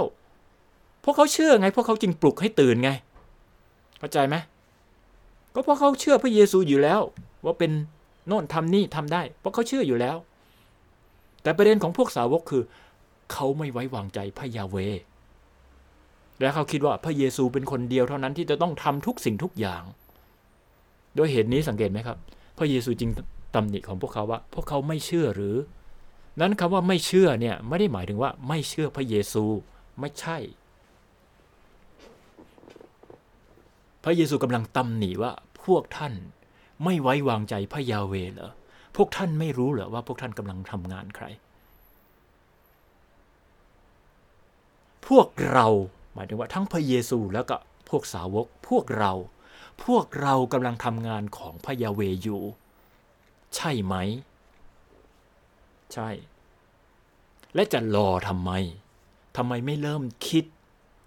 [1.03, 2.89] พวกเขาเชื่อไง พวกเขาจึงปลุกให้ตื่นไง
[3.99, 4.35] เข้าใจไหม
[5.53, 7.01] ก็เพราะเขาเชื่อพระเยซูอยู่แล้ว
[7.45, 7.71] ว่าเป็น
[8.27, 10.17] โน่นทำนี่ทำได้ เพราะเขาเชื่ออยู่แล้ว
[11.43, 12.63] แต่ประเด็นของพวกสาวกคือ
[13.31, 14.77] เขาไม่ไว้วางใจพระยาเว
[16.39, 19.83] และเขาคิดว่าพระเยซูเป็นคนเดียวเท่านั้นที่จะต้องทำทุกสิ่งทุกอย่าง
[21.15, 22.17] โดยเหตุนี้สังเกตไหมครับ
[22.57, 23.09] พระเยซูจึง
[23.55, 25.55] ตำหนิของพวกเขาว่า พวกเขาไม่เชื่อหรือ
[26.39, 29.45] นั้นคำว่าไม่เชื่อเนี่ยไม่ได้หมายถึงว่าไม่เชื่อพระเยซู
[29.99, 30.37] ไม่ใช่
[34.03, 35.31] พระเยซูกำลังตำหนิว่า
[35.65, 36.13] พวกท่าน
[36.83, 38.51] ไม่ไว้วางใจพระยาเวเหรอ
[38.95, 41.25] พวกท่านไม่รู้เหรอว่าพวกท่านกำลังทำงานใคร
[45.07, 45.67] พพวกเรา
[46.13, 47.55] หมายถึงว่าทั้งพระเยซูแล้วก็
[47.89, 49.13] พวกสาวกพวกเรา
[49.85, 52.41] พวกเรากำลังทำงานของพระยาเวอยู่
[53.57, 53.95] ใช่ไหม
[55.93, 56.09] ใช่
[57.55, 58.51] และจะรอทำไม
[59.37, 60.45] ทำไมไม่เริ่มคิด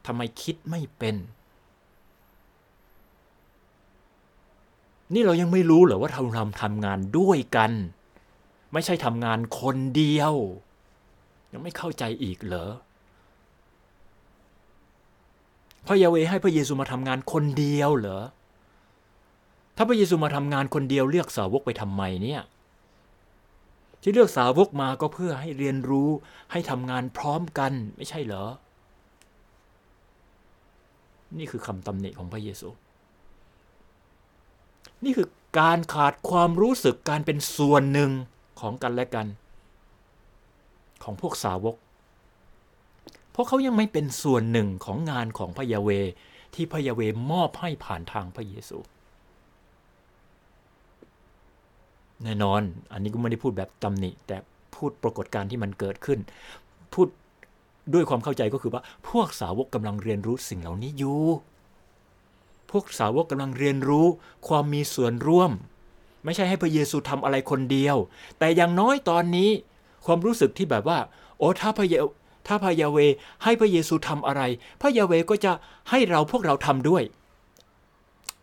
[0.06, 1.16] ทำไมคิดไม่เป็น
[5.14, 7.72] นี่เรายังไม่รู้เหรอว่าเราทำทำงานด้วยกัน
[8.72, 10.34] ไม่ใช่ทำงานคนเดียว
[11.52, 12.70] ยังไม่เข้าใจอีกเหรอ
[15.86, 18.20] พระยาเวให้พระเยซูมาทำงานคนเดียวเหรอ
[19.80, 22.42] ถ้าพระเยซูมาทำงานคนเดียวเลือกสาวกไปทำไมเนี่ย
[24.02, 26.08] ที่เลือกสาวกมาก็เพื่อให้เรียนรู้
[26.52, 28.44] ให้ทำงานพร้อมกันไม่ใช่เหรอ
[31.38, 32.68] นี่คือคำตำหนิของพระเยซู
[35.04, 35.28] นี่คือ
[35.60, 38.10] การขาดความรู้สึกการเป็นส่วนหนึ่ง
[38.60, 39.26] ของกันและกัน
[41.04, 41.76] ของพวกสาวก
[43.30, 45.90] เพราะเขายังไม่เป็นส่วนหนึ่งของงานของพระยาเว
[46.54, 47.00] ที่พระยาเว
[47.30, 48.78] มอบให้ผ่านทางพระเยซู
[52.24, 52.60] แน่นอน
[52.92, 54.36] อันนี้ก็ไม่ได้พูดแบบตำหนิ แต่
[54.74, 56.18] พูดปรากฏการณ์ที่มันเกิดขึ้น
[56.94, 57.08] พูด
[57.94, 61.22] ด้วยความเข้าใจก็คือว่า พวกสาวกกำลังเรียนรู้สิ่งเหล่านี้อยู่
[62.70, 64.06] พวกสาวกกำลังเรียนรู้
[64.48, 65.50] ความมีส่วนร่วม
[66.24, 67.96] ไม่ใช่ให้พระเยซูทำอะไรคนเดียว
[68.38, 69.50] แต่อย่างน้อยตอนนี้
[70.06, 70.98] ความรู้สึกที่แบบว่า
[71.38, 71.94] โอ้ถ้าพระเย
[72.46, 72.98] ถ้าพระยาเว
[73.44, 74.42] ให้พระเยซูทำอะไร
[74.80, 75.52] พระยาเวก็จะ
[75.90, 77.02] ให้เราพวกเราทำด้วย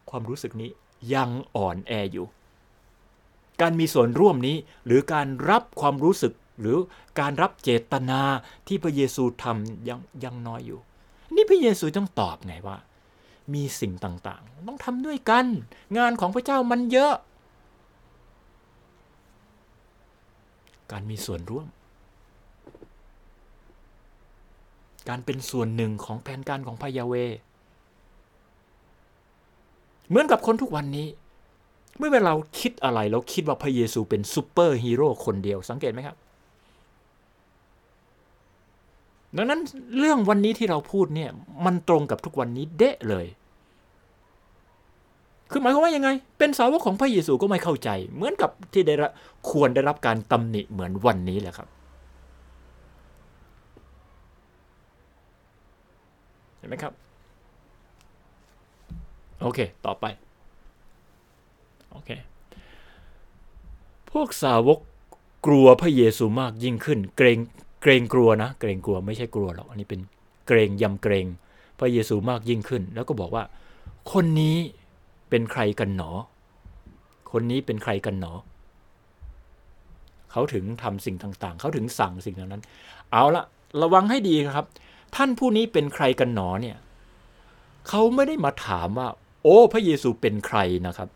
[0.10, 0.70] ความรู้สึกนี้
[1.14, 2.26] ยังอ่อนแออยู่
[3.62, 6.78] การมีส่วนร่วมนี้ หรือการรับความรู้สึกหรือ
[7.20, 8.22] การรับเจตนา
[8.68, 10.80] ที่พระเยซูทำยังยังน้อยอยู่
[11.36, 12.78] นี่พระเยซูต้องตอบไงว่า
[13.54, 15.46] มีสิ่งต่างๆ ต้องทำด้วยกัน
[15.98, 17.14] งานของพระเจ้ามันเยอะ
[20.92, 21.68] การมีส่วนร่วม
[25.10, 27.14] การเป็นส่วนหนึ่งของแผนการของพระยาห์เวห์
[30.08, 31.08] เหมือนกับคนทุกวันนี้
[31.98, 36.18] เมื่อเวลาเราคิดอะไรเราคิดว่าพระเยซูเป็นซูเปอร์ฮีโร่คนเดียวสังเกตไหมครับ
[39.38, 39.62] ดังนั้น
[40.00, 41.32] เรื่องวันนี้ที่เราพูดเนี่ย
[41.66, 43.26] มันตรงกับทุกวันนี้เด๊ะเลย
[45.52, 48.96] คือหมายความว่ายังไง เป็นสาวกของพระเยซูก็ไม่เข้าใจ เหมือนกับที่ได้
[49.50, 51.68] ควรได้รับการตำหนิเหมือนวันนี้แหละครับ
[56.58, 56.94] เห็นไหมครับ
[59.42, 60.06] โอเค ต่อไป
[61.98, 62.12] โอเค
[64.12, 64.80] พวกสาวก
[65.46, 67.40] กลัวพระเยซูมากยิ่งขึ้น เกรง
[67.82, 70.02] เกรงกลัวนะ เกรงกลัวไม่ใช่กลัวหรอกอันนี้เป็น
[70.48, 71.26] เกรงยำเกรง
[71.80, 73.44] พระเยซูมากยิ่งขึ้น แล้วก็บอกว่า
[74.12, 74.58] คนนี้
[75.30, 76.12] เป็นใครกันหนอ
[77.32, 78.34] คนนี้เป็นใครกันหนอ
[80.32, 82.62] เขาถึงทำสิ่งต่างๆ เขาถึงสั่งสิ่งเหล่านั้น
[83.12, 83.44] เอาละ
[83.82, 84.66] ระวังให้ดีครับ
[85.16, 86.78] ท่านผู้นี้เป็นใครกันหนอเนี่ย
[87.88, 89.08] เขาไม่ได้มาถามว่า
[89.44, 91.10] โอ้ พระเยซูเป็นใครนะครับ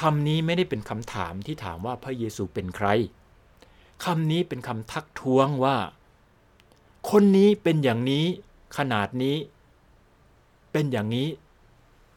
[0.00, 2.88] คำนี้ไม่ได้เป็นคำถามที่ถามว่าพระเยซูเป็นใคร
[4.04, 5.76] คำนี้เป็นคำทักท้วงว่า
[7.10, 8.24] คนนี้เป็นอย่างนี้
[8.78, 9.36] ขนาดนี้
[10.72, 11.28] เป็นอย่างนี้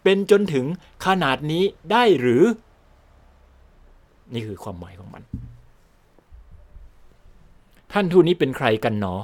[0.04, 0.66] เป็นจนถึง
[1.06, 2.44] ขนาดนี้ได้หรือ
[4.34, 5.24] นี่คือความหมายของมัน
[7.92, 9.16] ท่านทูนี้เป็นใครกันหนอ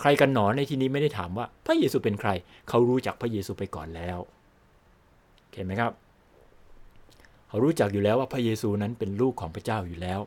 [0.00, 2.30] ใครกันหนอในที่นี้ไม่ได้ถามว่า พระเยซูเป็นใคร
[2.68, 4.18] เขารู้จักพระเยซูไปก่อนแล้ว
[5.54, 5.92] เห็นไหมครับ
[7.48, 10.20] เขารู้จักอยู่แล้วว่าพระเยซูนั้นเป็นลูกของพระเจ้าอยู่แล้ว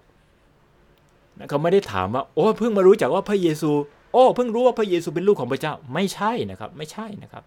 [1.49, 3.72] เขาไม่ได้ถามว่า โอ้เพิ่งมารู้จักว่าพระเยซู
[4.13, 7.43] โอ้เพิ่งรู้ว่าพระเยซูเป็นลูกของพระเจ้า ไม่ใช่นะครับ ไม่ใช่นะครับ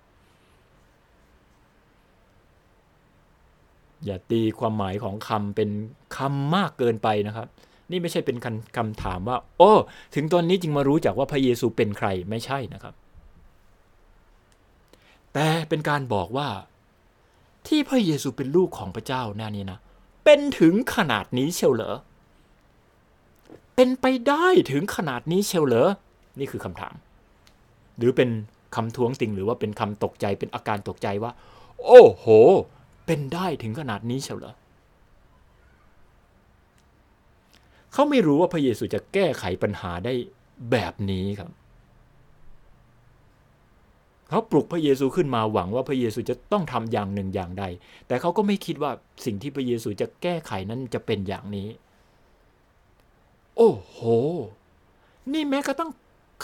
[4.04, 5.70] อย่าตีความหมายของคำเป็น
[6.16, 7.46] คำมากเกินไปนะครับ
[7.90, 8.36] นี่ไม่ใช่เป็น
[8.76, 9.72] คำถามว่า โอ้
[10.14, 12.94] ถึงตอนนี้จึงมารู้จักว่าพระเยซูเป็นใครไม่ใช่นะครับ
[15.34, 16.48] แต่เป็นการบอกว่า
[17.66, 19.78] ที่พระเยซูเป็นลูกของพระเจ้าน่นี่นะ
[20.24, 21.96] เป็นถึงขนาดนี้เชียวเหรอ
[23.76, 25.88] เป็นไปได้ถึงขนาดนี้เชียวเหรอ
[26.38, 26.94] นี่คือคำถาม
[27.98, 28.30] หรือเป็น
[28.76, 31.32] คำท้วงติงหรือว่าเป็นคำตกใจเป็นอาการตกใจว่า
[31.86, 32.26] โอ้โห
[33.06, 34.54] เป็นได้ถึงขนาดนี้เชียวเหรอ
[37.92, 40.14] เขาไม่รู้ว่าพระเยซูจะแก้ไขปัญหาได้
[40.70, 41.50] แบบนี้ครับ
[44.32, 47.64] เขาปลุกพระเยซูขึ้นมาหวังว่าพระเยซูจะต้องทำอย่างหนึ่งอย่างใด
[48.06, 48.90] แต่เขาก็ไม่คิดว่า
[49.24, 51.68] สิ่งที่พระเยซูจะแก้ไขนั้นจะเป็นอย่างนี้
[53.56, 53.98] โอ้โห
[55.32, 55.90] นี่แม้กระทั่ง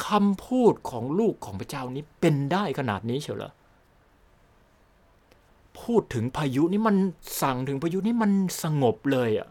[0.07, 3.53] คำพูดของลูกของพระเจ้านี้เป็นได้ขนาดนี้เชียวเหรอ
[5.81, 6.97] พูดถึงพายุนี่มัน
[7.43, 8.31] สั่งถึงพายุนี่มัน
[8.63, 9.49] สงบเลยอะ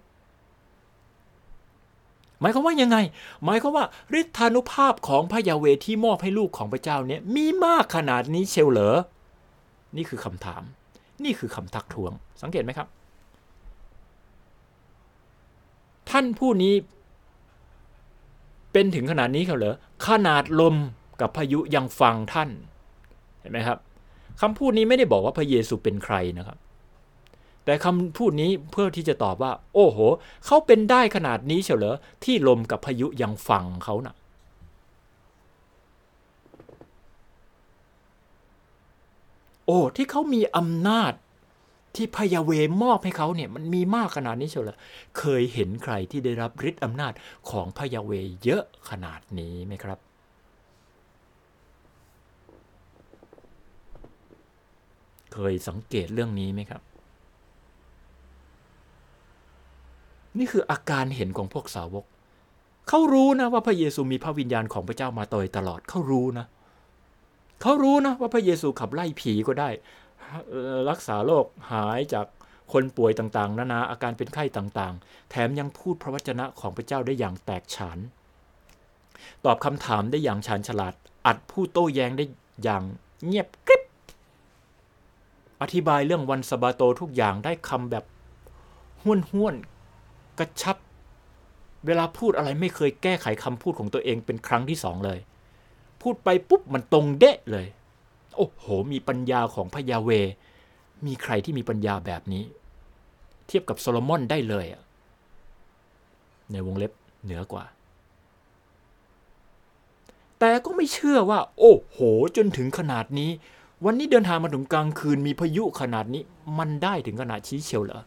[2.41, 2.97] หมายความว่ายังไง
[3.45, 3.85] หมายความว่า
[4.19, 8.97] ฤทธานุภาพของพระยาเวที่มอบให้ลูกของพระเจ้าเนี่ยมีมากขนาดนี้เชลเหรอ
[9.95, 10.63] นี่คือคำถาม
[11.23, 12.11] นี่คือคำทักท้วง
[12.41, 12.88] สังเกตไหมครับ
[16.09, 16.73] ท่านผู้นี้
[18.71, 19.75] เป็นถึงขนาดนี้เขาเหรอ
[20.07, 20.75] ขนาดลม
[21.21, 22.49] กับพายุยังฟังท่าน
[23.41, 23.77] เห็นไหมครับ
[24.41, 26.57] คำพูดนี้ไม่ได้บอกว่าพระเยซูเป็นใครนะครับ
[27.68, 29.97] แต่คำพูดนี้เพื่อที่จะตอบว่า โอ้โห
[30.45, 34.15] เขาเป็นได้ขนาดนี้เฉลอที่ลมกับพายุยังฟังเขานะ่ะ
[39.65, 41.13] โอ้ที่เขามีอำนาจ
[41.95, 42.51] ที่พยาเว
[42.84, 44.78] มอบให้เขาเนี่ยมันมีมากขนาดนี้เฉลอ
[45.18, 47.13] เคยเห็นใครที่ได้รับฤทธิ์อำนาจ
[47.49, 48.11] ของพยาเว
[48.43, 49.99] เยอะขนาดนี้ไหมครับ
[55.34, 56.82] เคยสังเกตเรื่องนี้ไหมครับ
[60.38, 62.05] นี่คืออาการเห็นของพวกสาวก
[62.88, 66.45] เขารู้นะว่าพระเยซูมีพระวิญญาณของพระเจ้ามาโดยตลอดเขารู้นะ
[67.61, 69.69] เขารู้นะว่าพระเยซูขับไล่ผีก็ได้
[70.89, 72.25] รักษาโรคหายจาก
[72.73, 77.99] คนป่วยต่างๆ นานาอาการเป็นไข้ต่างๆ แถมยังพูดพระวจนะของพระเจ้าได้อย่างแตกฉาน
[79.45, 80.93] ตอบคำถามได้อย่างชาญฉลาด
[81.25, 82.25] อัดผู้โต้แย้งได้
[82.63, 82.83] อย่าง
[83.25, 83.81] เงียบกริบ
[85.61, 88.05] อธิบายเรื่องวันสบาโตทุกอย่างได้คำแบบ
[89.03, 89.55] ห้วนห้วน
[90.39, 90.77] กระชับ
[91.85, 95.19] เวลาพูดอะไรไม่เคยแก้ไขคำพูดของตัวเองเป็นครั้งที่สองเลย
[96.01, 97.67] พูดไปปุ๊บมันตรงเดะเลย
[98.38, 100.09] โอ้โห มีปัญญาของพระยาเว
[101.05, 102.43] มีใครที่มีปัญญาแบบนี้
[103.47, 104.65] เทียบกับโซโลมอนได้เลย
[106.51, 106.91] ในวงเล็บ
[107.23, 107.65] เหนือกว่า
[110.39, 111.97] แต่ก็ไม่เชื่อว่า โอ้โห
[112.38, 113.31] จนถึงขนาดนี้
[113.85, 116.23] วันนี้เดินทางมาถึงกลางคืนมีพายุขนาดนี้
[116.57, 118.01] มันได้ถึงขนาดชี้เชียวเหรอ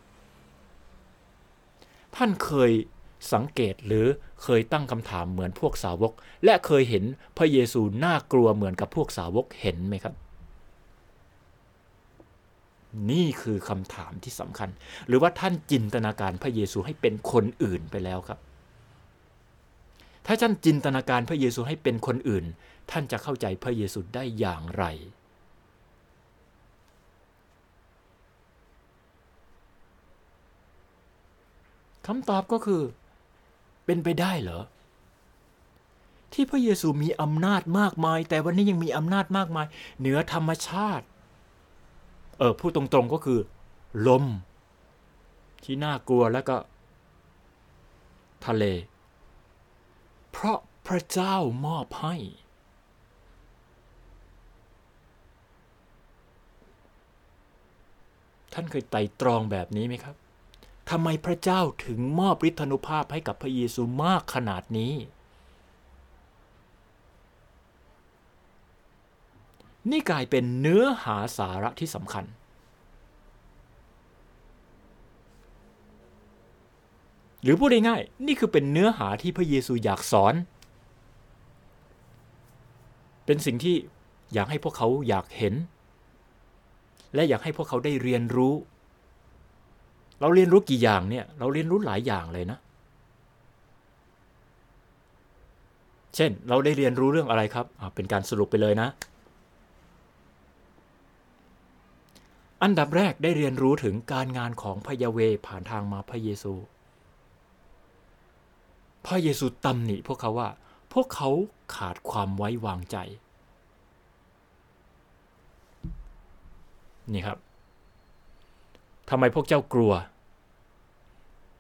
[2.17, 2.73] ท่านเคย
[3.33, 4.07] สังเกตหรือ
[4.43, 6.13] เคยตั้งคำถามเหมือนพวกสาวก
[6.45, 7.05] และเคยเห็น
[7.39, 10.15] พระเยซูน่ากลัวเหมือนกับพวกสาวกเห็นไหมครับ
[13.11, 14.69] นี่คือคำถามที่สำคัญ
[15.07, 18.39] หรือว่าท่านจินตนาการพระเยซูให้เป็นคนอื่นไปแล้วครับ
[20.27, 22.45] ถ้าท่านจินตนาการพระเยซูให้เป็นคนอื่น
[22.91, 24.85] ท่านจะเข้าใจพระเยซูได้อย่างไร
[32.07, 32.83] คำตอบก็คือ
[33.85, 34.61] เป็นไปได้เหรอ
[36.33, 39.67] ที่พระเยซูมีอำนาจมากมาย แต่วันนี้ยังมีอำนาจมากมาย
[39.99, 41.05] เหนือธรรมชาติ
[42.39, 43.41] เออพูดตรงๆก็คือ
[44.07, 44.25] ลม
[45.65, 46.57] ที่น่ากลัวแล้วก็
[48.47, 48.65] ทะเล
[50.31, 51.37] เพราะพระเจ้า
[51.67, 52.15] มอบให้
[58.53, 60.15] ท่านเคยไต่ตรองแบบนี้ไหมครับ
[60.91, 64.95] ทำไมพระเจ้าถึงมอบฤทธานุภาพให้กับพระเยซูมากขนาดนี้
[69.91, 72.25] นี่กลายเป็นเนื้อหาสาระที่สำคัญ
[77.43, 80.35] หรือพูดง่ายๆนี่คือเป็นเนื้อหาที่พระเยซูอยากสอน
[83.25, 83.77] เป็นสิ่งที่
[84.35, 85.55] อยากให้พวกเขาอยากเห็น
[87.15, 88.55] และอยากให้พวกเขาได้เรียนรู้
[90.21, 92.59] เราเรียนรู้กี่อย่างเนี่ย เราเรียนรู้หลายอย่างเลยนะ
[96.17, 98.89] เช่นเราได้เรียนรู้เรื่องอะไรครับ เป็นการสรุปไปเลยนะ
[102.63, 106.55] อันดับแรกได้เรียนรู้ถึงการงานของพระยาเวผ่านทางมาพระเยซู
[109.07, 110.49] พระเยซูตำหนิพวกเขาว่า
[110.93, 111.29] พวกเขา
[111.77, 112.97] ขาดความไว้วางใจ
[117.13, 117.39] นี่ครับ
[119.11, 119.93] ทำไมพวกเจ้ากลัว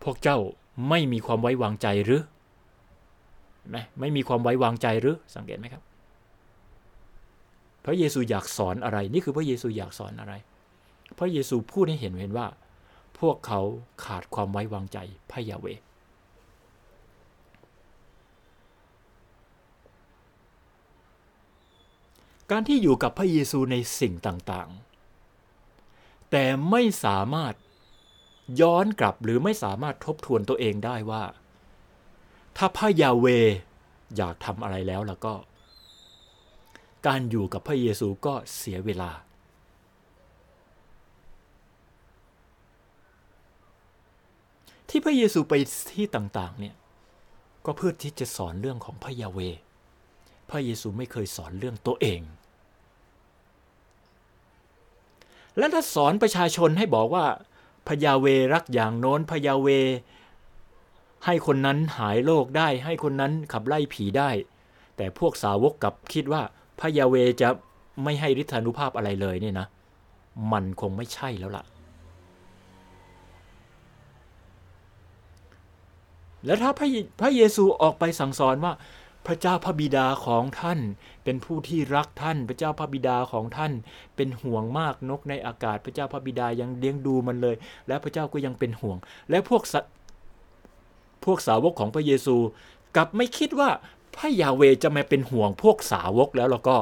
[0.04, 0.38] พวกเจ้า
[0.88, 2.22] ไม่มีความไว้วางใจหรือ
[3.70, 5.82] ไหมไม่มีความไว้วางใจหรือสังเกตไหมครับ
[7.84, 10.32] พระเยซูอยากสอนอะไร นี่คือพระเยซูอยากสอนอะไร
[11.18, 12.46] พระเยซูพูดให้เห็นเห็นว่า
[13.20, 13.60] พวกเขา
[14.04, 14.98] ขาดความไว้วางใจ
[15.30, 15.66] พระยาเว
[22.50, 24.89] การที่อยู่กับพระเยซูในสิ่งต่างๆ
[26.30, 27.54] แต่ไม่สามารถ
[28.60, 31.24] ย้อนกลับหรือไม่สามารถทบทวนตัวเองได้ว่า
[32.56, 33.26] ถ้าพระยาเว
[34.16, 35.34] อยากทำอะไรแล้วแล้วก็
[37.06, 39.10] การอยู่กับพระเยซูก็เสียเวลา
[44.88, 45.54] ที่พระเยซูไป
[45.92, 46.74] ที่ต่างๆเนี่ย
[47.66, 49.38] ก็เพื่อที่จะสอนเรื่องของพระยาเว
[50.50, 52.20] พระเยซูไม่เคยสอนเรื่องตัวเอง
[55.60, 57.24] และถ้าสอนประชาชนให้บอกว่า
[57.88, 59.68] พยาเวรักอย่างโน้นพยาเว
[61.24, 64.30] ให้คนนั้นหายโรคได้ ให้คนนั้นขับไล่ผีได้
[64.96, 66.42] แต่พวกสาวกกลับคิดว่า
[66.80, 67.48] พยาเวจะ
[68.04, 69.66] ไม่ให้ฤทธานุภาพอะไรเลยเนี่ยนะ
[70.52, 71.64] มันคงไม่ใช่แล้วล่ะ
[76.44, 76.88] แล้วถ้าพระ
[77.20, 78.72] พระเยซูออกไปสั่งสอนว่า
[79.26, 80.78] พระเจ้าพระบิดาของท่าน
[81.30, 83.72] เป็นผู้ที่รักท่านพระเจ้าพระบิดาของท่าน
[84.16, 87.56] เป็นห่วงมากนกในอากาศ พระเจ้าพระบิดายังเลี้ยงดูมันเลย
[87.88, 88.96] และพระเจ้าก็ยังเป็นห่วง
[89.30, 89.84] และพวกสัต
[91.24, 92.36] พวกสาวกของพระเยซู
[92.96, 93.70] กลับไม่คิดว่า
[94.16, 96.76] พระยาเวจะมาเป็นห่วงพวกสาวกแล้วเราก็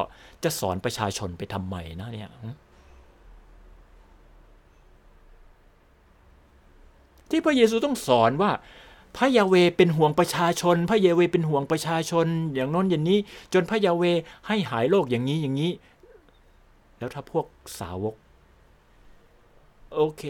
[0.45, 2.31] จะสอนประชาชนไปทำไมนะเนี่ย
[7.31, 8.51] ที่พระเยซูต้องสอนว่า
[9.19, 13.19] พระยาเวเป็นห่วงประชาชน พระยาเวเป็นห่วงประชาชน อย่างน้นอย่างนี้
[13.53, 14.05] จนพระยาเว
[14.47, 15.73] ให้หายโรคอย่างนี้อย่างนี้
[16.99, 17.47] แล้วถ้าพวก
[17.81, 18.15] สาวก
[19.95, 20.23] โอเค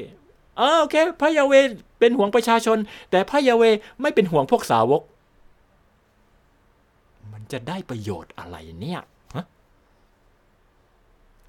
[0.59, 1.55] อโอเค พระยาเว
[1.99, 2.78] เป็นห่วงประชาชน
[3.11, 3.64] แต่พระยาเว
[4.01, 5.03] ไม่เป็นห่วงพวกสาวก
[7.32, 9.01] มันจะได้ประโยชน์อะไรเนี่ย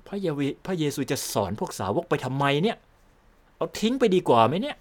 [0.08, 2.78] พระยาเวพระเยซูจะสอนพวกสาวกไปทำไมเนี่ย
[3.56, 4.78] เอาทิ้งไปดีกว่าไหมเนี่ย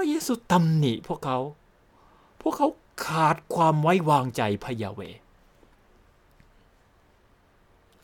[0.00, 1.38] ระเยซูตำหนิพวกเขา
[2.40, 2.68] พวกเขา
[3.06, 5.00] ขาดความไว้วางใจพยาเว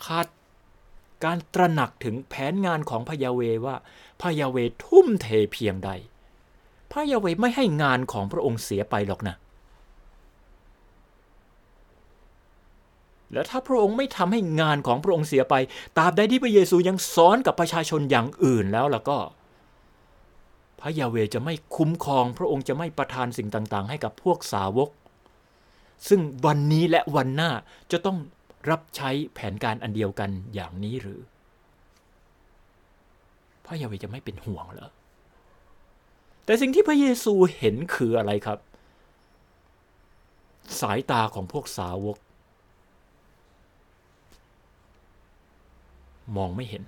[0.06, 0.26] ขาด
[1.24, 3.76] การตระหนักถึงแผนงานของพยาเวว่า
[4.22, 5.90] พยาเวทุ่มเทเพียงใด
[6.92, 9.36] พยาเวไม่ให้งานของพระองค์เสียไปหรอกนะ
[13.32, 15.54] แล้วถ้าพระองค์ไม่ทำให้งานของพระองค์เสียไป
[15.96, 19.18] ตราบใดที่พระเยซูยังสอนกับประชาชนอย่างอื่นแล้วแล้วก็
[20.80, 24.90] พระยาเวจะไม่คุ้มครอง พระองค์จะไม่ประทานสิ่งต่างๆ ให้กับพวกสาวก
[26.08, 27.50] ซึ่งวันนี้และวันหน้า
[27.92, 28.18] จะต้อง
[28.70, 31.20] รับใช้แผนการอันเดียวกันอย่างนี้หรือ
[33.64, 34.90] พระยาเวจะไม่เป็นห่วงเหรอ
[36.44, 38.58] แต่สิ่งที่พระเยซูเห็นคืออะไรครับ
[40.80, 42.16] สายตาของพวกสาวก
[46.36, 46.82] มองไม่เห็น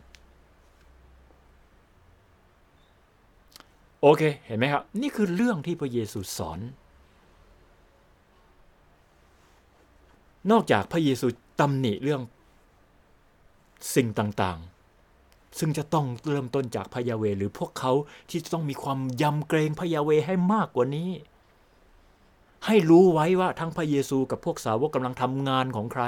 [4.03, 6.61] โอเค เห็นไหมครับ นี่คือเรื่องที่พระเยซูสอน
[10.51, 11.27] นอกจากพระเยซู
[11.61, 12.23] ตำหนิเรื่อง
[13.95, 17.93] สิ่งต่างๆ ซึ่งจะต้องเริ่มต้นจากพระยาเวหรือพวกเขา
[18.31, 21.11] ที่จะต้องมีความยำเกรงพระยาเวให้มากกว่านี้
[22.67, 26.05] ให้รู้ไว้ว่าทั้งพระเยซูกับพวกสาวกกำลังทำงานของใคร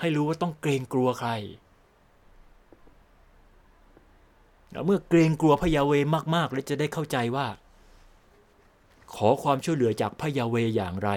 [0.00, 1.30] ให้รู้ว่าต้องเกรงกลัวใคร
[4.84, 5.92] เมื่อเกรงกลัวพระยาเว
[6.34, 7.46] มากๆ แล้วจะได้เข้าใจว่า
[9.14, 11.10] ขอความช่วยเหลือจากพระยาเวอย่างไร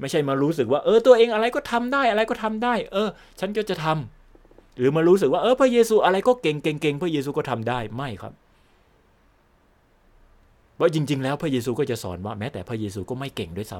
[0.00, 3.08] ไม่ใช่มารู้สึกว่า เออตัวเองอะไรก็ทำได้อะไรก็ทำได้ เออ
[3.40, 8.32] ฉันก็จะทำหรือมารู้สึกว่าเออพระเยซูอะไรก็เก่งเก่งเก่งพระเยซูก็ทำได้ไม่ครับ
[10.76, 13.78] เพราะจริง ๆ แล้วพระเยซูก็จะสอนว่าแม้แต่พระเยซูก็ไม่เก่งด้วยซ้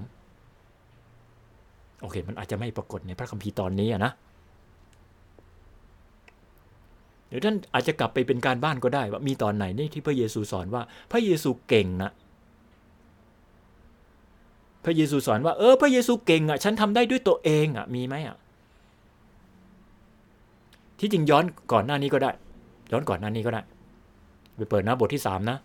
[0.80, 4.12] ำโอเค มันอาจจะไม่ปรากฏในพระคัมภีร์ตอนนี้นะ
[7.28, 12.10] เดี๋ยวท่านอาจจะกลับไปเป็นการบ้านก็ได้ว่ามีตอนไหนนี่ที่พระเยซูสอนว่าพระเยซูเก่งนะ
[14.84, 18.36] พระเยซูสอนว่าเออพระเยซูเก่งอะฉันทำได้ด้วยตัวเองอะมีไหมอะ
[21.00, 22.30] ที่จริงย้อนก่อนหน้านี้ก็ได้
[22.92, 23.62] ย้อนก่อนหน้านี้ก็ได้
[24.56, 25.58] ไปเปิดหน้าบทที่สามนะ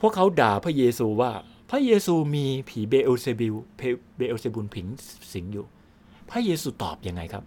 [0.00, 1.30] พวกเขาด่าพระเยซูว่า
[1.70, 3.54] พระเยซูมีผีเบลเซบิล
[4.16, 4.86] เบลเซบุลผิง
[5.32, 5.66] สิงอยู่
[6.30, 7.44] พระเยซูตอบยังไงครับ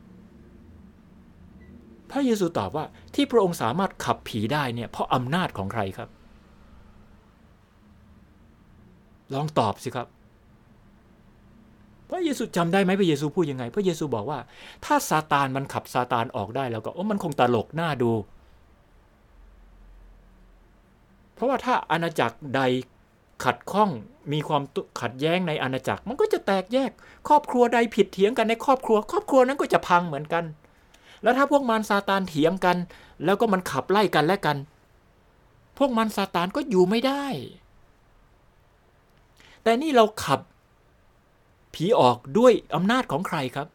[2.11, 2.85] พระเยซูตอบว่า
[3.15, 6.09] ที่พระองค์สามารถขับผีได้เนี่ยเพราะอำนาจของใครครับ
[9.33, 10.07] ลองตอบสิครับ
[12.09, 14.39] พระเยซูจำได้ไหมพระเยซูพูดยังไง พระเยซูบอกว่า
[14.85, 18.11] ถ้าซาตานมันขับซาตานออกได้แล้วก็โอ้มันคงตลกหน้าดู
[21.33, 22.61] เพราะว่าถ้าอาณาจักรใด
[23.43, 23.89] ขัดข้อง
[24.33, 24.63] มีความ
[25.01, 26.91] ขัดแย้งในอาณาจักร มันก็จะแตกแยก
[27.27, 30.43] ครอบครัวใดผิดเถียงกันในครอบครัว ครอบครัวนั้นก็จะพังเหมือนกัน
[31.23, 32.77] แล้วถ้าพวกมันซาตานเถียงกัน
[33.23, 34.57] แล้วก็มันขับไล่กันและกัน
[35.77, 37.25] พวกมันซาตานก็อยู่ไม่ได้
[39.63, 40.39] แต่นี่เราขับ
[41.73, 43.67] ผีออกด้วยอำนาจของใครครับ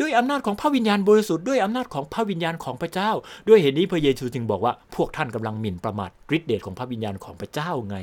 [0.00, 3.10] ด้วยอำนาจของพระวิญญาณบริสุทธิ์ด้วยอำนาจของพระวิญญาณของพระเจ้า
[3.48, 7.96] ด้วยเหตุนี้พระเยซูจึงบอกว่าพวกท่านกำลังหมิ่นประมาทฤทธิเดชของพระวิญญาณของพระเจ้าไง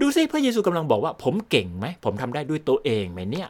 [0.00, 3.48] ดูสิพระเยซูกำลังบอกว่า ผมเก่งไหมผมทำได้ด้วยตัวเองไหมเนี่ย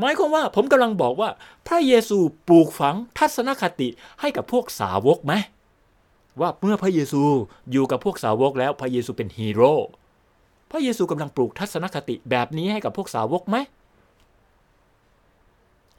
[0.00, 1.30] หมายความว่าผมกำลังบอกว่า
[1.66, 3.88] พระเยซูปลูกฝังทัศนคติ
[4.20, 5.32] ให้กับพวกสาวกไหม
[6.40, 7.22] ว่าเมื่อพระเยซู
[7.72, 9.74] อยู่กับพวกสาวกแล้วพระเยซูเป็นฮีโร่
[10.70, 13.56] พระเยซูกำลังปลูกทัศนคติแบบนี้ให้กับพวกสาวกไหม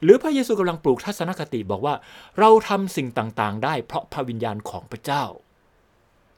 [0.02, 1.94] หรือพระเยซูกำลังปลูกทัศนคติบอกว่า
[2.38, 5.24] เราทำสิ่งต่างๆ ได้เพราะพระวิญญาณของพระเจ้า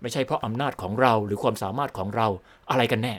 [0.01, 2.27] ไม่ใช่เพราะอำนาจของเราหรือความสามารถของเรา
[2.71, 3.15] อะไรกันแน่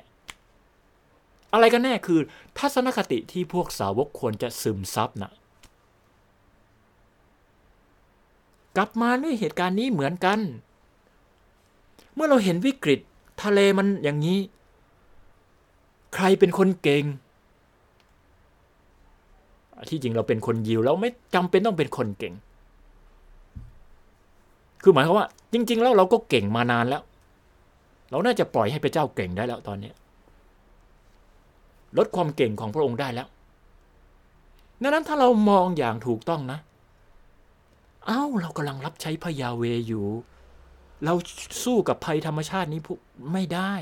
[1.55, 2.19] อะไรกันแน่คือ
[2.57, 5.31] ทัศนคติที่พวกสาวกควรจะซึมซับนะ
[8.75, 10.39] กลับมาด้วยเหตุการณ์นี้เหมือนกัน
[12.13, 12.99] เมื่อเราเห็นวิกฤต
[13.43, 14.39] ทะเลมันอย่างนี้
[16.13, 17.03] ใครเป็นคนเก่ง
[19.89, 22.33] ที่จริงเราเป็นคนยิวแล้วไม่จำเป็นต้องเป็นคนเก่ง
[24.81, 27.01] คือหมายความว่า จริง ๆ แล้วเราก็เก่งมานานแล้ว
[28.09, 29.91] เราน่าจะปล่อยให้พระเจ้าเก่งได้แล้วตอนนี้
[31.97, 33.27] ลดความเก่งของพระองค์ได้แล้ว
[34.81, 36.59] ดังนั้นถ้าเรามองอย่างถูกต้องนะ
[38.05, 40.05] เอ้าเรากำลังรับใช้พระยาเวอยู่
[41.05, 41.13] เรา
[41.63, 42.79] สู้กับภัยธรรมชาตินี้
[43.31, 43.73] ไม่ได้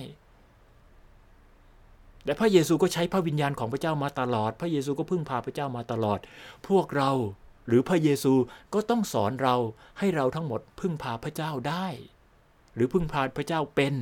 [2.26, 6.20] และพระเยซูก็ใช้พระวิญญาณของพระเจ้ามาตลอด พระเยซูก็พึ่งพาพระเจ้ามาตลอด
[6.68, 7.12] พวกเรา
[7.68, 8.34] หรือพระเยซู
[8.74, 9.56] ก็ต้องสอนเรา
[10.00, 11.88] ให้เราทั้งหมดพึ่งพาพระเจ้าได้
[12.76, 13.96] หรือพึ่งพาพระเจ้าเป็น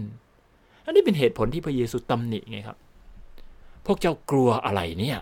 [0.86, 2.78] อันนี้เป็นเหตุผลที่พระเยซูตำหนิไงครับ
[3.86, 5.20] พวกเจ้ากลัวอะไรเนี่ย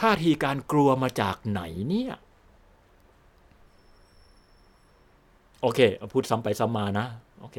[0.00, 2.12] ท่าทีการกลัวมาจากไหนเนี่ย
[5.60, 5.80] โอเค
[6.12, 7.06] พูดซ้ำไปซ้ำมานะ
[7.40, 7.58] โอเค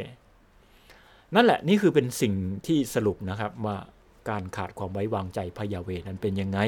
[1.36, 2.34] นั่นแหละนี่คือเป็นสิ่ง
[2.68, 3.78] ที่สรุปนะครับว่า
[4.30, 6.60] การขาดความไว้วางใจพระยาเวนั้นเป็นยังไง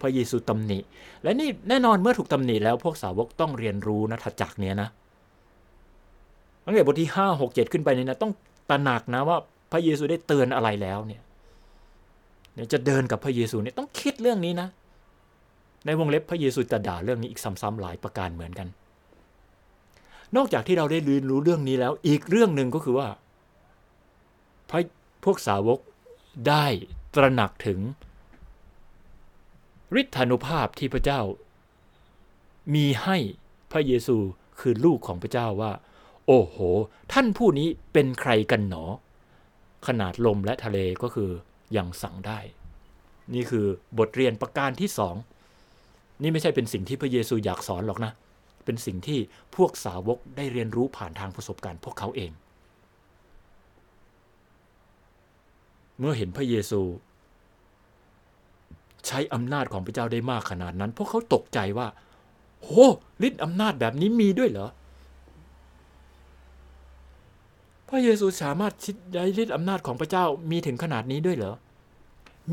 [0.00, 0.78] พระเยซูตำหนิ
[1.22, 4.88] และนี่แน่นอนเมื่อถูกตำหนิแล้วพวกสาวกต้องเรียนรู้นะถัดจากเนี้ยนะ
[6.64, 8.32] ตั้งแต่บทที่ห้าหกเจ็ดขึ้นไปเนี่ยนะต้อง
[8.70, 9.36] ตระหนักนะว่า
[9.72, 11.22] พระเยซูได้เตือนอะไรแล้วเนี่ย
[12.54, 14.68] เนี่ยจะเดินกับพระเยซูเนี่ยต้องคิดเรื่องนี้นะ
[15.86, 18.68] ในวงเล็บพระเยซูจะด่าเรื่องนี้อีกซ้ำๆหลายประการเหมือนกัน
[20.36, 23.08] นอกจากที่เราได้เรียนรู้เรื่องนี้แล้ว อีกเรื่องหนึ่งก็คือว่า
[24.70, 24.80] พระ
[25.24, 25.78] พวกสาวก
[26.48, 26.66] ได้
[27.14, 27.78] ตระหนักถึง
[30.00, 31.20] ฤทธานุภาพที่พระเจ้า
[32.74, 33.16] มีให้
[33.72, 34.16] พระเยซู
[34.60, 35.72] คือลูกของพระเจ้าว่า
[36.26, 36.56] โอ้โห
[37.12, 38.84] ท่านผู้นี้เป็นใครกันหนอ
[39.86, 41.30] ขนาดลมและทะเลก็คือ
[41.76, 42.38] ยังสั่งได้
[43.34, 43.66] นี่คือ
[43.98, 45.14] บทเรียนประการที่สอง
[46.22, 48.12] นี่ไม่ใช่เป็นสิ่งที่พระเยซูอยากสอนหรอกนะ
[48.64, 49.18] เป็นสิ่งที่
[49.56, 52.30] พวกสาวกได้เรียนรู้ผ่านทางประสบการณ์พวกเขาเอง
[55.98, 56.80] เมื่อเห็นพระเยซู
[59.06, 61.88] ใช้อำนาจของพระเจ้าได้มากขนาดนั้น พวกเขาตกใจว่า
[62.62, 62.70] โห
[63.26, 64.68] ฤทธิ์อำนาจแบบนี้มีด้วยเหรอ
[67.88, 71.54] พระเยซูสามารถชิดได้ฤทธิ์อำนาจของพระเจ้ามีถึงขนาดนี้ด้วยเหรอ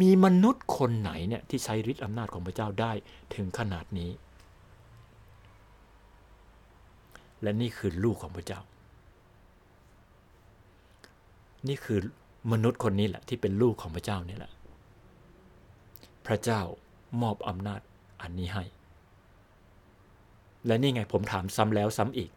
[0.02, 2.92] มีมนุษย์คนไหนเนี่ยที่ใช้ฤทธิ์อำนาจของพระเจ้าได้
[3.36, 4.12] ถึงขนาดนี้
[7.42, 8.60] และนี่คือลูกของพระเจ้า
[11.68, 12.00] นี่คือ
[12.52, 14.52] มนุษย์คนนี้แหละที่เป็นลูกของพระเจ้านี่แหละ
[16.28, 16.62] พระเจ้า
[17.22, 17.82] มอบอำนาจ
[18.22, 18.64] อันนี้ให้
[20.66, 22.32] และนี่ไงผมถามซ้ำแล้วซ้ำอีก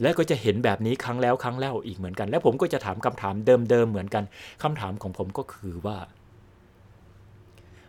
[0.00, 3.34] และก็จะเห็นแบบนี้ครั้งแล้วครั้งเล่าอีกเหมือนกัน และผมก็จะถามคำถาม
[3.70, 4.24] เดิมๆเหมือนกัน
[4.62, 5.98] คำถามของผมก็คือว่า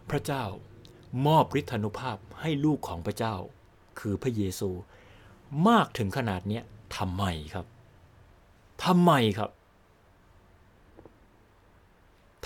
[0.10, 0.44] พระเจ้า
[1.26, 3.36] มอบฤทธานุภาพให้ลูกของพระเจ้า
[4.00, 4.70] คือพระเยซู
[5.68, 6.62] มากถึงขนาดนี้
[6.98, 7.24] ทำไม
[7.54, 7.66] ครับ
[8.86, 9.50] ทำไมครับ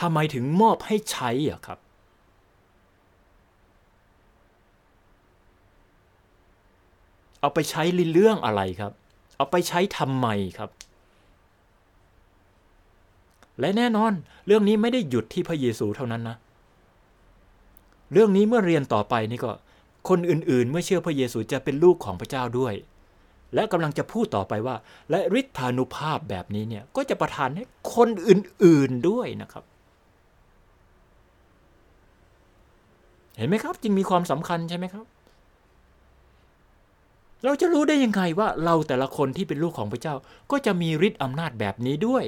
[0.01, 1.79] ทำไมถึงมอบให้ใช้อะครับ
[7.39, 8.93] เอาไปใช้เรื่องอะไรครับ
[9.37, 10.27] เอาไปใช้ทำไม
[10.57, 10.69] ครับ
[13.59, 14.13] และแน่นอน
[14.47, 16.37] เรื่องนี้ไม่ได้หยุดที่พระเยซูเท่านั้นนะ
[18.13, 19.51] เรื่องนี้เมื่อเรียนต่อไปนี่ก็
[20.09, 22.73] คนอื่นๆ เมื่อเชื่อพระเยซูจะเป็นลูกของพระเจ้าด้วย
[23.53, 24.75] และกำลังจะพูดต่อไปว่า
[25.09, 27.63] และฤทธานุภาพแบบนี้เนี่ยก็จะประทานให้
[27.95, 29.63] คนอื่นๆด้วยนะครับ
[33.37, 35.05] เห็นไหมครับ จึงมีความสำคัญใช่ไหมครับ
[37.43, 40.15] เราจะรู้ได้ยังไงว่าเราแต่ละคนที่เป็นลูกของพระเจ้า
[40.51, 42.25] ก็จะมีฤทธิ์อำนาจแบบนี้ด้วย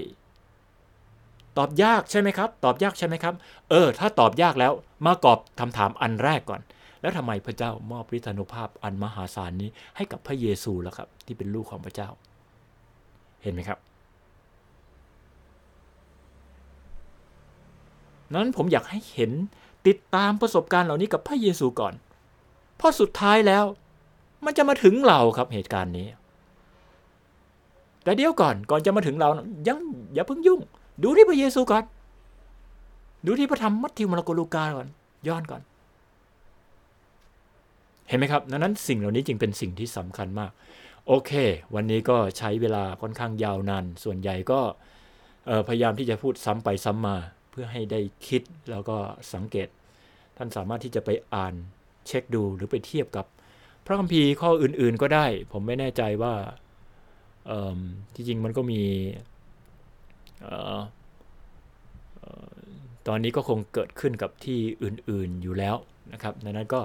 [1.58, 3.34] ตอบยากใช่ไหมครับ ตอบยากใช่ไหมครับ
[3.70, 4.74] เออ ถ้าตอบยากแล้ว
[5.06, 6.62] มากอบคำถามอันแรกก่อน
[7.02, 12.10] แล้วทำไมพระเจ้ามอบฤทธานุภาพอันมหาศาลนี้ให้กับพระเยซูล่ะครับ ที่เป็นลูกของพระเจ้า
[13.44, 13.80] เห็นไหมครับ
[18.36, 19.32] นั้นผมอยากให้เห็น
[19.88, 21.94] ติดตามประสบการณ์เหล่านี้กับพระเยซูก่อน
[22.78, 23.66] เพราะสุดท้ายแล้ว
[24.46, 26.08] มันจะมาถึงเราครับเหตุการณ์นี้
[28.04, 29.30] แต่เดี๋ยวก่อนก่อนจะมาถึงเรา
[29.68, 29.78] ยัง
[30.14, 30.60] อย่าเพิ่งยุ่ง
[31.04, 31.84] ดูที่พระเยซูก่อน
[33.26, 34.88] ดูที่พระธรรมมัทธิวมาระโกลูกาก่อน
[35.28, 35.62] ย้อนก่อน
[38.08, 40.52] เห็นไหมครับดังนั้นสิ่งเหล่านี้จึงเป็นสิ่งที่สำคัญมาก
[41.08, 41.32] โอเค
[41.76, 44.60] วันนี้ก็ใช้เวลาค่อนข้างยาวนานส่วนใหญ่ก็
[45.68, 47.16] พยายามที่จะพูดซ้ำไปซ้ำมา
[47.52, 48.42] เพื่อให้ได้คิด
[48.72, 48.98] แล้วก็
[49.34, 49.68] สังเกต
[50.38, 51.54] ท่านสามารถที่จะไปอ่าน
[52.08, 53.26] เช็คดูหรือไปเทียบกับ
[53.90, 56.34] ระคัมภีร์ข้ออื่นๆก็ได้ ผมไม่แน่ใจว่า
[58.16, 58.82] ที่จริงมันก็มี
[63.08, 65.76] ตอนนี้ก็คงเกิดขึ้นกับที่อื่นๆอยู่แล้ว
[66.14, 66.82] นะครับดังนั้นก็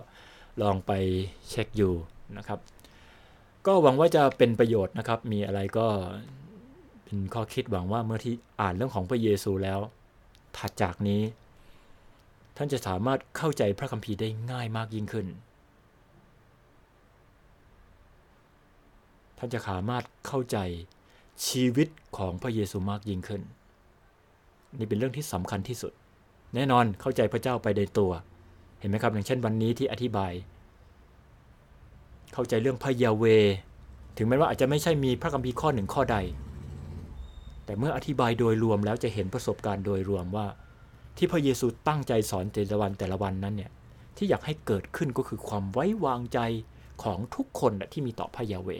[0.63, 0.93] ลองไป
[1.51, 1.95] เช็คอยู่
[2.39, 2.59] นะครับ
[3.67, 5.87] ก็หวังว่าจะเป็นประโยชน์นะครับ มีอะไรก็
[7.05, 9.81] เป็นข้อคิดหวังว่าเมื่อที่อ่านเรื่องของพระเยซูแล้ว
[10.57, 11.23] ถัดจากนี้
[12.57, 15.27] ท่านจะสามารถเข้าใจพระคัมภีร์ได้ง่ายมากยิ่งขึ้น
[19.39, 20.59] ท่านจะสามารถเข้าใจ
[21.49, 23.43] ชีวิตของพระเยซูมากยิ่งขึ้น
[24.79, 25.93] นี่เป็นเรื่องที่สำคัญที่สุด
[26.55, 28.11] แน่นอนเข้าใจพระเจ้าไปในตัว
[28.81, 30.33] เห็นไหมครับอย่างเช่นวันนี้ที่อธิบาย
[32.33, 33.25] เข้าใจเรื่องพระยาเว
[34.17, 36.17] ถึงแม้ว่าอาจจะไม่ใช่มีพระคัมภีร์ข้อหนึ่งข้อใด
[37.65, 40.47] แต่เมื่ออธิบายโดยรวมแล้วจะเห็นประสบการณ์โดยรวมว่า
[41.17, 43.71] ที่พระเยซูตั้งใจสอนแต่ละวันแต่ละวันนั้นเนี่ย
[44.17, 46.39] ที่อยากให้เกิดขึ้นก็คือความไว้วางใจ
[47.03, 48.71] ของทุกคนที่มีต่อพระยาเว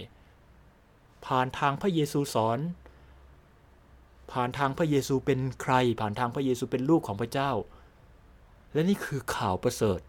[1.27, 2.59] ผ่านทางพระเยซูสอน
[4.33, 7.51] ผ่านทางพระเยซูเป็นใคร ผ่านทางพระเยซูเป็นลูกของพระเจ้า
[8.73, 10.01] และนี่คือข่าวประเสริฐ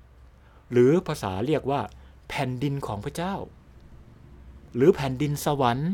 [0.72, 1.82] หรือภาษาเรียกว่า
[2.30, 3.34] แผ่นดินของพระเจ้า
[4.76, 5.92] หรือแผ่นดินสวรรค์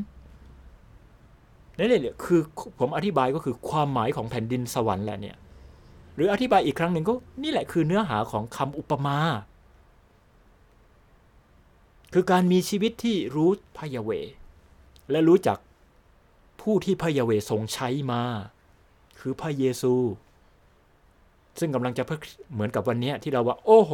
[1.77, 2.41] นั่นแหละคือ
[2.79, 5.37] ผมอธิบายก็คือความหมายของแผ่นดินสวรรค์แหละเนี่ย
[6.15, 9.17] หรืออธิบายอีกครั้งหนึ่งก็นี่แหละคือเนื้อหาของคำอุปมา
[12.13, 14.11] คือการมีชีวิตที่รู้พยาเว
[15.11, 15.57] และรู้จัก
[16.61, 18.23] ผู้ที่พระยาเวทรงใช้มา
[19.19, 19.93] คือพระเยซู
[21.59, 22.03] ซึ่งกำลังจะ
[22.53, 23.91] เหมือนกับวันนี้ที่เราว่า โอ้โห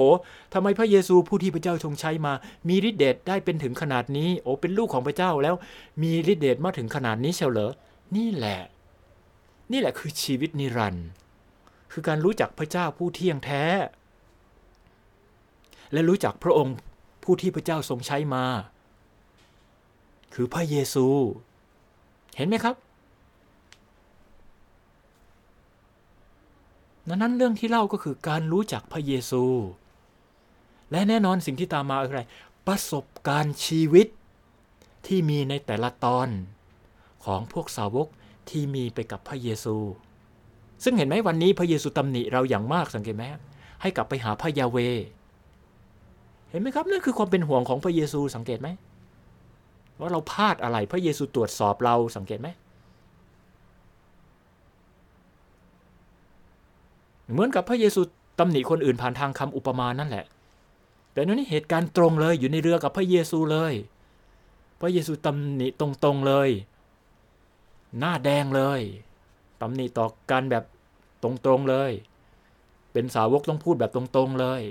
[0.54, 2.34] ทำไมพระเยซูผู้ที่พระเจ้าทรงใช้มา
[2.68, 5.56] มีฤทธิเดชได้เป็นถึงขนาดนี้ โอ้เป็นลูกของพระเจ้าแล้ว
[6.02, 7.72] มีฤทธิเดชมาถึงขนาดนี้เชียวเหรอ
[8.16, 8.62] นี่แหละ
[9.72, 11.08] นี่แหละคือชีวิตนิรันดร์
[11.92, 13.64] คือการรู้จักพระเจ้าผู้เที่ยงแท้
[15.94, 16.76] และรู้จักพระองค์
[17.24, 18.46] ผู้ที่พระเจ้าทรงใช้มา
[20.34, 21.06] คือพระเยซู
[22.36, 22.76] เห็นไหมครับ
[27.10, 29.44] นั้นเรื่องที่เล่าก็คือการรู้จักพระเยซู
[30.92, 32.22] และแน่นอนสิ่งที่ตามมาอะไร
[32.68, 34.08] ประสบการณ์ชีวิต
[35.08, 36.28] ที่มีในแต่ละตอน
[37.26, 38.08] ของพวกสาวก
[38.50, 39.76] ที่มีไปกับพระเยซู
[40.84, 43.24] ซึ่งเห็นไหมวันนี้พระเยซูตำหนิเราอย่างมากสังเกตไหม
[43.82, 44.78] ให้กลับไปหาพระยาเว
[46.50, 48.70] เห็นไหมครับนั่นคือความเป็นห่วงของพระเยซูสังเกตไหม
[50.00, 52.50] ว่าเราพลาดอะไรพระเยซูตรวจสอบเราสังเกตไหม
[57.32, 58.02] เหมือนกับพระเยซู
[58.40, 60.26] ตำหนิคนอื่นผ่านทางคำอุปมานั่นแหละ
[61.14, 63.74] แต่นี่เหตุการณ์ตรงเลยอยู่ในเรือกับพระเยซูเลย
[64.82, 66.50] พระเยซูตำหนิตรงๆเลย
[68.00, 68.82] หน้าแดงเลย
[69.62, 70.64] ตำหนิต่อกันแบบ
[71.24, 71.92] ตรงๆเลย
[72.94, 74.62] เป็นสาวกต้องพูดแบบตรงๆเลย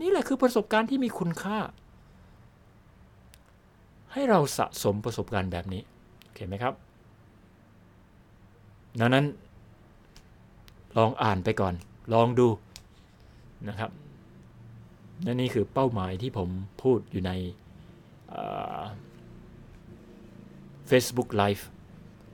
[0.00, 1.58] นี่แหละคือประสบการณ์ที่มีคุณค่า
[4.18, 5.82] ให้เราสะสมประสบการณ์แบบนี้
[6.24, 6.74] โอเคไหมครับ
[9.00, 9.24] ดังนั้น
[10.96, 11.74] ลองอ่านไปก่อน
[12.14, 12.48] ลองดู
[13.68, 13.90] นะครับ
[15.24, 16.48] นั่นนี่คือเป้าหมายที่ผม
[16.82, 17.32] พูดอยู่ใน
[20.90, 21.62] Facebook Live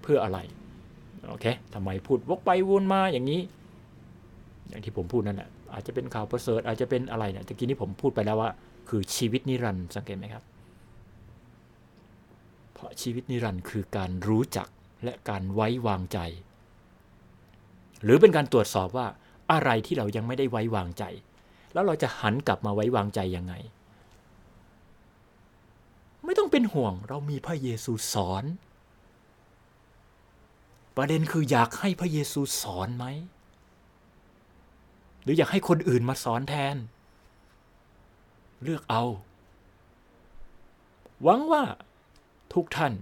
[0.03, 0.39] เพื่ออะไร
[1.29, 3.41] โอเคทำไมพูดวกไปวนมาอย่างนี้
[4.69, 8.51] อย่างที่ผมพูดนั่นแหละอาจจะเป็นข่าวประเสริฐอาจจะเป็นอะไรเนี่ยตะกี้นี้ผมพูดไปแล้วว่า
[8.89, 10.45] คือชีวิตนิรันดร์สังเกตไหมครับ
[12.83, 14.69] ราะชีวิตนิรันดร์คือการรู้จัก
[15.05, 16.19] และการไว้วางใจ
[18.03, 19.07] หรือเป็นการตรวจสอบว่า
[19.53, 21.05] อะไรที่เรายังไม่ได้ไว้วางใจ
[21.73, 23.55] แล้วเราจะหันกลับมาไว้วางใจยังไง
[26.25, 28.45] ไม่ต้องเป็นห่วงเรามีพระเยซูสอน
[30.97, 33.07] ประเด็นคืออยากให้พระเยซูสอนไหม
[35.23, 36.77] หรืออยากให้คนอื่นมาสอนแทน
[38.63, 39.05] เลือกเอา
[41.23, 41.63] หวังว่า
[42.55, 42.93] ทุกท่าน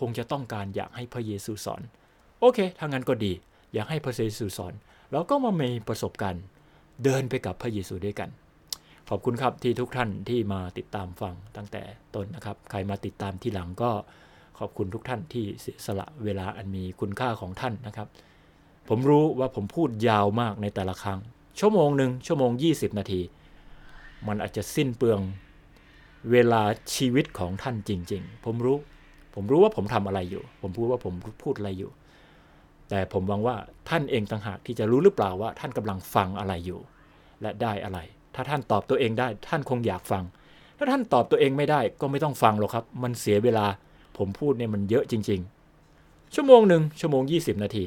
[0.00, 1.82] คงจะต้องการอยากให้พระเยซูสอน
[2.40, 3.32] โอเคถ้างั้นก็ดี
[3.74, 4.74] อยากให้พระเยซูสอน
[5.12, 6.44] เราก็มามีประสบการณ์
[7.04, 8.30] เดินไปกับพระเยซูด้วยกัน
[9.08, 11.82] ขอบคุณครับที่ทุกท่านที่มาติดตามฟังตั้งแต่
[12.14, 13.90] ต้นนะครับ ใครมาติดตามที่หลังก็
[14.58, 18.08] ขอบคุณทุกท่านที่เสียสละเวลาอันมีคุณค่าของท่านนะครับ
[18.88, 21.20] ผมรู้ว่าผมพูดยาวมากในแต่ละครั้ง
[21.58, 23.20] ชั่วโมงหนึ่งชั่วโมง 20 นาที
[24.26, 25.20] มันอาจจะสิ้นเปลือง
[26.32, 26.62] เวลา
[26.94, 28.76] ชีวิตของท่านจริง ๆ ผมรู้
[29.34, 31.90] ผมรู้ว่าผมทำอะไรอยู่ ผมพูดว่าผมพูดอะไรอยู่
[32.88, 33.56] แต่ผมหวังว่า
[33.88, 36.80] ท่านเองต่างหากที่จะรู้หรือเปล่าว่าท่านกำลังฟังอะไรอยู่
[37.42, 37.98] และได้อะไร
[38.34, 40.24] ถ้าท่านตอบตัวเองได้ ท่านคงอยากฟัง
[40.78, 43.66] ถ้าท่านตอบตัวเองไม่ได้ก็ไม่ต้องฟังหรอกครับ มันเสียเวลา
[44.18, 45.40] ผมพูดเนี่ยมันเยอะจริง
[45.86, 47.84] ๆ ชั่วโมงหนึ่งชั่วโมง 20 นาที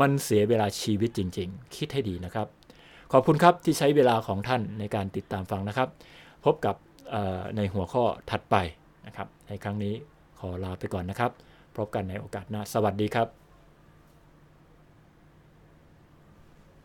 [0.00, 2.46] มันเสียเวลาชีวิตจริง ๆ คิดให้ดีนะครับ
[3.12, 5.88] ขอบคุณครับที่ใช้เวลาของท่านในการติดตามฟังนะครับ
[6.44, 6.74] พบกับ
[7.56, 8.56] ในหัวข้อถัดไป
[9.06, 9.94] นะครับ ในครั้งนี้
[10.38, 11.30] ขอลาไปก่อนนะครับ
[11.76, 13.45] พบกันในโอกาสหน้า สวัสดีครับ